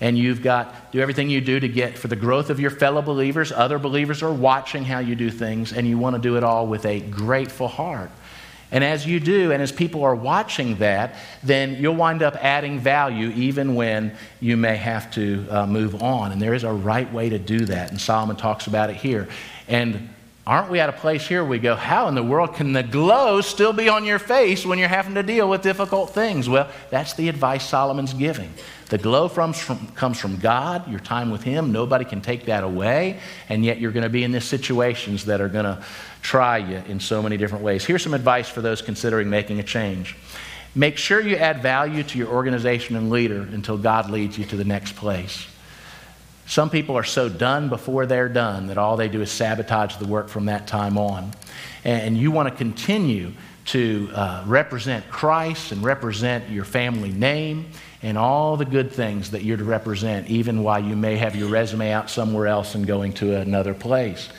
And 0.01 0.16
you've 0.16 0.42
got 0.42 0.92
do 0.92 1.01
everything 1.01 1.29
you 1.29 1.40
do 1.40 1.59
to 1.59 1.68
get 1.68 1.99
for 1.99 2.07
the 2.07 2.16
growth 2.16 2.51
of 2.51 2.61
your 2.61 2.71
fellow 2.71 3.03
believers. 3.03 3.51
Other 3.51 3.79
believers 3.79 4.23
are 4.23 4.33
watching 4.33 4.85
how 4.85 5.01
you 5.01 5.16
do 5.16 5.29
things, 5.29 5.73
and 5.73 5.88
you 5.88 5.99
want 5.99 6.14
to 6.14 6.23
do 6.23 6.37
it 6.37 6.44
all 6.44 6.68
with 6.68 6.87
a 6.87 7.01
grateful 7.01 7.66
heart. 7.66 8.11
And 8.71 8.85
as 8.85 9.07
you 9.07 9.18
do, 9.18 9.51
and 9.51 9.62
as 9.62 9.73
people 9.73 10.05
are 10.05 10.14
watching 10.14 10.77
that, 10.77 11.16
then 11.42 11.77
you'll 11.77 11.97
wind 11.97 12.23
up 12.23 12.37
adding 12.37 12.79
value 12.79 13.31
even 13.31 13.75
when 13.75 14.14
you 14.40 14.57
may 14.57 14.77
have 14.77 15.11
to 15.12 15.47
uh, 15.49 15.66
move 15.66 16.03
on. 16.03 16.33
And 16.33 16.40
there 16.40 16.55
is 16.55 16.64
a 16.64 16.73
right 16.73 17.11
way 17.12 17.31
to 17.31 17.38
do 17.38 17.61
that. 17.66 17.90
And 17.90 18.01
Solomon 18.01 18.37
talks 18.37 18.66
about 18.66 18.90
it 18.90 18.97
here. 18.97 19.27
And 19.68 20.11
aren't 20.48 20.70
we 20.70 20.80
at 20.80 20.88
a 20.88 20.92
place 20.92 21.28
here 21.28 21.42
where 21.42 21.50
we 21.50 21.58
go, 21.58 21.74
how 21.74 22.08
in 22.08 22.14
the 22.14 22.22
world 22.22 22.54
can 22.54 22.72
the 22.72 22.82
glow 22.82 23.42
still 23.42 23.74
be 23.74 23.90
on 23.90 24.06
your 24.06 24.18
face 24.18 24.64
when 24.64 24.78
you're 24.78 24.88
having 24.88 25.14
to 25.14 25.22
deal 25.22 25.46
with 25.46 25.61
difficult 25.61 26.08
things? 26.08 26.48
Well, 26.48 26.70
that's 26.88 27.12
the 27.12 27.28
advice 27.28 27.68
Solomon's 27.68 28.14
giving. 28.14 28.54
The 28.88 28.96
glow 28.96 29.28
from, 29.28 29.52
from, 29.52 29.88
comes 29.88 30.18
from 30.18 30.38
God, 30.38 30.90
your 30.90 31.00
time 31.00 31.30
with 31.30 31.42
Him. 31.42 31.70
Nobody 31.70 32.06
can 32.06 32.22
take 32.22 32.46
that 32.46 32.64
away. 32.64 33.20
And 33.50 33.62
yet 33.62 33.78
you're 33.78 33.92
going 33.92 34.04
to 34.04 34.08
be 34.08 34.24
in 34.24 34.32
these 34.32 34.44
situations 34.44 35.26
that 35.26 35.42
are 35.42 35.50
going 35.50 35.66
to 35.66 35.84
try 36.22 36.56
you 36.56 36.82
in 36.88 36.98
so 36.98 37.22
many 37.22 37.37
different 37.37 37.62
ways. 37.62 37.84
Here's 37.84 38.02
some 38.02 38.14
advice 38.14 38.48
for 38.48 38.62
those 38.62 38.80
considering 38.80 39.28
making 39.28 39.61
a 39.61 39.62
change. 39.62 40.16
Make 40.74 40.96
sure 40.96 41.20
you 41.20 41.37
add 41.37 41.61
value 41.61 42.02
to 42.04 42.16
your 42.16 42.28
organization 42.28 42.96
and 42.96 43.11
leader 43.11 43.42
until 43.42 43.76
God 43.76 44.08
leads 44.08 44.38
you 44.38 44.46
to 44.46 44.56
the 44.56 44.64
next 44.64 44.96
place. 44.96 45.46
Some 46.48 46.70
people 46.70 46.96
are 46.96 47.04
so 47.04 47.28
done 47.28 47.68
before 47.68 48.06
they're 48.06 48.30
done 48.30 48.68
that 48.68 48.78
all 48.78 48.96
they 48.96 49.08
do 49.08 49.20
is 49.20 49.30
sabotage 49.30 49.96
the 49.96 50.06
work 50.06 50.30
from 50.30 50.46
that 50.46 50.66
time 50.66 50.96
on. 50.96 51.30
And 51.84 52.16
you 52.16 52.30
want 52.30 52.48
to 52.48 52.54
continue 52.54 53.32
to 53.66 54.08
uh, 54.14 54.44
represent 54.46 55.11
Christ 55.11 55.72
and 55.72 55.84
represent 55.84 56.48
your 56.48 56.64
family 56.64 57.12
name 57.12 57.66
and 58.00 58.16
all 58.16 58.56
the 58.56 58.64
good 58.64 58.90
things 58.90 59.32
that 59.32 59.42
you're 59.42 59.58
to 59.58 59.64
represent, 59.64 60.30
even 60.30 60.62
while 60.62 60.82
you 60.82 60.96
may 60.96 61.18
have 61.18 61.37
your 61.37 61.50
resume 61.50 61.92
out 61.92 62.08
somewhere 62.08 62.46
else 62.46 62.74
and 62.74 62.87
going 62.87 63.12
to 63.12 63.37
another 63.37 63.74
place. 63.74 64.30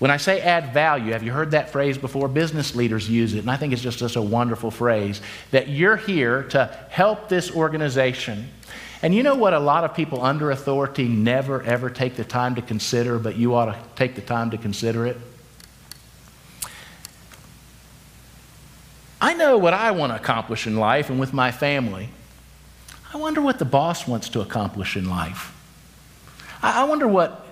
When 0.00 0.10
I 0.10 0.16
say 0.16 0.40
add 0.40 0.72
value, 0.74 1.12
have 1.12 1.22
you 1.22 1.30
heard 1.30 1.52
that 1.52 1.70
phrase 1.70 1.96
before? 1.98 2.26
Business 2.26 2.74
leaders 2.74 3.08
use 3.08 3.34
it, 3.34 3.40
and 3.40 3.50
I 3.50 3.56
think 3.56 3.72
it's 3.72 3.82
just, 3.82 4.00
just 4.00 4.16
a 4.16 4.22
wonderful 4.22 4.72
phrase 4.72 5.20
that 5.52 5.68
you're 5.68 5.96
here 5.96 6.42
to 6.44 6.66
help 6.90 7.28
this 7.28 7.54
organization. 7.54 8.48
And 9.02 9.14
you 9.14 9.22
know 9.22 9.36
what 9.36 9.54
a 9.54 9.60
lot 9.60 9.84
of 9.84 9.94
people 9.94 10.22
under 10.24 10.50
authority 10.50 11.06
never 11.06 11.62
ever 11.62 11.88
take 11.88 12.16
the 12.16 12.24
time 12.24 12.56
to 12.56 12.62
consider, 12.62 13.18
but 13.18 13.36
you 13.36 13.54
ought 13.54 13.66
to 13.66 13.78
take 13.94 14.14
the 14.14 14.20
time 14.20 14.50
to 14.50 14.58
consider 14.58 15.06
it? 15.06 15.16
I 19.20 19.34
know 19.34 19.58
what 19.58 19.74
I 19.74 19.90
want 19.90 20.12
to 20.12 20.16
accomplish 20.16 20.66
in 20.66 20.76
life 20.76 21.10
and 21.10 21.18
with 21.18 21.32
my 21.32 21.50
family. 21.50 22.10
I 23.12 23.16
wonder 23.16 23.40
what 23.40 23.58
the 23.58 23.64
boss 23.64 24.06
wants 24.06 24.28
to 24.30 24.40
accomplish 24.40 24.96
in 24.96 25.08
life. 25.08 25.54
I 26.62 26.84
wonder 26.84 27.06
what 27.06 27.46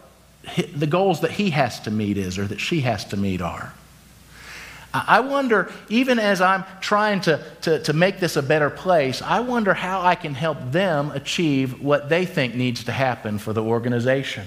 the 0.75 0.87
goals 0.87 1.21
that 1.21 1.33
he 1.33 1.51
has 1.51 1.81
to 1.81 1.91
meet 1.91 2.19
is 2.19 2.39
or 2.39 2.47
that 2.47 2.61
she 2.61 2.81
has 2.81 3.05
to 3.07 3.17
meet 3.17 3.41
are. 3.41 3.73
I 5.07 5.21
wonder, 5.21 5.71
even 5.89 6.19
as 6.19 6.41
I'm 6.41 6.65
trying 6.81 7.21
to, 7.23 7.43
to, 7.63 7.83
to 7.83 7.93
make 7.93 8.21
this 8.21 8.37
a 8.37 8.43
better 8.43 8.71
place, 8.71 9.23
I 9.23 9.41
wonder 9.41 9.75
how 9.75 10.01
I 10.03 10.15
can 10.15 10.35
help 10.35 10.59
them 10.71 11.11
achieve 11.11 11.83
what 11.83 12.09
they 12.09 12.27
think 12.27 12.55
needs 12.55 12.85
to 12.85 12.93
happen 12.93 13.39
for 13.39 13.53
the 13.53 13.63
organization. 13.63 14.47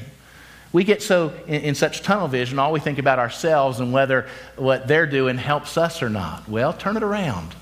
We 0.71 0.83
get 0.83 1.01
so 1.01 1.33
in, 1.47 1.61
in, 1.61 1.75
such 1.75 2.03
tunnel 2.03 2.27
vision, 2.27 2.59
all 2.59 2.71
we 2.71 2.79
think 2.79 2.99
about 2.99 3.19
ourselves 3.19 3.79
and 3.79 3.91
whether 3.91 4.27
what 4.55 4.87
they're 4.87 5.07
doing 5.07 5.37
helps 5.37 5.77
us 5.77 6.03
or 6.03 6.09
not. 6.09 6.47
Well, 6.47 6.73
turn 6.73 6.95
it 6.95 7.03
around. 7.03 7.55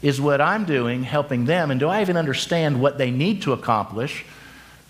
Is 0.00 0.20
what 0.20 0.40
I'm 0.40 0.64
doing 0.64 1.02
helping 1.04 1.44
them? 1.44 1.70
And 1.70 1.78
do 1.78 1.88
I 1.88 2.00
even 2.00 2.16
understand 2.16 2.80
what 2.80 2.98
they 2.98 3.10
need 3.10 3.42
to 3.42 3.52
accomplish 3.52 4.24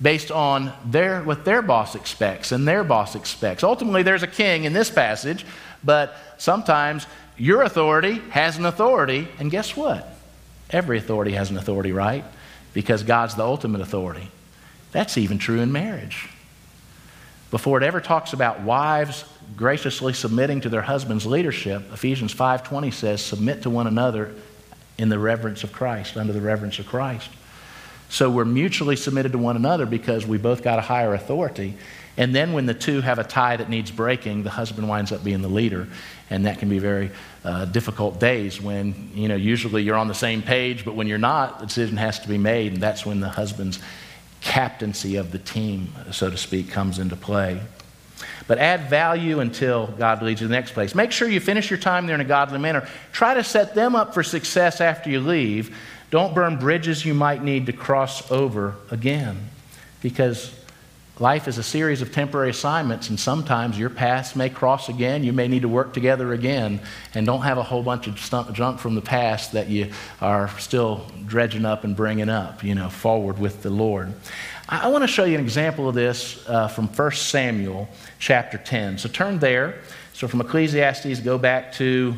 based 0.03 0.32
on 0.32 0.72
their, 0.84 1.22
what 1.22 1.44
their 1.44 1.62
boss 1.62 1.94
expects 1.94 2.50
and 2.50 2.66
their 2.66 2.82
boss 2.82 3.14
expects. 3.14 3.62
Ultimately, 3.62 4.03
there's 4.03 4.24
a 4.24 4.28
king 4.28 4.64
in 4.64 4.72
this 4.72 4.90
passage, 4.90 5.46
but 5.84 6.16
sometimes 6.38 7.07
your 7.38 7.62
authority 7.62 8.14
has 8.30 8.59
an 8.59 8.66
authority, 8.66 9.28
and 9.38 9.50
guess 9.50 9.76
what? 9.76 10.18
Every 10.70 10.98
authority 10.98 11.32
has 11.32 11.50
an 11.50 11.57
authority, 11.57 11.92
right? 11.92 12.24
Because 12.74 13.05
God's 13.05 13.36
the 13.36 13.44
ultimate 13.44 13.80
authority. 13.80 14.28
That's 14.90 15.16
even 15.16 15.38
true 15.38 15.61
in 15.61 15.70
marriage. 15.70 16.28
Before 17.50 17.76
it 17.76 17.84
ever 17.84 18.00
talks 18.00 18.32
about 18.32 18.62
wives 18.62 19.24
graciously 19.57 20.14
submitting 20.14 20.62
to 20.62 20.70
their 20.70 20.82
husband's 20.82 21.26
leadership, 21.26 21.92
Ephesians 21.92 22.32
5:20 22.32 22.90
says, 22.90 23.22
"Submit 23.22 23.62
to 23.62 23.70
one 23.70 23.86
another 23.86 24.30
in 24.96 25.11
the 25.11 25.18
reverence 25.18 25.62
of 25.62 25.72
Christ, 25.72 26.16
under 26.16 26.32
the 26.32 26.40
reverence 26.40 26.78
of 26.78 26.86
Christ." 26.86 27.28
So 28.13 28.29
we're 28.29 28.45
mutually 28.45 28.97
submitted 28.97 29.33
to 29.33 29.39
one 29.39 29.57
another 29.57 29.87
because 29.87 30.27
we 30.27 30.37
both 30.37 30.63
got 30.63 30.79
a 30.79 30.83
higher 30.83 31.15
authority. 31.15 31.75
And 32.19 32.35
then 32.35 32.53
when 32.53 32.67
the 32.67 32.75
two 32.75 33.01
have 33.01 33.19
a 33.19 33.25
tie 33.25 33.57
that 33.57 33.71
needs 33.71 33.91
breaking, 33.91 34.43
the 34.43 34.51
husband 34.51 34.87
winds 34.87 35.13
up 35.13 35.25
being 35.25 35.41
the 35.41 35.49
leader. 35.49 35.89
And 36.29 36.45
that 36.45 36.59
can 36.59 36.69
be 36.69 36.79
very 36.79 37.11
uh, 37.43 37.65
difficult 37.65 38.21
days 38.21 38.61
when, 38.61 39.11
you 39.15 39.29
know, 39.29 39.35
usually 39.35 39.83
you're 39.83 39.97
on 39.97 40.09
the 40.09 40.15
same 40.15 40.43
page, 40.43 40.85
but 40.85 40.95
when 40.95 41.07
you're 41.07 41.17
not, 41.17 41.61
the 41.61 41.65
decision 41.65 41.97
has 41.97 42.21
to 42.21 42.29
be 42.29 42.37
made. 42.37 42.75
And 42.75 42.83
that's 42.83 43.07
when 43.07 43.21
the 43.21 43.31
husband's 43.31 43.79
captaincy 44.43 45.17
of 45.17 45.33
the 45.33 45.39
team, 45.39 45.91
so 46.11 46.29
to 46.29 46.37
speak, 46.37 46.71
comes 46.71 46.99
into 46.99 47.17
play. 47.17 47.63
But 48.47 48.59
add 48.59 48.91
value 48.91 49.41
until 49.41 49.87
God 49.87 50.23
leads 50.23 50.43
you 50.43 50.47
to 50.47 50.49
the 50.49 50.55
next 50.55 50.73
place. 50.73 50.95
Make 50.95 51.13
sure 51.13 51.29
you 51.29 51.41
finish 51.41 51.71
your 51.71 51.79
time 51.79 52.07
there 52.07 52.15
in 52.15 52.21
a 52.21 52.25
godly 52.25 52.59
manner. 52.59 52.87
Try 53.13 53.35
to 53.35 53.45
set 53.45 53.75
them 53.75 53.97
up 53.97 54.13
for 54.13 54.23
success 54.23 54.83
after 54.83 55.09
you 55.09 55.21
leave. 55.21 55.75
Don't 56.13 56.35
burn 56.35 56.59
bridges 56.59 57.07
you 57.07 57.15
might 57.15 57.43
need 57.43 57.65
to 57.67 57.73
cross 57.73 58.31
over 58.31 58.75
again. 58.91 59.49
Because 60.03 60.55
life 61.19 61.49
is 61.49 61.57
a 61.57 61.63
series 61.63 62.03
of 62.03 62.13
temporary 62.13 62.51
assignments, 62.51 63.09
and 63.09 63.19
sometimes 63.19 63.79
your 63.79 63.89
paths 63.89 64.37
may 64.37 64.51
cross 64.51 64.91
again. 64.91 65.25
You 65.25 65.33
may 65.33 65.49
need 65.49 65.63
to 65.63 65.71
work 65.71 65.95
together 65.95 66.35
again, 66.35 66.81
and 67.15 67.25
don't 67.25 67.41
have 67.41 67.57
a 67.57 67.63
whole 67.63 67.83
bunch 67.83 68.09
of 68.09 68.17
junk 68.53 68.79
from 68.79 68.95
the 68.95 69.01
past 69.01 69.53
that 69.53 69.71
you 69.71 69.91
are 70.21 70.51
still 70.59 71.07
dredging 71.25 71.65
up 71.65 71.83
and 71.83 71.97
bringing 71.97 72.29
up, 72.29 72.63
you 72.63 72.75
know, 72.75 72.91
forward 72.91 73.39
with 73.39 73.63
the 73.63 73.71
Lord. 73.71 74.13
I, 74.69 74.89
want 74.89 75.05
to 75.05 75.09
show 75.09 75.25
you 75.25 75.37
an 75.39 75.43
example 75.43 75.89
of 75.89 75.95
this 75.95 76.47
uh, 76.47 76.69
from 76.69 76.89
1 76.89 77.13
Samuel 77.13 77.89
chapter 78.19 78.59
10. 78.59 78.99
So 78.99 79.09
turn 79.09 79.39
there. 79.39 79.81
So 80.13 80.29
from 80.29 80.43
Ecclesiastes, 80.43 81.21
go 81.21 81.39
back 81.39 81.73
to 81.75 82.15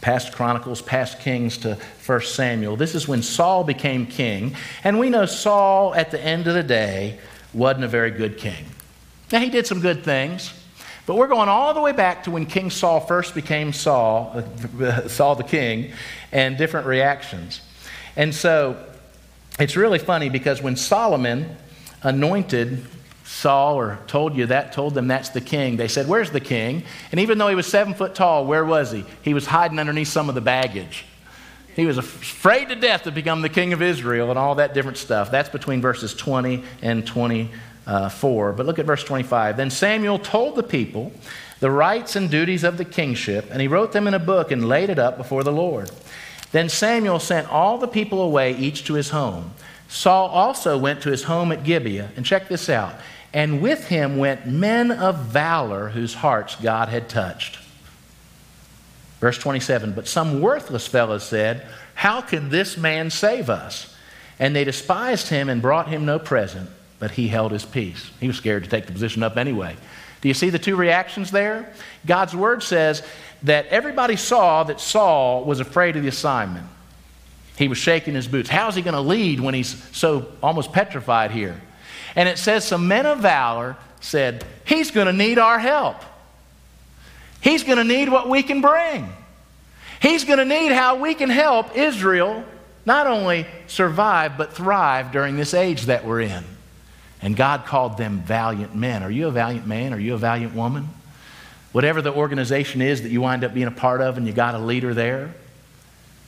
past 0.00 0.32
Chronicles, 0.32 0.80
past 0.82 1.20
Kings 1.20 1.58
to 1.58 1.76
1 2.06 2.20
Samuel. 2.22 2.76
This 2.76 2.94
is 2.94 3.06
when 3.06 3.22
Saul 3.22 3.64
became 3.64 4.06
king. 4.06 4.56
And 4.84 4.98
we 4.98 5.10
know 5.10 5.26
Saul, 5.26 5.94
at 5.94 6.10
the 6.10 6.20
end 6.20 6.46
of 6.46 6.54
the 6.54 6.62
day, 6.62 7.18
wasn't 7.52 7.84
a 7.84 7.88
very 7.88 8.10
good 8.10 8.38
king. 8.38 8.64
Now, 9.32 9.40
he 9.40 9.50
did 9.50 9.66
some 9.66 9.80
good 9.80 10.02
things. 10.02 10.52
But 11.06 11.16
we're 11.16 11.26
going 11.26 11.48
all 11.48 11.74
the 11.74 11.80
way 11.80 11.90
back 11.90 12.24
to 12.24 12.30
when 12.30 12.46
King 12.46 12.70
Saul 12.70 13.00
first 13.00 13.34
became 13.34 13.72
Saul, 13.72 14.44
Saul 15.08 15.34
the 15.34 15.42
king, 15.42 15.92
and 16.30 16.56
different 16.56 16.86
reactions. 16.86 17.62
And 18.14 18.32
so 18.32 18.76
it's 19.58 19.76
really 19.76 19.98
funny 19.98 20.28
because 20.28 20.62
when 20.62 20.76
Solomon 20.76 21.56
anointed 22.02 22.86
Saul 23.30 23.76
or 23.76 23.98
told 24.08 24.34
you 24.36 24.46
that, 24.46 24.72
told 24.72 24.92
them 24.92 25.06
that's 25.06 25.28
the 25.28 25.40
king, 25.40 25.76
they 25.76 25.86
said, 25.86 26.08
Where's 26.08 26.32
the 26.32 26.40
king? 26.40 26.82
And 27.12 27.20
even 27.20 27.38
though 27.38 27.46
he 27.46 27.54
was 27.54 27.66
seven 27.66 27.94
foot 27.94 28.14
tall, 28.14 28.44
where 28.44 28.64
was 28.64 28.90
he? 28.90 29.04
He 29.22 29.34
was 29.34 29.46
hiding 29.46 29.78
underneath 29.78 30.08
some 30.08 30.28
of 30.28 30.34
the 30.34 30.40
baggage. 30.40 31.04
He 31.76 31.86
was 31.86 31.96
afraid 31.96 32.68
to 32.68 32.74
death 32.74 33.04
to 33.04 33.12
become 33.12 33.40
the 33.40 33.48
king 33.48 33.72
of 33.72 33.82
Israel 33.82 34.30
and 34.30 34.38
all 34.38 34.56
that 34.56 34.74
different 34.74 34.98
stuff. 34.98 35.30
That's 35.30 35.48
between 35.48 35.80
verses 35.80 36.12
20 36.12 36.64
and 36.82 37.06
24. 37.06 38.52
But 38.52 38.66
look 38.66 38.80
at 38.80 38.84
verse 38.84 39.04
25. 39.04 39.56
Then 39.56 39.70
Samuel 39.70 40.18
told 40.18 40.56
the 40.56 40.64
people 40.64 41.12
the 41.60 41.70
rights 41.70 42.16
and 42.16 42.28
duties 42.28 42.64
of 42.64 42.78
the 42.78 42.84
kingship, 42.84 43.46
and 43.52 43.60
he 43.60 43.68
wrote 43.68 43.92
them 43.92 44.08
in 44.08 44.14
a 44.14 44.18
book 44.18 44.50
and 44.50 44.68
laid 44.68 44.90
it 44.90 44.98
up 44.98 45.16
before 45.16 45.44
the 45.44 45.52
Lord. 45.52 45.88
Then 46.50 46.68
Samuel 46.68 47.20
sent 47.20 47.48
all 47.48 47.78
the 47.78 47.86
people 47.86 48.20
away, 48.20 48.56
each 48.56 48.84
to 48.86 48.94
his 48.94 49.10
home. 49.10 49.52
Saul 49.88 50.28
also 50.28 50.76
went 50.76 51.02
to 51.02 51.10
his 51.10 51.24
home 51.24 51.52
at 51.52 51.64
Gibeah. 51.64 52.10
And 52.16 52.26
check 52.26 52.48
this 52.48 52.68
out. 52.68 52.94
And 53.32 53.62
with 53.62 53.86
him 53.88 54.16
went 54.16 54.46
men 54.46 54.90
of 54.90 55.18
valor 55.18 55.90
whose 55.90 56.14
hearts 56.14 56.56
God 56.56 56.88
had 56.88 57.08
touched. 57.08 57.58
Verse 59.20 59.38
27 59.38 59.92
But 59.92 60.08
some 60.08 60.40
worthless 60.40 60.86
fellows 60.86 61.22
said, 61.22 61.66
How 61.94 62.20
can 62.20 62.48
this 62.48 62.76
man 62.76 63.10
save 63.10 63.48
us? 63.48 63.94
And 64.38 64.56
they 64.56 64.64
despised 64.64 65.28
him 65.28 65.48
and 65.48 65.60
brought 65.60 65.88
him 65.88 66.06
no 66.06 66.18
present, 66.18 66.70
but 66.98 67.12
he 67.12 67.28
held 67.28 67.52
his 67.52 67.64
peace. 67.64 68.10
He 68.18 68.26
was 68.26 68.36
scared 68.36 68.64
to 68.64 68.70
take 68.70 68.86
the 68.86 68.92
position 68.92 69.22
up 69.22 69.36
anyway. 69.36 69.76
Do 70.22 70.28
you 70.28 70.34
see 70.34 70.50
the 70.50 70.58
two 70.58 70.76
reactions 70.76 71.30
there? 71.30 71.72
God's 72.06 72.34
word 72.34 72.62
says 72.62 73.02
that 73.42 73.66
everybody 73.66 74.16
saw 74.16 74.64
that 74.64 74.80
Saul 74.80 75.44
was 75.44 75.60
afraid 75.60 75.96
of 75.96 76.02
the 76.02 76.08
assignment. 76.08 76.66
He 77.56 77.68
was 77.68 77.78
shaking 77.78 78.14
his 78.14 78.26
boots. 78.26 78.48
How's 78.48 78.74
he 78.74 78.82
going 78.82 78.94
to 78.94 79.00
lead 79.00 79.40
when 79.40 79.54
he's 79.54 79.82
so 79.96 80.28
almost 80.42 80.72
petrified 80.72 81.30
here? 81.30 81.60
And 82.16 82.28
it 82.28 82.38
says 82.38 82.66
some 82.66 82.88
men 82.88 83.06
of 83.06 83.20
valor 83.20 83.76
said, 84.00 84.44
He's 84.64 84.90
going 84.90 85.06
to 85.06 85.12
need 85.12 85.38
our 85.38 85.58
help. 85.58 85.96
He's 87.40 87.64
going 87.64 87.78
to 87.78 87.84
need 87.84 88.08
what 88.08 88.28
we 88.28 88.42
can 88.42 88.60
bring. 88.60 89.08
He's 90.00 90.24
going 90.24 90.38
to 90.38 90.44
need 90.44 90.72
how 90.72 90.96
we 90.96 91.14
can 91.14 91.30
help 91.30 91.76
Israel 91.76 92.44
not 92.86 93.06
only 93.06 93.46
survive, 93.66 94.38
but 94.38 94.52
thrive 94.52 95.12
during 95.12 95.36
this 95.36 95.54
age 95.54 95.82
that 95.82 96.04
we're 96.04 96.22
in. 96.22 96.44
And 97.22 97.36
God 97.36 97.66
called 97.66 97.98
them 97.98 98.20
valiant 98.20 98.74
men. 98.74 99.02
Are 99.02 99.10
you 99.10 99.28
a 99.28 99.30
valiant 99.30 99.66
man? 99.66 99.92
Are 99.92 99.98
you 99.98 100.14
a 100.14 100.18
valiant 100.18 100.54
woman? 100.54 100.88
Whatever 101.72 102.02
the 102.02 102.12
organization 102.12 102.80
is 102.80 103.02
that 103.02 103.10
you 103.10 103.20
wind 103.20 103.44
up 103.44 103.54
being 103.54 103.66
a 103.66 103.72
part 103.72 104.00
of 104.00 104.16
and 104.16 104.26
you 104.26 104.32
got 104.32 104.54
a 104.54 104.58
leader 104.58 104.94
there, 104.94 105.34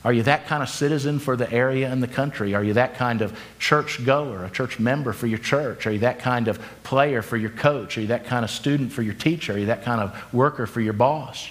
are 0.05 0.13
you 0.13 0.25
that 0.25 0.47
kind 0.47 0.63
of 0.63 0.69
citizen 0.69 1.19
for 1.21 1.37
the 1.37 1.51
area 1.53 1.91
and 1.91 2.03
the 2.03 2.09
country? 2.09 2.55
Are 2.55 2.65
you 2.65 2.73
that 2.73 2.97
kind 2.97 3.23
of 3.23 3.39
church 3.59 4.05
goer, 4.05 4.45
a 4.45 4.51
church 4.51 4.81
member 4.81 5.13
for 5.13 5.29
your 5.29 5.39
church? 5.39 5.87
Are 5.87 5.93
you 5.93 6.01
that 6.01 6.19
kind 6.19 6.49
of 6.49 6.61
player 6.83 7.23
for 7.23 7.37
your 7.37 7.51
coach? 7.51 7.97
Are 7.97 8.01
you 8.01 8.09
that 8.09 8.27
kind 8.27 8.45
of 8.45 8.51
student 8.51 8.93
for 8.93 9.03
your 9.03 9.15
teacher? 9.15 9.53
Are 9.55 9.59
you 9.59 9.67
that 9.67 9.85
kind 9.85 10.01
of 10.01 10.35
worker 10.35 10.67
for 10.67 10.81
your 10.81 10.93
boss? 10.93 11.49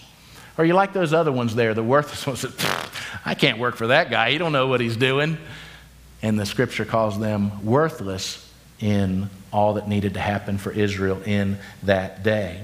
Or 0.58 0.64
are 0.64 0.68
you 0.68 0.74
like 0.74 0.92
those 0.92 1.14
other 1.14 1.32
ones 1.32 1.56
there, 1.56 1.74
the 1.74 1.84
worthless 1.84 2.28
ones 2.28 2.42
that, 2.42 2.90
I 3.26 3.36
can't 3.36 3.58
work 3.58 3.78
for 3.78 3.88
that 3.88 4.10
guy. 4.10 4.32
He 4.32 4.38
don't 4.38 4.52
know 4.52 4.68
what 4.68 4.82
he's 4.82 4.98
doing. 4.98 5.38
And 6.22 6.38
the 6.38 6.46
scripture 6.46 6.86
calls 6.86 7.18
them 7.18 7.66
worthless 7.66 8.48
in 8.82 9.30
all 9.54 9.76
that 9.76 9.88
needed 9.88 10.16
to 10.16 10.20
happen 10.20 10.58
for 10.58 10.72
Israel 10.72 11.22
in 11.26 11.58
that 11.84 12.24
day. 12.24 12.62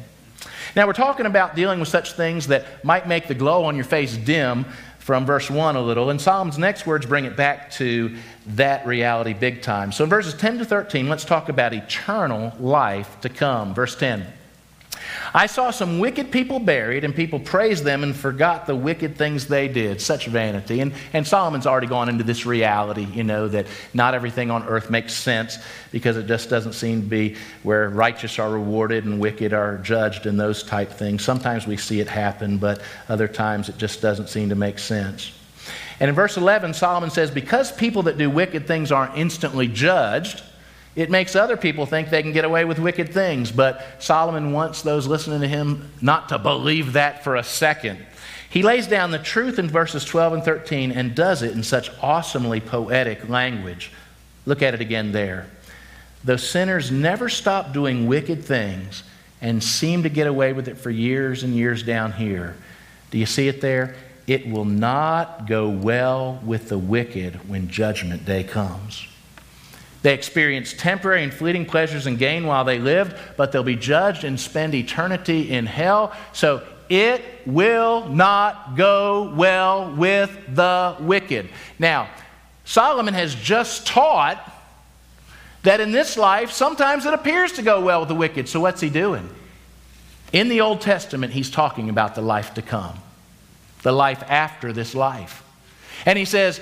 Now, 0.75 0.85
we're 0.85 0.93
talking 0.93 1.25
about 1.25 1.55
dealing 1.55 1.79
with 1.79 1.88
such 1.88 2.13
things 2.13 2.47
that 2.47 2.83
might 2.83 3.07
make 3.07 3.27
the 3.27 3.33
glow 3.33 3.63
on 3.65 3.75
your 3.75 3.85
face 3.85 4.15
dim 4.15 4.65
from 5.08 5.26
verse 5.26 5.49
1 5.49 5.78
a 5.78 5.82
little. 5.82 6.10
And 6.10 6.20
Solomon's 6.20 6.58
next 6.58 6.86
words 6.86 7.05
bring 7.05 7.24
it 7.24 7.38
back 7.38 7.72
to 7.72 8.14
that 8.47 8.86
reality 8.86 9.32
big 9.32 9.62
time. 9.62 9.93
So, 9.93 10.03
in 10.03 10.10
verses 10.10 10.34
10 10.34 10.58
to 10.58 10.66
13, 10.66 11.08
let's 11.08 11.24
talk 11.24 11.47
about 11.47 11.74
eternal 11.74 12.51
life 12.60 13.22
to 13.22 13.30
come. 13.30 13.74
Verse 13.74 13.95
10. 13.95 14.28
I 15.34 15.45
saw 15.47 15.72
some 15.72 15.99
wicked 15.99 16.32
people 16.32 16.60
buried, 16.60 17.03
and 17.03 17.16
people 17.16 17.39
praised 17.39 17.84
them 17.84 18.03
and 18.03 18.16
forgot 18.16 18.66
the 18.66 18.76
wicked 18.76 19.18
things 19.18 19.47
they 19.47 19.68
did. 19.68 20.01
Such 20.01 20.28
vanity. 20.28 20.80
And, 20.80 20.93
and 21.14 21.26
Solomon's 21.26 21.68
already 21.68 21.88
gone 21.88 22.10
into 22.10 22.24
this 22.24 22.45
reality, 22.45 23.05
you 23.14 23.24
know, 23.24 23.47
that 23.47 23.68
not 23.93 24.14
everything 24.14 24.51
on 24.51 24.64
earth 24.68 24.89
makes 24.89 25.14
sense 25.14 25.60
because 25.91 26.18
it 26.18 26.28
just 26.28 26.49
doesn't 26.49 26.74
seem 26.74 27.01
to 27.01 27.08
be 27.08 27.36
where 27.64 27.89
righteous 27.89 28.39
are 28.39 28.49
rewarded 28.49 29.05
and 29.05 29.20
wicked 29.20 29.53
are 29.53 29.78
judged 29.78 30.26
and 30.26 30.39
those 30.39 30.64
type 30.64 30.91
things. 30.91 31.24
Sometimes 31.24 31.68
we 31.68 31.78
see 31.78 31.99
it 31.99 32.08
happen, 32.08 32.58
but 32.58 32.82
other 33.10 33.28
times 33.28 33.70
it 33.70 33.78
just 33.78 34.01
doesn't 34.01 34.30
seem 34.30 34.49
to 34.49 34.55
make 34.55 34.80
sense. 34.80 35.32
And 35.99 36.10
in 36.10 36.16
verse 36.16 36.38
11, 36.38 36.74
Solomon 36.74 37.10
says, 37.10 37.32
Because 37.32 37.72
people 37.72 38.03
that 38.03 38.18
do 38.18 38.30
wicked 38.30 38.68
things 38.68 38.91
aren't 38.91 39.18
instantly 39.18 39.68
judged, 39.68 40.43
it 40.97 41.11
makes 41.11 41.35
other 41.35 41.55
people 41.55 41.85
think 41.85 42.09
they 42.09 42.23
can 42.23 42.33
get 42.33 42.43
away 42.43 42.65
with 42.65 42.79
wicked 42.79 43.13
things, 43.13 43.51
but 43.51 43.85
Solomon 43.99 44.51
wants 44.51 44.81
those 44.81 45.05
listening 45.05 45.41
to 45.41 45.47
him 45.47 45.91
not 46.01 46.29
to 46.29 46.39
believe 46.39 46.93
that 46.93 47.23
for 47.23 47.35
a 47.35 47.43
second. 47.43 48.03
He 48.49 48.63
lays 48.63 48.87
down 48.87 49.11
the 49.11 49.19
truth 49.19 49.59
in 49.59 49.69
verses 49.69 50.03
12 50.03 50.33
and 50.33 50.43
13 50.43 50.91
and 50.91 51.13
does 51.13 51.43
it 51.43 51.51
in 51.51 51.61
such 51.61 51.91
awesomely 52.01 52.59
poetic 52.59 53.29
language. 53.29 53.91
Look 54.47 54.63
at 54.63 54.73
it 54.73 54.81
again 54.81 55.11
there. 55.11 55.45
Though 56.23 56.35
sinners 56.35 56.89
never 56.89 57.29
stop 57.29 57.73
doing 57.73 58.07
wicked 58.07 58.43
things 58.43 59.03
and 59.39 59.63
seem 59.63 60.01
to 60.01 60.09
get 60.09 60.25
away 60.25 60.51
with 60.51 60.67
it 60.67 60.79
for 60.79 60.89
years 60.89 61.43
and 61.43 61.53
years 61.53 61.83
down 61.83 62.11
here, 62.13 62.57
do 63.11 63.19
you 63.19 63.27
see 63.27 63.47
it 63.47 63.61
there? 63.61 63.95
It 64.25 64.49
will 64.49 64.65
not 64.65 65.47
go 65.47 65.69
well 65.69 66.39
with 66.43 66.69
the 66.69 66.79
wicked 66.79 67.47
when 67.47 67.69
judgment 67.69 68.25
day 68.25 68.43
comes. 68.43 69.07
They 70.03 70.13
experienced 70.13 70.79
temporary 70.79 71.23
and 71.23 71.33
fleeting 71.33 71.65
pleasures 71.65 72.05
and 72.05 72.17
gain 72.17 72.45
while 72.45 72.63
they 72.63 72.79
lived, 72.79 73.15
but 73.35 73.51
they'll 73.51 73.63
be 73.63 73.75
judged 73.75 74.23
and 74.23 74.39
spend 74.39 74.75
eternity 74.75 75.49
in 75.49 75.65
hell. 75.65 76.13
So 76.33 76.63
it 76.89 77.23
will 77.45 78.07
not 78.07 78.77
go 78.77 79.33
well 79.35 79.93
with 79.93 80.31
the 80.53 80.95
wicked. 80.99 81.49
Now, 81.79 82.09
Solomon 82.63 83.13
has 83.13 83.33
just 83.33 83.87
taught 83.87 84.53
that 85.63 85.79
in 85.79 85.91
this 85.91 86.15
life, 86.17 86.51
sometimes 86.51 87.05
it 87.05 87.13
appears 87.13 87.53
to 87.53 87.61
go 87.61 87.81
well 87.81 88.01
with 88.01 88.09
the 88.09 88.15
wicked. 88.15 88.47
So 88.47 88.59
what's 88.59 88.79
he 88.79 88.89
doing? 88.89 89.29
In 90.31 90.49
the 90.49 90.61
Old 90.61 90.81
Testament, 90.81 91.33
he's 91.33 91.49
talking 91.49 91.89
about 91.89 92.15
the 92.15 92.21
life 92.21 92.53
to 92.53 92.61
come, 92.61 92.97
the 93.81 93.91
life 93.91 94.23
after 94.27 94.71
this 94.71 94.93
life. 94.93 95.43
And 96.05 96.17
he 96.17 96.25
says, 96.25 96.61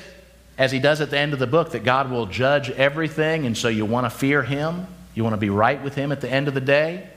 as 0.57 0.71
he 0.71 0.79
does 0.79 1.01
at 1.01 1.09
the 1.09 1.17
end 1.17 1.33
of 1.33 1.39
the 1.39 1.47
book, 1.47 1.71
that 1.71 1.83
God 1.83 2.09
will 2.09 2.25
judge 2.25 2.69
everything, 2.71 3.45
and 3.45 3.57
so 3.57 3.67
you 3.67 3.85
want 3.85 4.05
to 4.05 4.09
fear 4.09 4.43
him. 4.43 4.87
You 5.13 5.23
want 5.23 5.33
to 5.33 5.39
be 5.39 5.49
right 5.49 5.81
with 5.81 5.95
him 5.95 6.11
at 6.11 6.21
the 6.21 6.29
end 6.29 6.47
of 6.47 6.53
the 6.53 6.61
day. 6.61 7.09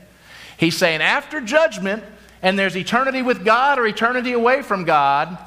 He's 0.57 0.77
saying, 0.77 1.01
after 1.01 1.39
judgment, 1.41 2.03
and 2.41 2.57
there's 2.57 2.75
eternity 2.75 3.21
with 3.21 3.45
God 3.45 3.79
or 3.79 3.87
eternity 3.87 4.33
away 4.33 4.61
from 4.61 4.85
God, 4.85 5.37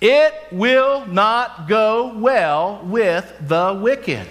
it 0.00 0.34
will 0.50 1.06
not 1.06 1.68
go 1.68 2.16
well 2.16 2.80
with 2.84 3.32
the 3.46 3.78
wicked. 3.80 4.26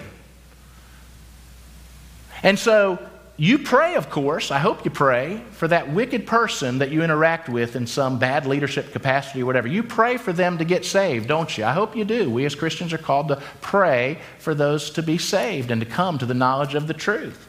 And 2.42 2.58
so 2.58 2.98
you 3.40 3.58
pray, 3.58 3.94
of 3.94 4.10
course, 4.10 4.50
I 4.50 4.58
hope 4.58 4.84
you 4.84 4.90
pray 4.90 5.42
for 5.52 5.66
that 5.66 5.90
wicked 5.90 6.26
person 6.26 6.76
that 6.80 6.90
you 6.90 7.02
interact 7.02 7.48
with 7.48 7.74
in 7.74 7.86
some 7.86 8.18
bad 8.18 8.44
leadership 8.44 8.92
capacity 8.92 9.40
or 9.40 9.46
whatever. 9.46 9.66
You 9.66 9.82
pray 9.82 10.18
for 10.18 10.30
them 10.30 10.58
to 10.58 10.64
get 10.66 10.84
saved, 10.84 11.26
don't 11.26 11.56
you? 11.56 11.64
I 11.64 11.72
hope 11.72 11.96
you 11.96 12.04
do. 12.04 12.28
We 12.28 12.44
as 12.44 12.54
Christians 12.54 12.92
are 12.92 12.98
called 12.98 13.28
to 13.28 13.42
pray 13.62 14.18
for 14.40 14.54
those 14.54 14.90
to 14.90 15.02
be 15.02 15.16
saved 15.16 15.70
and 15.70 15.80
to 15.80 15.86
come 15.86 16.18
to 16.18 16.26
the 16.26 16.34
knowledge 16.34 16.74
of 16.74 16.86
the 16.86 16.92
truth. 16.92 17.48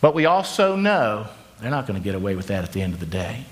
But 0.00 0.14
we 0.14 0.26
also 0.26 0.76
know 0.76 1.26
they're 1.60 1.68
not 1.68 1.88
going 1.88 1.98
to 1.98 2.04
get 2.04 2.14
away 2.14 2.36
with 2.36 2.46
that 2.46 2.62
at 2.62 2.70
the 2.70 2.82
end 2.82 2.94
of 2.94 3.00
the 3.00 3.06
day. 3.06 3.46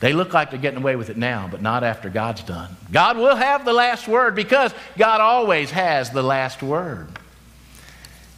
They 0.00 0.14
look 0.14 0.34
like 0.34 0.50
they're 0.50 0.58
getting 0.58 0.80
away 0.80 0.96
with 0.96 1.10
it 1.10 1.16
now, 1.16 1.46
but 1.48 1.62
not 1.62 1.84
after 1.84 2.10
God's 2.10 2.42
done. 2.42 2.76
God 2.90 3.18
will 3.18 3.36
have 3.36 3.64
the 3.64 3.72
last 3.72 4.08
word 4.08 4.34
because 4.34 4.74
God 4.98 5.20
always 5.20 5.70
has 5.70 6.10
the 6.10 6.24
last 6.24 6.60
word. 6.60 7.19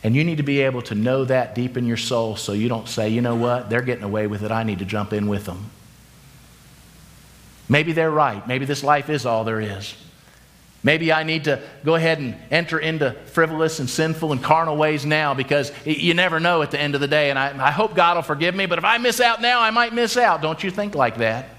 And 0.04 0.16
you 0.16 0.24
need 0.24 0.38
to 0.38 0.42
be 0.42 0.62
able 0.62 0.82
to 0.82 0.94
know 0.94 1.24
that 1.24 1.54
deep 1.54 1.76
in 1.76 1.86
your 1.86 1.96
soul 1.96 2.36
so 2.36 2.52
you 2.52 2.68
don't 2.68 2.88
say, 2.88 3.08
you 3.08 3.20
know 3.20 3.36
what, 3.36 3.70
they're 3.70 3.82
getting 3.82 4.04
away 4.04 4.26
with 4.26 4.42
it. 4.42 4.50
I 4.50 4.64
need 4.64 4.80
to 4.80 4.84
jump 4.84 5.12
in 5.12 5.28
with 5.28 5.44
them. 5.44 5.70
Maybe 7.68 7.92
they're 7.92 8.10
right. 8.10 8.46
Maybe 8.46 8.64
this 8.64 8.82
life 8.82 9.08
is 9.08 9.24
all 9.24 9.44
there 9.44 9.60
is. 9.60 9.94
Maybe 10.84 11.12
I 11.12 11.22
need 11.22 11.44
to 11.44 11.62
go 11.84 11.94
ahead 11.94 12.18
and 12.18 12.34
enter 12.50 12.78
into 12.78 13.12
frivolous 13.26 13.78
and 13.78 13.88
sinful 13.88 14.32
and 14.32 14.42
carnal 14.42 14.76
ways 14.76 15.06
now 15.06 15.32
because 15.32 15.70
you 15.86 16.12
never 16.12 16.40
know 16.40 16.62
at 16.62 16.72
the 16.72 16.80
end 16.80 16.96
of 16.96 17.00
the 17.00 17.06
day. 17.06 17.30
And 17.30 17.38
I, 17.38 17.68
I, 17.68 17.70
hope 17.70 17.94
God 17.94 18.16
will 18.16 18.22
forgive 18.22 18.54
me, 18.56 18.66
but 18.66 18.78
if 18.78 18.84
I 18.84 18.98
miss 18.98 19.20
out 19.20 19.40
now, 19.40 19.60
I 19.60 19.70
might 19.70 19.94
miss 19.94 20.16
out. 20.16 20.42
Don't 20.42 20.62
you 20.64 20.72
think 20.72 20.96
like 20.96 21.18
that? 21.18 21.50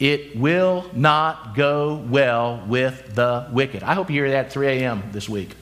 It 0.00 0.36
will 0.36 0.90
not 0.94 1.54
go 1.54 1.96
well 2.08 2.64
with 2.66 3.14
the 3.14 3.46
wicked. 3.52 3.82
I 3.82 3.92
hope 3.92 4.08
you 4.08 4.14
hear 4.14 4.30
that 4.30 4.46
at 4.46 4.52
3 4.52 4.68
a.m. 4.68 5.02
this 5.12 5.28
week. 5.28 5.54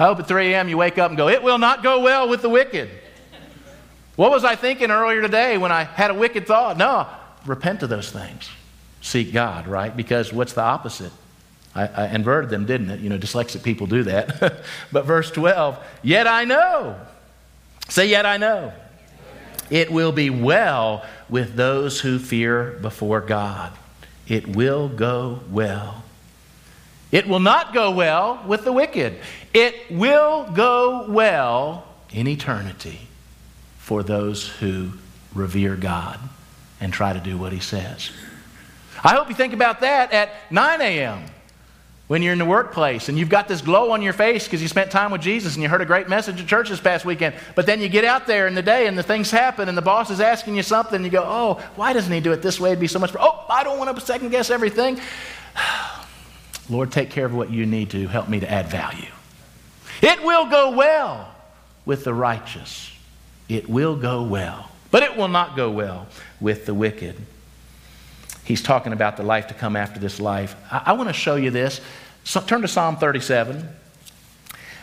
I 0.00 0.04
hope 0.04 0.18
at 0.18 0.26
3 0.26 0.54
a.m. 0.54 0.70
you 0.70 0.78
wake 0.78 0.96
up 0.96 1.10
and 1.10 1.18
go, 1.18 1.28
It 1.28 1.42
will 1.42 1.58
not 1.58 1.82
go 1.82 2.00
well 2.00 2.26
with 2.26 2.40
the 2.40 2.48
wicked. 2.48 2.88
What 4.16 4.30
was 4.30 4.44
I 4.44 4.56
thinking 4.56 4.90
earlier 4.90 5.20
today 5.20 5.58
when 5.58 5.70
I 5.70 5.84
had 5.84 6.10
a 6.10 6.14
wicked 6.14 6.46
thought? 6.46 6.78
No, 6.78 7.06
repent 7.44 7.82
of 7.82 7.90
those 7.90 8.10
things. 8.10 8.48
Seek 9.02 9.30
God, 9.30 9.68
right? 9.68 9.94
Because 9.94 10.32
what's 10.32 10.54
the 10.54 10.62
opposite? 10.62 11.12
I, 11.74 11.86
I 11.86 12.06
inverted 12.14 12.48
them, 12.48 12.64
didn't 12.64 12.90
it? 12.90 13.00
You 13.00 13.10
know, 13.10 13.18
dyslexic 13.18 13.62
people 13.62 13.86
do 13.86 14.02
that. 14.04 14.62
but 14.92 15.04
verse 15.04 15.30
12, 15.30 15.78
yet 16.02 16.26
I 16.26 16.44
know. 16.44 16.98
Say, 17.88 18.06
yet 18.06 18.24
I 18.24 18.38
know. 18.38 18.72
It 19.68 19.92
will 19.92 20.12
be 20.12 20.30
well 20.30 21.04
with 21.28 21.56
those 21.56 22.00
who 22.00 22.18
fear 22.18 22.78
before 22.80 23.20
God. 23.20 23.72
It 24.26 24.48
will 24.48 24.88
go 24.88 25.40
well. 25.50 26.04
It 27.12 27.26
will 27.26 27.40
not 27.40 27.74
go 27.74 27.90
well 27.90 28.42
with 28.46 28.64
the 28.64 28.72
wicked. 28.72 29.18
It 29.52 29.90
will 29.90 30.50
go 30.52 31.06
well 31.08 31.86
in 32.12 32.28
eternity 32.28 33.00
for 33.78 34.02
those 34.02 34.46
who 34.46 34.92
revere 35.34 35.76
God 35.76 36.18
and 36.80 36.92
try 36.92 37.12
to 37.12 37.20
do 37.20 37.36
what 37.36 37.52
He 37.52 37.60
says. 37.60 38.10
I 39.02 39.14
hope 39.14 39.28
you 39.28 39.34
think 39.34 39.52
about 39.52 39.80
that 39.80 40.12
at 40.12 40.30
9 40.50 40.80
a.m. 40.80 41.24
when 42.06 42.22
you're 42.22 42.32
in 42.32 42.38
the 42.38 42.44
workplace 42.44 43.08
and 43.08 43.18
you've 43.18 43.28
got 43.28 43.48
this 43.48 43.62
glow 43.62 43.92
on 43.92 44.02
your 44.02 44.12
face 44.12 44.44
because 44.44 44.60
you 44.60 44.68
spent 44.68 44.90
time 44.90 45.10
with 45.10 45.22
Jesus 45.22 45.54
and 45.54 45.62
you 45.62 45.68
heard 45.68 45.80
a 45.80 45.86
great 45.86 46.08
message 46.08 46.40
at 46.40 46.46
church 46.46 46.68
this 46.68 46.80
past 46.80 47.04
weekend. 47.04 47.34
But 47.54 47.66
then 47.66 47.80
you 47.80 47.88
get 47.88 48.04
out 48.04 48.26
there 48.26 48.46
in 48.46 48.54
the 48.54 48.62
day 48.62 48.86
and 48.86 48.96
the 48.96 49.02
things 49.02 49.30
happen 49.30 49.68
and 49.68 49.76
the 49.76 49.82
boss 49.82 50.10
is 50.10 50.20
asking 50.20 50.56
you 50.56 50.62
something 50.62 50.96
and 50.96 51.04
you 51.04 51.10
go, 51.10 51.24
oh, 51.26 51.54
why 51.76 51.92
doesn't 51.92 52.12
he 52.12 52.20
do 52.20 52.32
it 52.32 52.42
this 52.42 52.60
way? 52.60 52.70
It'd 52.70 52.80
be 52.80 52.86
so 52.86 52.98
much. 52.98 53.14
Oh, 53.18 53.44
I 53.48 53.64
don't 53.64 53.78
want 53.78 53.96
to 53.96 54.04
second 54.04 54.30
guess 54.30 54.50
everything. 54.50 55.00
Lord, 56.70 56.92
take 56.92 57.10
care 57.10 57.26
of 57.26 57.34
what 57.34 57.50
you 57.50 57.66
need 57.66 57.90
to 57.90 58.06
help 58.06 58.28
me 58.28 58.40
to 58.40 58.50
add 58.50 58.68
value. 58.68 59.10
It 60.00 60.22
will 60.22 60.48
go 60.48 60.70
well 60.70 61.34
with 61.84 62.04
the 62.04 62.14
righteous. 62.14 62.92
It 63.48 63.68
will 63.68 63.96
go 63.96 64.22
well. 64.22 64.70
But 64.90 65.02
it 65.02 65.16
will 65.16 65.28
not 65.28 65.56
go 65.56 65.70
well 65.70 66.06
with 66.40 66.66
the 66.66 66.74
wicked. 66.74 67.16
He's 68.44 68.62
talking 68.62 68.92
about 68.92 69.16
the 69.16 69.22
life 69.22 69.48
to 69.48 69.54
come 69.54 69.76
after 69.76 70.00
this 70.00 70.20
life. 70.20 70.56
I, 70.70 70.82
I 70.86 70.92
want 70.92 71.08
to 71.08 71.12
show 71.12 71.36
you 71.36 71.50
this. 71.50 71.80
So, 72.24 72.40
turn 72.40 72.62
to 72.62 72.68
Psalm 72.68 72.96
37. 72.96 73.68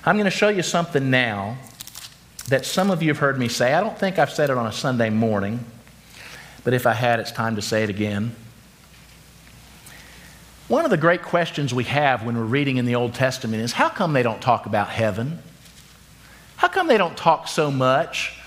I'm 0.05 0.15
going 0.15 0.25
to 0.25 0.31
show 0.31 0.49
you 0.49 0.63
something 0.63 1.09
now 1.09 1.57
that 2.47 2.65
some 2.65 2.91
of 2.91 3.01
you 3.01 3.09
have 3.09 3.17
heard 3.17 3.37
me 3.37 3.47
say. 3.47 3.73
I 3.73 3.81
don't 3.81 3.97
think 3.97 4.19
I've 4.19 4.29
said 4.29 4.49
it 4.49 4.57
on 4.57 4.67
a 4.67 4.71
Sunday 4.71 5.09
morning, 5.09 5.59
but 6.63 6.73
if 6.73 6.87
I 6.87 6.93
had, 6.93 7.19
it's 7.19 7.31
time 7.31 7.55
to 7.57 7.61
say 7.61 7.83
it 7.83 7.89
again. 7.89 8.33
One 10.67 10.83
of 10.83 10.91
the 10.91 10.97
great 10.97 11.21
questions 11.21 11.73
we 11.73 11.85
have 11.85 12.23
when 12.23 12.37
we're 12.37 12.43
reading 12.43 12.75
in 12.75 12.85
the 12.85 12.95
Old 12.95 13.13
Testament 13.13 13.63
is 13.63 13.71
how 13.71 13.87
come 13.87 14.11
they 14.11 14.23
don't 14.23 14.41
talk 14.41 14.65
about 14.65 14.89
heaven? 14.89 15.39
How 16.57 16.67
come 16.67 16.87
they 16.87 16.97
don't 16.97 17.15
talk 17.15 17.47
so 17.47 17.71
much 17.71 18.37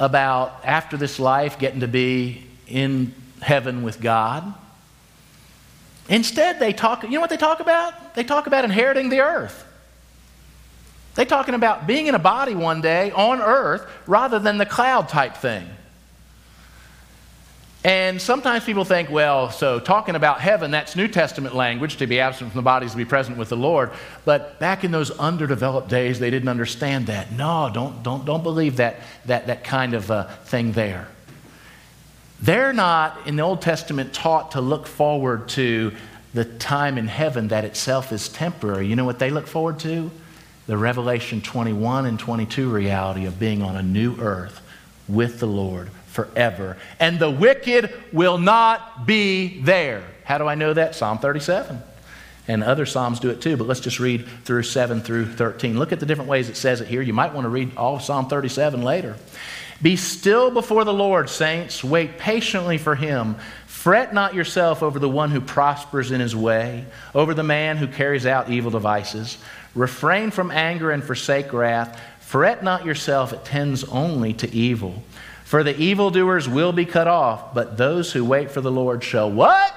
about 0.00 0.60
after 0.64 0.96
this 0.96 1.20
life 1.20 1.58
getting 1.58 1.80
to 1.80 1.88
be 1.88 2.44
in 2.66 3.14
heaven 3.40 3.84
with 3.84 4.00
God? 4.00 4.54
Instead, 6.08 6.58
they 6.58 6.72
talk, 6.72 7.04
you 7.04 7.10
know 7.10 7.20
what 7.20 7.30
they 7.30 7.36
talk 7.36 7.60
about? 7.60 8.14
They 8.16 8.24
talk 8.24 8.48
about 8.48 8.64
inheriting 8.64 9.08
the 9.08 9.20
earth. 9.20 9.64
They're 11.14 11.26
talking 11.26 11.54
about 11.54 11.86
being 11.86 12.08
in 12.08 12.14
a 12.16 12.18
body 12.18 12.56
one 12.56 12.80
day 12.80 13.12
on 13.12 13.40
earth 13.40 13.88
rather 14.06 14.40
than 14.40 14.58
the 14.58 14.66
cloud 14.66 15.08
type 15.08 15.36
thing. 15.36 15.68
And 17.88 18.20
sometimes 18.20 18.64
people 18.64 18.84
think, 18.84 19.08
well, 19.08 19.50
so 19.50 19.80
talking 19.80 20.14
about 20.14 20.42
heaven, 20.42 20.70
that's 20.70 20.94
New 20.94 21.08
Testament 21.08 21.54
language, 21.54 21.96
to 21.96 22.06
be 22.06 22.20
absent 22.20 22.52
from 22.52 22.58
the 22.58 22.62
bodies, 22.62 22.90
to 22.90 22.98
be 22.98 23.06
present 23.06 23.38
with 23.38 23.48
the 23.48 23.56
Lord. 23.56 23.92
But 24.26 24.58
back 24.58 24.84
in 24.84 24.90
those 24.90 25.10
underdeveloped 25.12 25.88
days, 25.88 26.18
they 26.18 26.28
didn't 26.28 26.50
understand 26.50 27.06
that. 27.06 27.32
No, 27.32 27.70
don't, 27.72 28.02
don't, 28.02 28.26
don't 28.26 28.42
believe 28.42 28.76
that, 28.76 28.96
that, 29.24 29.46
that 29.46 29.64
kind 29.64 29.94
of 29.94 30.10
uh, 30.10 30.24
thing 30.44 30.72
there. 30.72 31.08
They're 32.42 32.74
not, 32.74 33.26
in 33.26 33.36
the 33.36 33.42
Old 33.42 33.62
Testament, 33.62 34.12
taught 34.12 34.50
to 34.50 34.60
look 34.60 34.86
forward 34.86 35.48
to 35.50 35.92
the 36.34 36.44
time 36.44 36.98
in 36.98 37.08
heaven 37.08 37.48
that 37.48 37.64
itself 37.64 38.12
is 38.12 38.28
temporary. 38.28 38.86
You 38.86 38.96
know 38.96 39.06
what 39.06 39.18
they 39.18 39.30
look 39.30 39.46
forward 39.46 39.78
to? 39.78 40.10
The 40.66 40.76
Revelation 40.76 41.40
21 41.40 42.04
and 42.04 42.18
22 42.18 42.68
reality 42.68 43.24
of 43.24 43.38
being 43.38 43.62
on 43.62 43.76
a 43.76 43.82
new 43.82 44.14
earth 44.20 44.60
with 45.08 45.40
the 45.40 45.46
Lord 45.46 45.88
forever, 46.18 46.76
and 46.98 47.20
the 47.20 47.30
wicked 47.30 47.94
will 48.12 48.38
not 48.38 49.06
be 49.06 49.60
there. 49.60 50.02
How 50.24 50.36
do 50.36 50.48
I 50.48 50.56
know 50.56 50.74
that? 50.74 50.96
Psalm 50.96 51.18
37. 51.18 51.80
And 52.48 52.64
other 52.64 52.86
Psalms 52.86 53.20
do 53.20 53.30
it 53.30 53.40
too, 53.40 53.56
but 53.56 53.68
let's 53.68 53.78
just 53.78 54.00
read 54.00 54.26
through 54.44 54.64
7 54.64 55.00
through 55.00 55.26
13. 55.26 55.78
Look 55.78 55.92
at 55.92 56.00
the 56.00 56.06
different 56.06 56.28
ways 56.28 56.48
it 56.48 56.56
says 56.56 56.80
it 56.80 56.88
here. 56.88 57.02
You 57.02 57.12
might 57.12 57.34
want 57.34 57.44
to 57.44 57.50
read 57.50 57.76
all 57.76 58.00
Psalm 58.00 58.26
37 58.26 58.82
later. 58.82 59.14
Be 59.80 59.94
still 59.94 60.50
before 60.50 60.82
the 60.82 60.92
Lord, 60.92 61.30
saints. 61.30 61.84
Wait 61.84 62.18
patiently 62.18 62.78
for 62.78 62.96
him. 62.96 63.36
Fret 63.66 64.12
not 64.12 64.34
yourself 64.34 64.82
over 64.82 64.98
the 64.98 65.08
one 65.08 65.30
who 65.30 65.40
prospers 65.40 66.10
in 66.10 66.20
his 66.20 66.34
way, 66.34 66.84
over 67.14 67.32
the 67.32 67.44
man 67.44 67.76
who 67.76 67.86
carries 67.86 68.26
out 68.26 68.50
evil 68.50 68.72
devices. 68.72 69.38
Refrain 69.76 70.32
from 70.32 70.50
anger 70.50 70.90
and 70.90 71.04
forsake 71.04 71.52
wrath. 71.52 72.00
Fret 72.18 72.64
not 72.64 72.84
yourself, 72.84 73.32
it 73.32 73.44
tends 73.44 73.84
only 73.84 74.32
to 74.34 74.52
evil. 74.52 75.00
For 75.48 75.64
the 75.64 75.74
evildoers 75.80 76.46
will 76.46 76.72
be 76.72 76.84
cut 76.84 77.08
off, 77.08 77.54
but 77.54 77.78
those 77.78 78.12
who 78.12 78.22
wait 78.22 78.50
for 78.50 78.60
the 78.60 78.70
Lord 78.70 79.02
shall 79.02 79.30
what? 79.30 79.74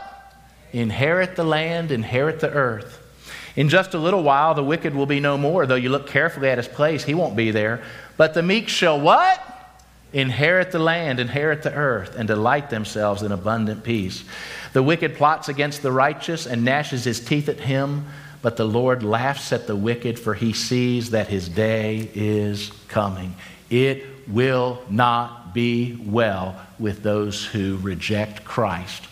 Inherit 0.73 1.37
the 1.37 1.45
land, 1.45 1.93
inherit 1.93 2.41
the 2.41 2.51
earth. 2.51 2.99
In 3.55 3.69
just 3.69 3.93
a 3.93 3.97
little 3.97 4.21
while, 4.21 4.53
the 4.53 4.65
wicked 4.65 4.93
will 4.93 5.05
be 5.05 5.21
no 5.21 5.37
more. 5.37 5.65
Though 5.65 5.75
you 5.75 5.87
look 5.87 6.07
carefully 6.07 6.49
at 6.49 6.57
his 6.57 6.67
place, 6.67 7.05
he 7.05 7.13
won't 7.13 7.37
be 7.37 7.51
there. 7.51 7.81
But 8.17 8.33
the 8.33 8.43
meek 8.43 8.67
shall 8.67 8.99
what? 8.99 9.41
Inherit 10.11 10.73
the 10.73 10.79
land, 10.79 11.21
inherit 11.21 11.63
the 11.63 11.73
earth, 11.73 12.17
and 12.17 12.27
delight 12.27 12.69
themselves 12.69 13.21
in 13.21 13.31
abundant 13.31 13.85
peace. 13.85 14.25
The 14.73 14.83
wicked 14.83 15.15
plots 15.15 15.47
against 15.47 15.83
the 15.83 15.93
righteous 15.93 16.47
and 16.47 16.65
gnashes 16.65 17.05
his 17.05 17.23
teeth 17.23 17.47
at 17.47 17.61
him, 17.61 18.07
but 18.41 18.57
the 18.57 18.65
Lord 18.65 19.03
laughs 19.03 19.53
at 19.53 19.67
the 19.67 19.75
wicked, 19.77 20.19
for 20.19 20.33
he 20.33 20.51
sees 20.51 21.11
that 21.11 21.29
his 21.29 21.47
day 21.47 22.11
is 22.13 22.73
coming. 22.89 23.35
It 23.69 24.05
will 24.27 24.81
not 24.89 25.40
be 25.53 25.99
well 26.05 26.59
with 26.79 27.03
those 27.03 27.45
who 27.45 27.77
reject 27.77 28.43
Christ 28.43 29.03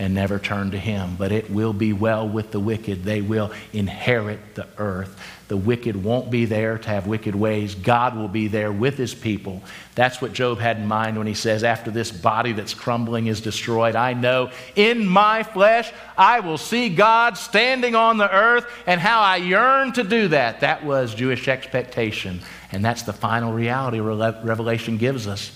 and 0.00 0.14
never 0.14 0.38
turn 0.38 0.70
to 0.70 0.78
Him, 0.78 1.16
but 1.18 1.30
it 1.30 1.50
will 1.50 1.74
be 1.74 1.92
well 1.92 2.26
with 2.26 2.52
the 2.52 2.58
wicked. 2.58 3.04
They 3.04 3.20
will 3.20 3.52
inherit 3.74 4.54
the 4.54 4.66
earth. 4.78 5.20
The 5.48 5.58
wicked 5.58 6.02
won't 6.02 6.30
be 6.30 6.46
there 6.46 6.78
to 6.78 6.88
have 6.88 7.06
wicked 7.06 7.34
ways. 7.34 7.74
God 7.74 8.16
will 8.16 8.28
be 8.28 8.46
there 8.46 8.72
with 8.72 8.96
His 8.96 9.14
people. 9.14 9.62
That's 9.94 10.22
what 10.22 10.32
Job 10.32 10.58
had 10.58 10.78
in 10.78 10.86
mind 10.86 11.18
when 11.18 11.26
he 11.26 11.34
says, 11.34 11.64
After 11.64 11.90
this 11.90 12.10
body 12.10 12.52
that's 12.52 12.72
crumbling 12.72 13.26
is 13.26 13.42
destroyed, 13.42 13.94
I 13.94 14.14
know 14.14 14.52
in 14.74 15.06
my 15.06 15.42
flesh 15.42 15.92
I 16.16 16.40
will 16.40 16.56
see 16.56 16.88
God 16.88 17.36
standing 17.36 17.94
on 17.94 18.16
the 18.16 18.34
earth, 18.34 18.66
and 18.86 19.00
how 19.00 19.20
I 19.20 19.36
yearn 19.36 19.92
to 19.94 20.02
do 20.02 20.28
that. 20.28 20.60
That 20.60 20.82
was 20.82 21.14
Jewish 21.14 21.46
expectation. 21.46 22.40
And 22.72 22.82
that's 22.82 23.02
the 23.02 23.12
final 23.12 23.52
reality 23.52 24.00
Revelation 24.00 24.96
gives 24.96 25.26
us 25.26 25.52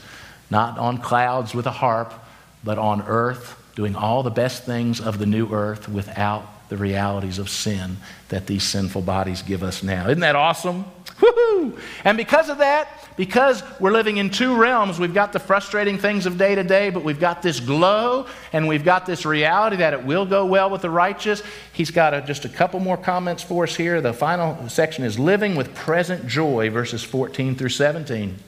not 0.55 0.79
on 0.79 0.99
clouds 0.99 1.53
with 1.53 1.67
a 1.67 1.73
harp, 1.73 2.15
but 2.63 2.79
on 2.79 3.03
earth, 3.03 3.61
doing 3.75 3.97
all 3.97 4.23
the 4.23 4.31
best 4.31 4.63
things 4.63 5.01
of 5.01 5.19
the 5.19 5.27
new 5.27 5.53
earth 5.53 5.89
without 5.89 6.69
the 6.69 6.77
realities 6.77 7.41
of 7.41 7.49
sin 7.49 7.97
that 8.29 8.47
these 8.47 8.63
sinful 8.63 9.03
bodies 9.03 9.43
give 9.43 9.65
us 9.65 9.83
now. 9.83 10.07
Isn't 10.07 10.21
that 10.21 10.37
awesome? 10.37 10.85
Woohoo! 11.19 11.77
And 12.05 12.17
because 12.17 12.51
of 12.51 12.59
that, 12.59 12.89
because 13.17 13.65
we're 13.81 13.91
living 13.91 14.19
in 14.19 14.31
two 14.31 14.55
realms, 14.55 15.01
we've 15.01 15.13
got 15.13 15.33
the 15.33 15.41
frustrating 15.41 15.99
things 15.99 16.25
of 16.25 16.39
day 16.39 16.55
to 16.55 16.63
day, 16.63 16.91
but 16.91 17.03
we've 17.03 17.19
got 17.19 17.43
this 17.43 17.59
glow 17.59 18.29
and 18.53 18.69
we've 18.69 18.85
got 18.85 19.07
this 19.07 19.27
reality 19.27 19.79
that 19.79 19.93
it 19.93 20.05
will 20.05 20.25
go 20.25 20.47
well 20.47 20.71
with 20.71 20.83
the 20.83 20.91
righteous. 20.91 21.43
He's 21.73 21.91
got 21.91 22.15
a, 22.15 22.21
just 22.23 22.45
a 22.45 22.49
couple 22.49 22.79
more 22.79 22.97
comments 22.97 23.43
for 23.43 23.65
us 23.65 23.75
here. 23.75 24.01
The 24.01 24.13
final 24.13 24.69
section 24.69 25.03
is 25.03 25.19
living 25.19 25.57
with 25.57 25.75
present 25.75 26.29
joy, 26.29 26.71
verses 26.71 27.03
14 27.03 27.57
through 27.57 27.71
17. 27.71 28.39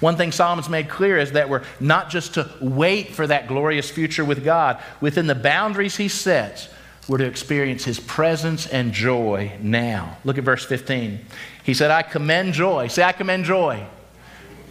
One 0.00 0.16
thing 0.16 0.32
Solomon's 0.32 0.68
made 0.68 0.88
clear 0.88 1.18
is 1.18 1.32
that 1.32 1.48
we're 1.48 1.64
not 1.80 2.10
just 2.10 2.34
to 2.34 2.50
wait 2.60 3.10
for 3.10 3.26
that 3.26 3.48
glorious 3.48 3.90
future 3.90 4.24
with 4.24 4.44
God. 4.44 4.82
Within 5.00 5.26
the 5.26 5.34
boundaries 5.34 5.96
he 5.96 6.08
sets, 6.08 6.68
we're 7.06 7.18
to 7.18 7.26
experience 7.26 7.84
his 7.84 8.00
presence 8.00 8.66
and 8.66 8.92
joy 8.92 9.52
now. 9.60 10.16
Look 10.24 10.38
at 10.38 10.44
verse 10.44 10.64
15. 10.64 11.20
He 11.62 11.74
said, 11.74 11.90
I 11.90 12.02
commend 12.02 12.54
joy. 12.54 12.88
Say, 12.88 13.02
I 13.02 13.12
commend 13.12 13.44
joy. 13.44 13.86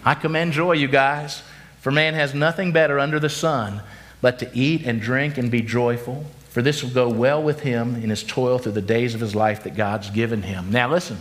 I 0.03 0.15
commend 0.15 0.53
joy, 0.53 0.73
you 0.73 0.87
guys. 0.87 1.43
For 1.79 1.91
man 1.91 2.13
has 2.13 2.33
nothing 2.33 2.71
better 2.71 2.99
under 2.99 3.19
the 3.19 3.29
sun 3.29 3.81
but 4.21 4.39
to 4.39 4.49
eat 4.53 4.85
and 4.85 5.01
drink 5.01 5.37
and 5.37 5.51
be 5.51 5.61
joyful. 5.61 6.25
For 6.49 6.61
this 6.61 6.83
will 6.83 6.91
go 6.91 7.09
well 7.09 7.43
with 7.43 7.59
him 7.61 7.95
in 7.95 8.09
his 8.09 8.23
toil 8.23 8.57
through 8.57 8.71
the 8.73 8.81
days 8.81 9.15
of 9.15 9.21
his 9.21 9.35
life 9.35 9.63
that 9.63 9.75
God's 9.75 10.09
given 10.09 10.43
him. 10.43 10.71
Now, 10.71 10.89
listen. 10.89 11.17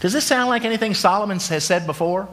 Does 0.00 0.12
this 0.12 0.24
sound 0.24 0.48
like 0.48 0.64
anything 0.64 0.94
Solomon 0.94 1.38
has 1.38 1.64
said 1.64 1.86
before? 1.86 2.28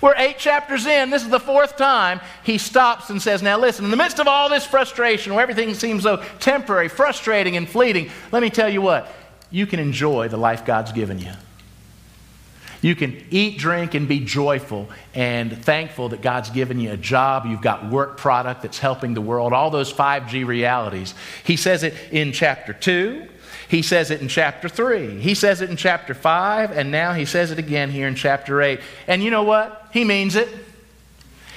We're 0.00 0.14
eight 0.16 0.38
chapters 0.38 0.86
in. 0.86 1.10
This 1.10 1.22
is 1.22 1.28
the 1.28 1.40
fourth 1.40 1.76
time 1.76 2.20
he 2.42 2.58
stops 2.58 3.10
and 3.10 3.20
says, 3.20 3.42
Now 3.42 3.58
listen, 3.58 3.84
in 3.84 3.90
the 3.90 3.96
midst 3.96 4.18
of 4.18 4.28
all 4.28 4.48
this 4.48 4.66
frustration 4.66 5.34
where 5.34 5.42
everything 5.42 5.74
seems 5.74 6.02
so 6.02 6.22
temporary, 6.38 6.88
frustrating, 6.88 7.56
and 7.56 7.68
fleeting, 7.68 8.10
let 8.32 8.42
me 8.42 8.50
tell 8.50 8.68
you 8.68 8.82
what, 8.82 9.12
you 9.50 9.66
can 9.66 9.80
enjoy 9.80 10.28
the 10.28 10.36
life 10.36 10.64
God's 10.64 10.92
given 10.92 11.18
you. 11.18 11.32
You 12.82 12.94
can 12.94 13.22
eat, 13.30 13.58
drink, 13.58 13.94
and 13.94 14.08
be 14.08 14.20
joyful 14.20 14.88
and 15.14 15.56
thankful 15.64 16.10
that 16.10 16.22
God's 16.22 16.48
given 16.48 16.80
you 16.80 16.92
a 16.92 16.96
job. 16.96 17.44
You've 17.44 17.60
got 17.60 17.90
work 17.90 18.16
product 18.16 18.62
that's 18.62 18.78
helping 18.78 19.12
the 19.12 19.20
world, 19.20 19.52
all 19.52 19.70
those 19.70 19.92
5G 19.92 20.46
realities. 20.46 21.14
He 21.44 21.56
says 21.56 21.82
it 21.82 21.94
in 22.10 22.32
chapter 22.32 22.72
2. 22.72 23.28
He 23.68 23.82
says 23.82 24.10
it 24.10 24.22
in 24.22 24.28
chapter 24.28 24.68
3. 24.68 25.20
He 25.20 25.34
says 25.34 25.60
it 25.60 25.68
in 25.68 25.76
chapter 25.76 26.14
5. 26.14 26.72
And 26.72 26.90
now 26.90 27.12
he 27.12 27.26
says 27.26 27.50
it 27.50 27.58
again 27.58 27.90
here 27.90 28.08
in 28.08 28.14
chapter 28.14 28.62
8. 28.62 28.80
And 29.06 29.22
you 29.22 29.30
know 29.30 29.44
what? 29.44 29.88
He 29.92 30.04
means 30.04 30.34
it. 30.34 30.48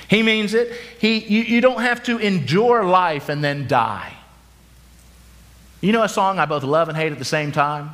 He 0.10 0.22
means 0.22 0.54
it. 0.54 0.72
He, 1.00 1.20
you, 1.20 1.42
you 1.42 1.62
don't 1.62 1.82
have 1.82 2.04
to 2.04 2.18
endure 2.18 2.84
life 2.84 3.30
and 3.30 3.44
then 3.44 3.68
die. 3.68 4.14
You 5.82 5.92
know 5.92 6.04
a 6.04 6.10
song 6.10 6.38
I 6.38 6.46
both 6.46 6.64
love 6.64 6.88
and 6.88 6.98
hate 6.98 7.12
at 7.12 7.18
the 7.18 7.26
same 7.26 7.52
time? 7.52 7.92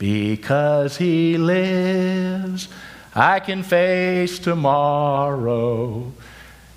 Because 0.00 0.96
he 0.96 1.36
lives, 1.36 2.68
I 3.14 3.38
can 3.38 3.62
face 3.62 4.38
tomorrow. 4.38 6.10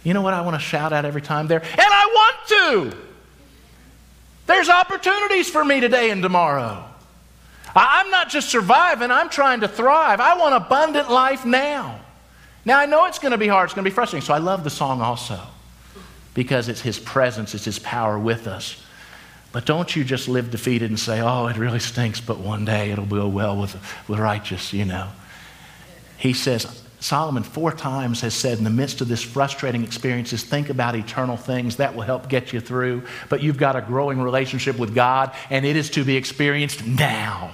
You 0.03 0.13
know 0.13 0.21
what 0.21 0.33
I 0.33 0.41
want 0.41 0.55
to 0.55 0.59
shout 0.59 0.91
out 0.91 1.05
every 1.05 1.21
time 1.21 1.47
there? 1.47 1.61
And 1.61 1.79
I 1.79 2.05
want 2.05 2.91
to! 2.91 2.97
There's 4.45 4.67
opportunities 4.67 5.49
for 5.49 5.63
me 5.63 5.79
today 5.79 6.09
and 6.09 6.21
tomorrow. 6.21 6.83
I'm 7.73 8.11
not 8.11 8.27
just 8.27 8.49
surviving, 8.49 9.09
I'm 9.09 9.29
trying 9.29 9.61
to 9.61 9.69
thrive. 9.69 10.19
I 10.19 10.37
want 10.37 10.53
abundant 10.53 11.09
life 11.09 11.45
now. 11.45 12.01
Now, 12.65 12.77
I 12.77 12.87
know 12.87 13.05
it's 13.05 13.19
going 13.19 13.31
to 13.31 13.37
be 13.37 13.47
hard, 13.47 13.67
it's 13.67 13.73
going 13.73 13.85
to 13.85 13.89
be 13.89 13.95
frustrating, 13.95 14.25
so 14.25 14.33
I 14.33 14.39
love 14.39 14.65
the 14.65 14.69
song 14.69 15.01
also 15.01 15.39
because 16.33 16.67
it's 16.67 16.81
His 16.81 16.99
presence, 16.99 17.55
it's 17.55 17.63
His 17.63 17.79
power 17.79 18.19
with 18.19 18.47
us. 18.47 18.83
But 19.53 19.65
don't 19.65 19.95
you 19.95 20.03
just 20.03 20.27
live 20.27 20.49
defeated 20.49 20.89
and 20.89 20.99
say, 20.99 21.21
oh, 21.21 21.45
it 21.45 21.57
really 21.57 21.79
stinks, 21.79 22.19
but 22.19 22.39
one 22.39 22.65
day 22.65 22.91
it'll 22.91 23.05
go 23.05 23.27
well 23.27 23.55
with 23.55 23.77
the 24.07 24.17
righteous, 24.17 24.73
you 24.73 24.83
know. 24.83 25.07
He 26.17 26.33
says, 26.33 26.81
Solomon 26.99 27.43
four 27.43 27.71
times 27.71 28.21
has 28.21 28.33
said, 28.33 28.57
in 28.57 28.63
the 28.63 28.71
midst 28.71 29.01
of 29.01 29.07
this 29.07 29.21
frustrating 29.21 29.83
experiences, 29.83 30.43
think 30.43 30.69
about 30.69 30.95
eternal 30.95 31.37
things. 31.37 31.75
That 31.75 31.93
will 31.93 32.01
help 32.01 32.29
get 32.29 32.51
you 32.51 32.61
through. 32.61 33.03
But 33.29 33.43
you've 33.43 33.57
got 33.57 33.75
a 33.75 33.81
growing 33.81 34.19
relationship 34.19 34.79
with 34.79 34.95
God, 34.95 35.31
and 35.51 35.65
it 35.65 35.75
is 35.75 35.91
to 35.91 36.03
be 36.03 36.17
experienced 36.17 36.85
now. 36.85 37.51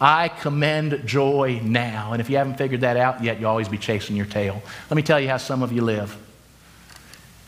I 0.00 0.28
commend 0.28 1.02
joy 1.04 1.60
now. 1.62 2.12
And 2.12 2.20
if 2.20 2.30
you 2.30 2.38
haven't 2.38 2.56
figured 2.56 2.80
that 2.80 2.96
out 2.96 3.22
yet, 3.22 3.38
you'll 3.38 3.50
always 3.50 3.68
be 3.68 3.78
chasing 3.78 4.16
your 4.16 4.26
tail. 4.26 4.62
Let 4.88 4.96
me 4.96 5.02
tell 5.02 5.20
you 5.20 5.28
how 5.28 5.36
some 5.36 5.62
of 5.62 5.70
you 5.70 5.82
live. 5.82 6.16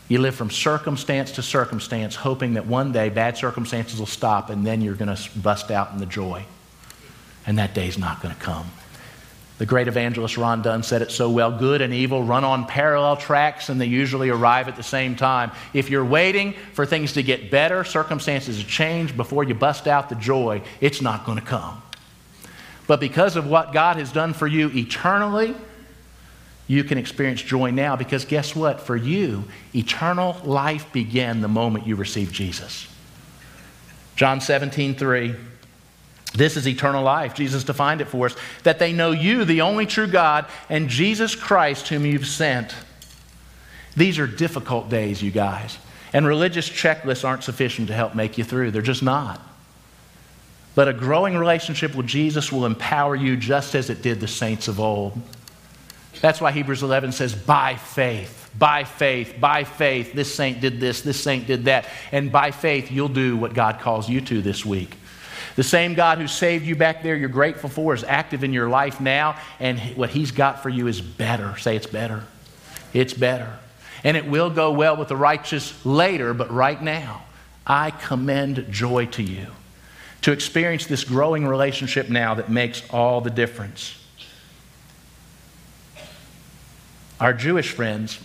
You 0.07 0.19
live 0.19 0.35
from 0.35 0.51
circumstance 0.51 1.31
to 1.33 1.41
circumstance, 1.41 2.15
hoping 2.15 2.53
that 2.53 2.67
one 2.67 2.91
day 2.91 3.09
bad 3.09 3.37
circumstances 3.37 3.99
will 3.99 4.05
stop, 4.05 4.49
and 4.49 4.65
then 4.65 4.81
you're 4.81 4.95
going 4.95 5.15
to 5.15 5.39
bust 5.39 5.71
out 5.71 5.91
in 5.93 5.97
the 5.97 6.05
joy. 6.05 6.45
And 7.47 7.57
that 7.57 7.73
day's 7.73 7.97
not 7.97 8.21
going 8.21 8.33
to 8.33 8.39
come. 8.39 8.69
The 9.57 9.65
great 9.65 9.87
evangelist 9.87 10.37
Ron 10.37 10.61
Dunn 10.61 10.83
said 10.83 11.01
it 11.01 11.11
so 11.11 11.29
well 11.29 11.57
good 11.57 11.81
and 11.81 11.93
evil 11.93 12.23
run 12.23 12.43
on 12.43 12.65
parallel 12.65 13.15
tracks 13.15 13.69
and 13.69 13.79
they 13.79 13.85
usually 13.85 14.29
arrive 14.29 14.67
at 14.67 14.75
the 14.75 14.83
same 14.83 15.15
time. 15.15 15.51
If 15.73 15.89
you're 15.89 16.03
waiting 16.03 16.53
for 16.73 16.85
things 16.85 17.13
to 17.13 17.23
get 17.23 17.49
better, 17.49 17.85
circumstances 17.85 18.59
to 18.59 18.67
change 18.67 19.15
before 19.15 19.45
you 19.45 19.53
bust 19.53 19.87
out 19.87 20.09
the 20.09 20.15
joy, 20.15 20.61
it's 20.81 21.01
not 21.01 21.25
going 21.25 21.39
to 21.39 21.45
come. 21.45 21.81
But 22.85 22.99
because 22.99 23.37
of 23.37 23.47
what 23.47 23.71
God 23.71 23.95
has 23.95 24.11
done 24.11 24.33
for 24.33 24.45
you 24.45 24.69
eternally, 24.73 25.55
you 26.67 26.83
can 26.83 26.97
experience 26.97 27.41
joy 27.41 27.71
now 27.71 27.95
because 27.95 28.25
guess 28.25 28.55
what? 28.55 28.81
For 28.81 28.95
you, 28.95 29.43
eternal 29.73 30.39
life 30.43 30.91
began 30.91 31.41
the 31.41 31.47
moment 31.47 31.85
you 31.85 31.95
received 31.95 32.33
Jesus. 32.33 32.87
John 34.15 34.41
17, 34.41 34.95
3. 34.95 35.35
This 36.33 36.57
is 36.57 36.67
eternal 36.67 37.03
life. 37.03 37.33
Jesus 37.33 37.63
defined 37.63 38.01
it 38.01 38.07
for 38.07 38.25
us 38.25 38.35
that 38.63 38.79
they 38.79 38.91
know 38.91 39.11
you, 39.11 39.45
the 39.45 39.61
only 39.61 39.85
true 39.85 40.07
God, 40.07 40.45
and 40.69 40.89
Jesus 40.89 41.35
Christ, 41.35 41.87
whom 41.87 42.05
you've 42.05 42.27
sent. 42.27 42.75
These 43.95 44.19
are 44.19 44.27
difficult 44.27 44.89
days, 44.89 45.21
you 45.21 45.31
guys. 45.31 45.77
And 46.11 46.25
religious 46.25 46.69
checklists 46.69 47.25
aren't 47.25 47.43
sufficient 47.43 47.87
to 47.87 47.93
help 47.93 48.15
make 48.15 48.37
you 48.37 48.43
through. 48.43 48.71
They're 48.71 48.81
just 48.81 49.03
not. 49.03 49.39
But 50.73 50.89
a 50.89 50.93
growing 50.93 51.37
relationship 51.37 51.95
with 51.95 52.07
Jesus 52.07 52.51
will 52.51 52.65
empower 52.65 53.15
you 53.15 53.37
just 53.37 53.75
as 53.75 53.89
it 53.89 54.01
did 54.01 54.19
the 54.19 54.27
saints 54.27 54.67
of 54.67 54.79
old. 54.79 55.19
That's 56.21 56.41
why 56.41 56.51
Hebrews 56.51 56.83
11 56.83 57.11
says, 57.11 57.35
by 57.35 57.75
faith, 57.75 58.49
by 58.57 58.83
faith, 58.83 59.35
by 59.39 59.63
faith. 59.63 60.13
This 60.13 60.33
saint 60.33 60.61
did 60.61 60.79
this, 60.79 61.01
this 61.01 61.21
saint 61.21 61.47
did 61.47 61.65
that. 61.65 61.85
And 62.11 62.31
by 62.31 62.51
faith, 62.51 62.91
you'll 62.91 63.09
do 63.09 63.37
what 63.37 63.53
God 63.53 63.79
calls 63.79 64.09
you 64.09 64.21
to 64.21 64.41
this 64.41 64.65
week. 64.65 64.95
The 65.55 65.63
same 65.63 65.93
God 65.93 66.17
who 66.17 66.27
saved 66.27 66.65
you 66.65 66.75
back 66.75 67.01
there, 67.01 67.15
you're 67.15 67.29
grateful 67.29 67.69
for, 67.69 67.93
is 67.93 68.03
active 68.03 68.43
in 68.43 68.51
your 68.51 68.67
life 68.67 68.99
now, 68.99 69.39
and 69.59 69.79
what 69.95 70.09
He's 70.09 70.31
got 70.31 70.61
for 70.61 70.69
you 70.69 70.87
is 70.87 70.99
better. 70.99 71.57
Say 71.57 71.75
it's 71.75 71.87
better. 71.87 72.23
It's 72.93 73.13
better. 73.13 73.57
And 74.03 74.17
it 74.17 74.27
will 74.27 74.49
go 74.49 74.71
well 74.71 74.97
with 74.97 75.07
the 75.07 75.15
righteous 75.15 75.85
later, 75.85 76.33
but 76.33 76.51
right 76.51 76.81
now, 76.81 77.23
I 77.65 77.91
commend 77.91 78.67
joy 78.69 79.07
to 79.07 79.23
you 79.23 79.47
to 80.21 80.31
experience 80.31 80.87
this 80.87 81.03
growing 81.03 81.47
relationship 81.47 82.09
now 82.09 82.33
that 82.35 82.49
makes 82.49 82.83
all 82.89 83.21
the 83.21 83.29
difference. 83.29 83.95
Our 87.25 87.33
Jewish 87.33 87.71
friends, 87.71 88.19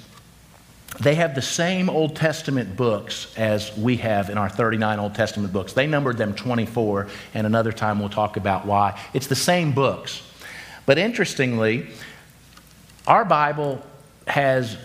they 1.01 1.14
have 1.14 1.34
the 1.34 1.40
same 1.40 1.88
Old 1.88 2.16
Testament 2.16 2.76
books 2.76 3.32
as 3.34 3.74
we 3.74 3.96
have 3.96 4.28
in 4.28 4.36
our 4.36 4.51
39 4.51 4.98
Old 4.98 5.14
Testament 5.14 5.55
books. 5.55 5.72
They 5.72 5.86
numbered 5.86 6.18
them 6.18 6.34
24, 6.34 7.07
and 7.32 7.46
another 7.46 7.72
time 7.72 7.98
we'll 7.98 8.11
talk 8.11 8.36
about 8.36 8.66
why. 8.66 9.01
It's 9.14 9.26
the 9.26 9.34
same 9.34 9.72
books. 9.72 10.20
But 10.84 10.98
interestingly, 10.98 11.86
our 13.07 13.24
Bible 13.24 13.80
has 14.26 14.76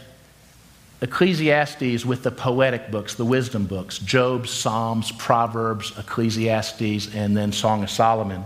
Ecclesiastes 1.01 2.05
with 2.05 2.23
the 2.23 2.31
poetic 2.31 2.91
books, 2.91 3.15
the 3.15 3.25
wisdom 3.25 3.65
books 3.65 3.99
Job, 3.99 4.47
Psalms, 4.47 5.11
Proverbs, 5.11 5.91
Ecclesiastes, 5.99 7.13
and 7.13 7.35
then 7.35 7.51
Song 7.51 7.83
of 7.83 7.89
Solomon. 7.89 8.45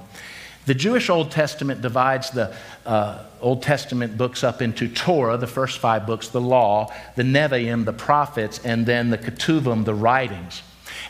The 0.69 0.75
Jewish 0.75 1.09
Old 1.09 1.31
Testament 1.31 1.81
divides 1.81 2.29
the 2.29 2.53
uh, 2.85 3.23
Old 3.41 3.63
Testament 3.63 4.19
books 4.19 4.43
up 4.43 4.61
into 4.61 4.87
Torah, 4.87 5.35
the 5.35 5.47
first 5.47 5.79
five 5.79 6.05
books, 6.05 6.27
the 6.27 6.39
law, 6.39 6.93
the 7.15 7.23
Nevi'im, 7.23 7.85
the 7.85 7.91
prophets, 7.91 8.63
and 8.63 8.85
then 8.85 9.09
the 9.09 9.17
Ketuvim, 9.17 9.83
the 9.83 9.95
writings. 9.95 10.61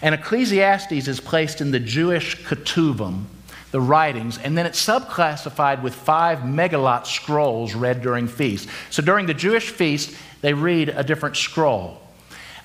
And 0.02 0.16
Ecclesiastes 0.16 1.10
is 1.10 1.20
placed 1.20 1.60
in 1.60 1.72
the 1.72 1.80
Jewish 1.82 2.42
Ketuvim, 2.46 3.26
the 3.72 3.82
writings, 3.82 4.38
and 4.38 4.58
then 4.58 4.66
it's 4.66 4.82
subclassified 4.82 5.82
with 5.82 5.94
five 5.94 6.40
megillot 6.40 7.06
scrolls 7.06 7.76
read 7.76 8.02
during 8.02 8.30
feasts. 8.30 8.72
So 8.90 9.04
during 9.04 9.26
the 9.26 9.34
Jewish 9.34 9.72
feast, 9.72 10.16
they 10.40 10.54
read 10.54 10.88
a 10.88 11.04
different 11.04 11.36
scroll. 11.36 12.00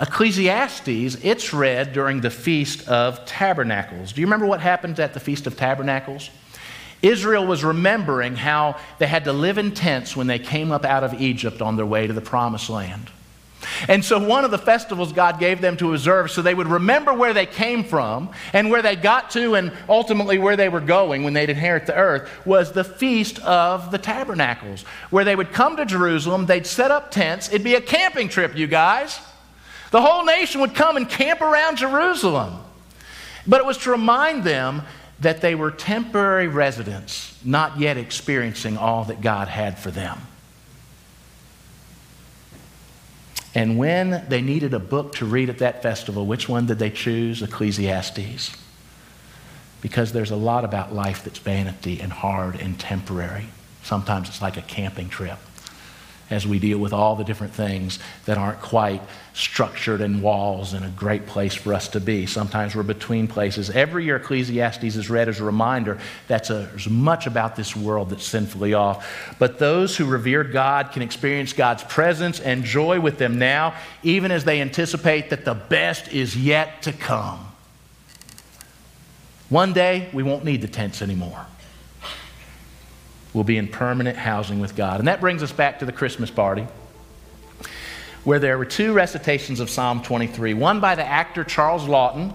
Ecclesiastes, 0.01 1.16
it's 1.24 1.53
read 1.53 1.92
during 1.92 2.20
the 2.20 2.30
Feast 2.30 2.86
of 2.86 3.26
Tabernacles. 3.26 4.12
Do 4.12 4.20
you 4.20 4.28
remember 4.28 4.47
what 4.47 4.61
happened 4.61 5.01
at 5.01 5.12
the 5.12 5.18
Feast 5.18 5.49
of 5.49 5.57
Tabernacles? 5.57 6.30
Israel 7.05 7.46
was 7.46 7.62
remembering 7.62 8.34
how 8.34 8.76
they 8.98 9.07
had 9.07 9.24
to 9.24 9.32
live 9.32 9.59
in 9.59 9.72
tents 9.72 10.16
when 10.16 10.26
they 10.26 10.38
came 10.38 10.72
up 10.72 10.84
out 10.84 11.05
of 11.05 11.20
Egypt 11.20 11.61
on 11.61 11.76
their 11.76 11.86
way 11.86 12.07
to 12.07 12.12
the 12.12 12.20
promised 12.20 12.70
land. 12.70 13.11
And 13.88 14.05
so, 14.05 14.18
one 14.18 14.44
of 14.44 14.50
the 14.50 14.59
festivals 14.59 15.12
God 15.12 15.38
gave 15.38 15.61
them 15.61 15.76
to 15.78 15.92
observe 15.92 16.30
so 16.30 16.42
they 16.42 16.55
would 16.55 16.66
remember 16.66 17.12
where 17.12 17.32
they 17.32 17.46
came 17.46 17.84
from 17.84 18.30
and 18.52 18.70
where 18.70 18.82
they 18.82 18.96
got 18.96 19.30
to, 19.30 19.55
and 19.55 19.72
ultimately 19.88 20.38
where 20.38 20.57
they 20.57 20.68
were 20.68 20.80
going 20.80 21.24
when 21.24 21.32
they'd 21.32 21.50
inherit 21.50 21.86
the 21.86 21.94
earth 21.94 22.28
was 22.46 22.72
the 22.72 22.84
Feast 22.84 23.38
of 23.40 23.90
the 23.90 23.98
Tabernacles, 23.98 24.82
where 25.11 25.24
they 25.24 25.36
would 25.36 25.52
come 25.52 25.76
to 25.76 25.86
Jerusalem, 25.86 26.46
they'd 26.46 26.66
set 26.66 26.90
up 26.90 27.11
tents. 27.11 27.48
It'd 27.48 27.64
be 27.64 27.74
a 27.74 27.80
camping 27.80 28.28
trip, 28.28 28.57
you 28.57 28.66
guys. 28.66 29.18
The 29.90 30.02
whole 30.02 30.24
nation 30.24 30.61
would 30.61 30.74
come 30.74 30.96
and 30.96 31.09
camp 31.09 31.40
around 31.40 31.76
Jerusalem. 31.76 32.59
But 33.46 33.61
it 33.61 33.66
was 33.66 33.78
to 33.78 33.90
remind 33.90 34.44
them 34.44 34.82
that 35.21 35.41
they 35.41 35.55
were 35.55 35.71
temporary 35.71 36.49
residents, 36.49 37.39
not 37.45 37.79
yet 37.79 37.97
experiencing 37.97 38.77
all 38.77 39.05
that 39.05 39.21
God 39.21 39.49
had 39.49 39.79
for 39.79 39.91
them. 39.91 40.19
And 43.55 43.79
when 43.79 44.25
they 44.29 44.41
needed 44.41 44.75
a 44.75 44.81
book 44.81 45.15
to 45.17 45.25
read 45.25 45.49
at 45.49 45.59
that 45.59 45.83
festival, 45.83 46.27
which 46.27 46.49
one 46.49 46.67
did 46.67 46.81
they 46.81 46.91
choose? 46.91 47.41
Ecclesiastes. 47.41 48.57
Because 49.81 50.12
there's 50.12 50.33
a 50.33 50.37
lot 50.37 50.65
about 50.65 50.93
life 50.93 51.23
that's 51.23 51.39
vanity 51.39 52.01
and 52.01 52.12
hard 52.12 52.61
and 52.61 52.79
temporary. 52.81 53.47
Sometimes 53.85 54.29
it's 54.29 54.43
like 54.43 54.57
a 54.57 54.62
camping 54.62 55.09
trip 55.09 55.39
as 56.31 56.47
we 56.47 56.59
deal 56.59 56.79
with 56.79 56.93
all 56.93 57.16
the 57.16 57.25
different 57.25 57.53
things 57.53 57.99
that 58.25 58.39
aren't 58.39 58.61
quite 58.61 59.03
structured 59.35 60.01
in 60.01 60.22
walls 60.22 60.72
and 60.72 60.85
a 60.85 60.89
great 60.91 61.27
place 61.27 61.55
for 61.55 61.75
us 61.75 61.89
to 61.89 62.01
be. 62.01 62.25
Sometimes 62.25 62.75
we're 62.75 62.85
between 62.85 63.27
places. 63.27 63.68
Every 63.68 64.05
year, 64.05 64.16
Ecclesiastes 64.16 64.85
is 64.85 65.11
read 65.11 65.29
as 65.29 65.41
a 65.41 65.45
reminder 65.45 65.99
that 66.29 66.49
there's 66.49 66.89
much 66.89 67.27
about 67.27 67.57
this 67.57 67.75
world 67.75 68.11
that's 68.11 68.25
sinfully 68.25 68.75
off. 68.75 69.37
But 69.39 69.59
those 69.59 69.97
who 69.97 70.07
revere 70.07 70.45
God 70.45 70.93
can 70.93 71.03
experience 71.03 71.53
God's 71.53 71.83
presence 71.85 72.41
and 72.41 72.64
joy 72.64 73.01
with 73.01 73.18
them 73.18 73.39
now, 73.39 73.75
even 74.03 74.31
as 74.31 74.45
they 74.45 74.61
anticipate 74.61 75.31
that 75.31 75.45
the 75.45 75.55
best 75.55 76.12
is 76.12 76.37
yet 76.37 76.83
to 76.83 76.93
come. 76.93 77.41
One 79.49 79.72
day, 79.72 80.09
we 80.12 80.22
won't 80.22 80.45
need 80.45 80.62
the 80.62 80.68
tents 80.68 81.03
anymore 81.03 81.47
will 83.35 83.45
be 83.45 83.59
in 83.59 83.68
permanent 83.68 84.16
housing 84.16 84.61
with 84.61 84.74
God. 84.74 85.01
And 85.01 85.09
that 85.09 85.20
brings 85.20 85.43
us 85.43 85.53
back 85.53 85.80
to 85.80 85.85
the 85.85 85.93
Christmas 85.93 86.30
party, 86.30 86.66
where 88.22 88.39
there 88.39 88.57
were 88.57 88.64
two 88.64 88.95
recitations 88.95 89.61
of 89.61 89.68
Psalm 89.68 90.03
23 90.03 90.55
one 90.55 90.80
by 90.80 90.95
the 90.95 91.05
actor 91.05 91.45
Charles 91.45 91.82
Laughton, 91.82 92.32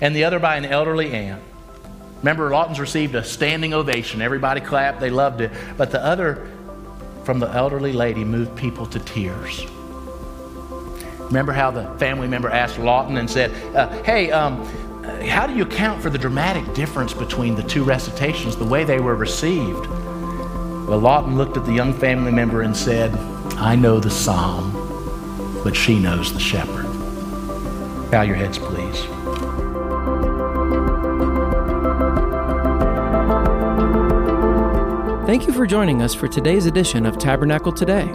and 0.00 0.14
the 0.14 0.24
other 0.24 0.38
by 0.38 0.56
an 0.56 0.66
elderly 0.66 1.12
aunt. 1.12 1.42
Remember, 2.18 2.50
Laughton's 2.50 2.80
received 2.80 3.14
a 3.14 3.22
standing 3.22 3.72
ovation. 3.72 4.20
Everybody 4.20 4.60
clapped, 4.60 4.98
they 4.98 5.10
loved 5.10 5.40
it. 5.40 5.52
But 5.76 5.90
the 5.90 6.02
other 6.02 6.50
from 7.22 7.38
the 7.38 7.48
elderly 7.48 7.92
lady 7.92 8.24
moved 8.24 8.56
people 8.56 8.86
to 8.86 8.98
tears. 8.98 9.66
Remember 11.18 11.52
how 11.52 11.70
the 11.70 11.84
family 11.98 12.28
member 12.28 12.50
asked 12.50 12.76
Laughton 12.76 13.18
and 13.18 13.30
said, 13.30 13.50
uh, 13.74 14.02
Hey, 14.02 14.30
um, 14.30 14.64
how 15.26 15.46
do 15.46 15.54
you 15.54 15.62
account 15.64 16.02
for 16.02 16.10
the 16.10 16.18
dramatic 16.18 16.74
difference 16.74 17.12
between 17.12 17.54
the 17.54 17.62
two 17.62 17.84
recitations, 17.84 18.56
the 18.56 18.64
way 18.64 18.84
they 18.84 19.00
were 19.00 19.16
received? 19.16 19.86
Well, 20.86 21.00
Laughton 21.00 21.36
looked 21.36 21.56
at 21.56 21.64
the 21.64 21.72
young 21.72 21.94
family 21.94 22.30
member 22.30 22.60
and 22.60 22.76
said, 22.76 23.14
I 23.56 23.74
know 23.74 24.00
the 24.00 24.10
psalm, 24.10 24.72
but 25.64 25.74
she 25.74 25.98
knows 25.98 26.32
the 26.32 26.38
shepherd. 26.38 26.84
Bow 28.10 28.20
your 28.20 28.36
heads, 28.36 28.58
please. 28.58 29.06
Thank 35.26 35.46
you 35.46 35.54
for 35.54 35.66
joining 35.66 36.02
us 36.02 36.12
for 36.12 36.28
today's 36.28 36.66
edition 36.66 37.06
of 37.06 37.16
Tabernacle 37.18 37.72
Today. 37.72 38.14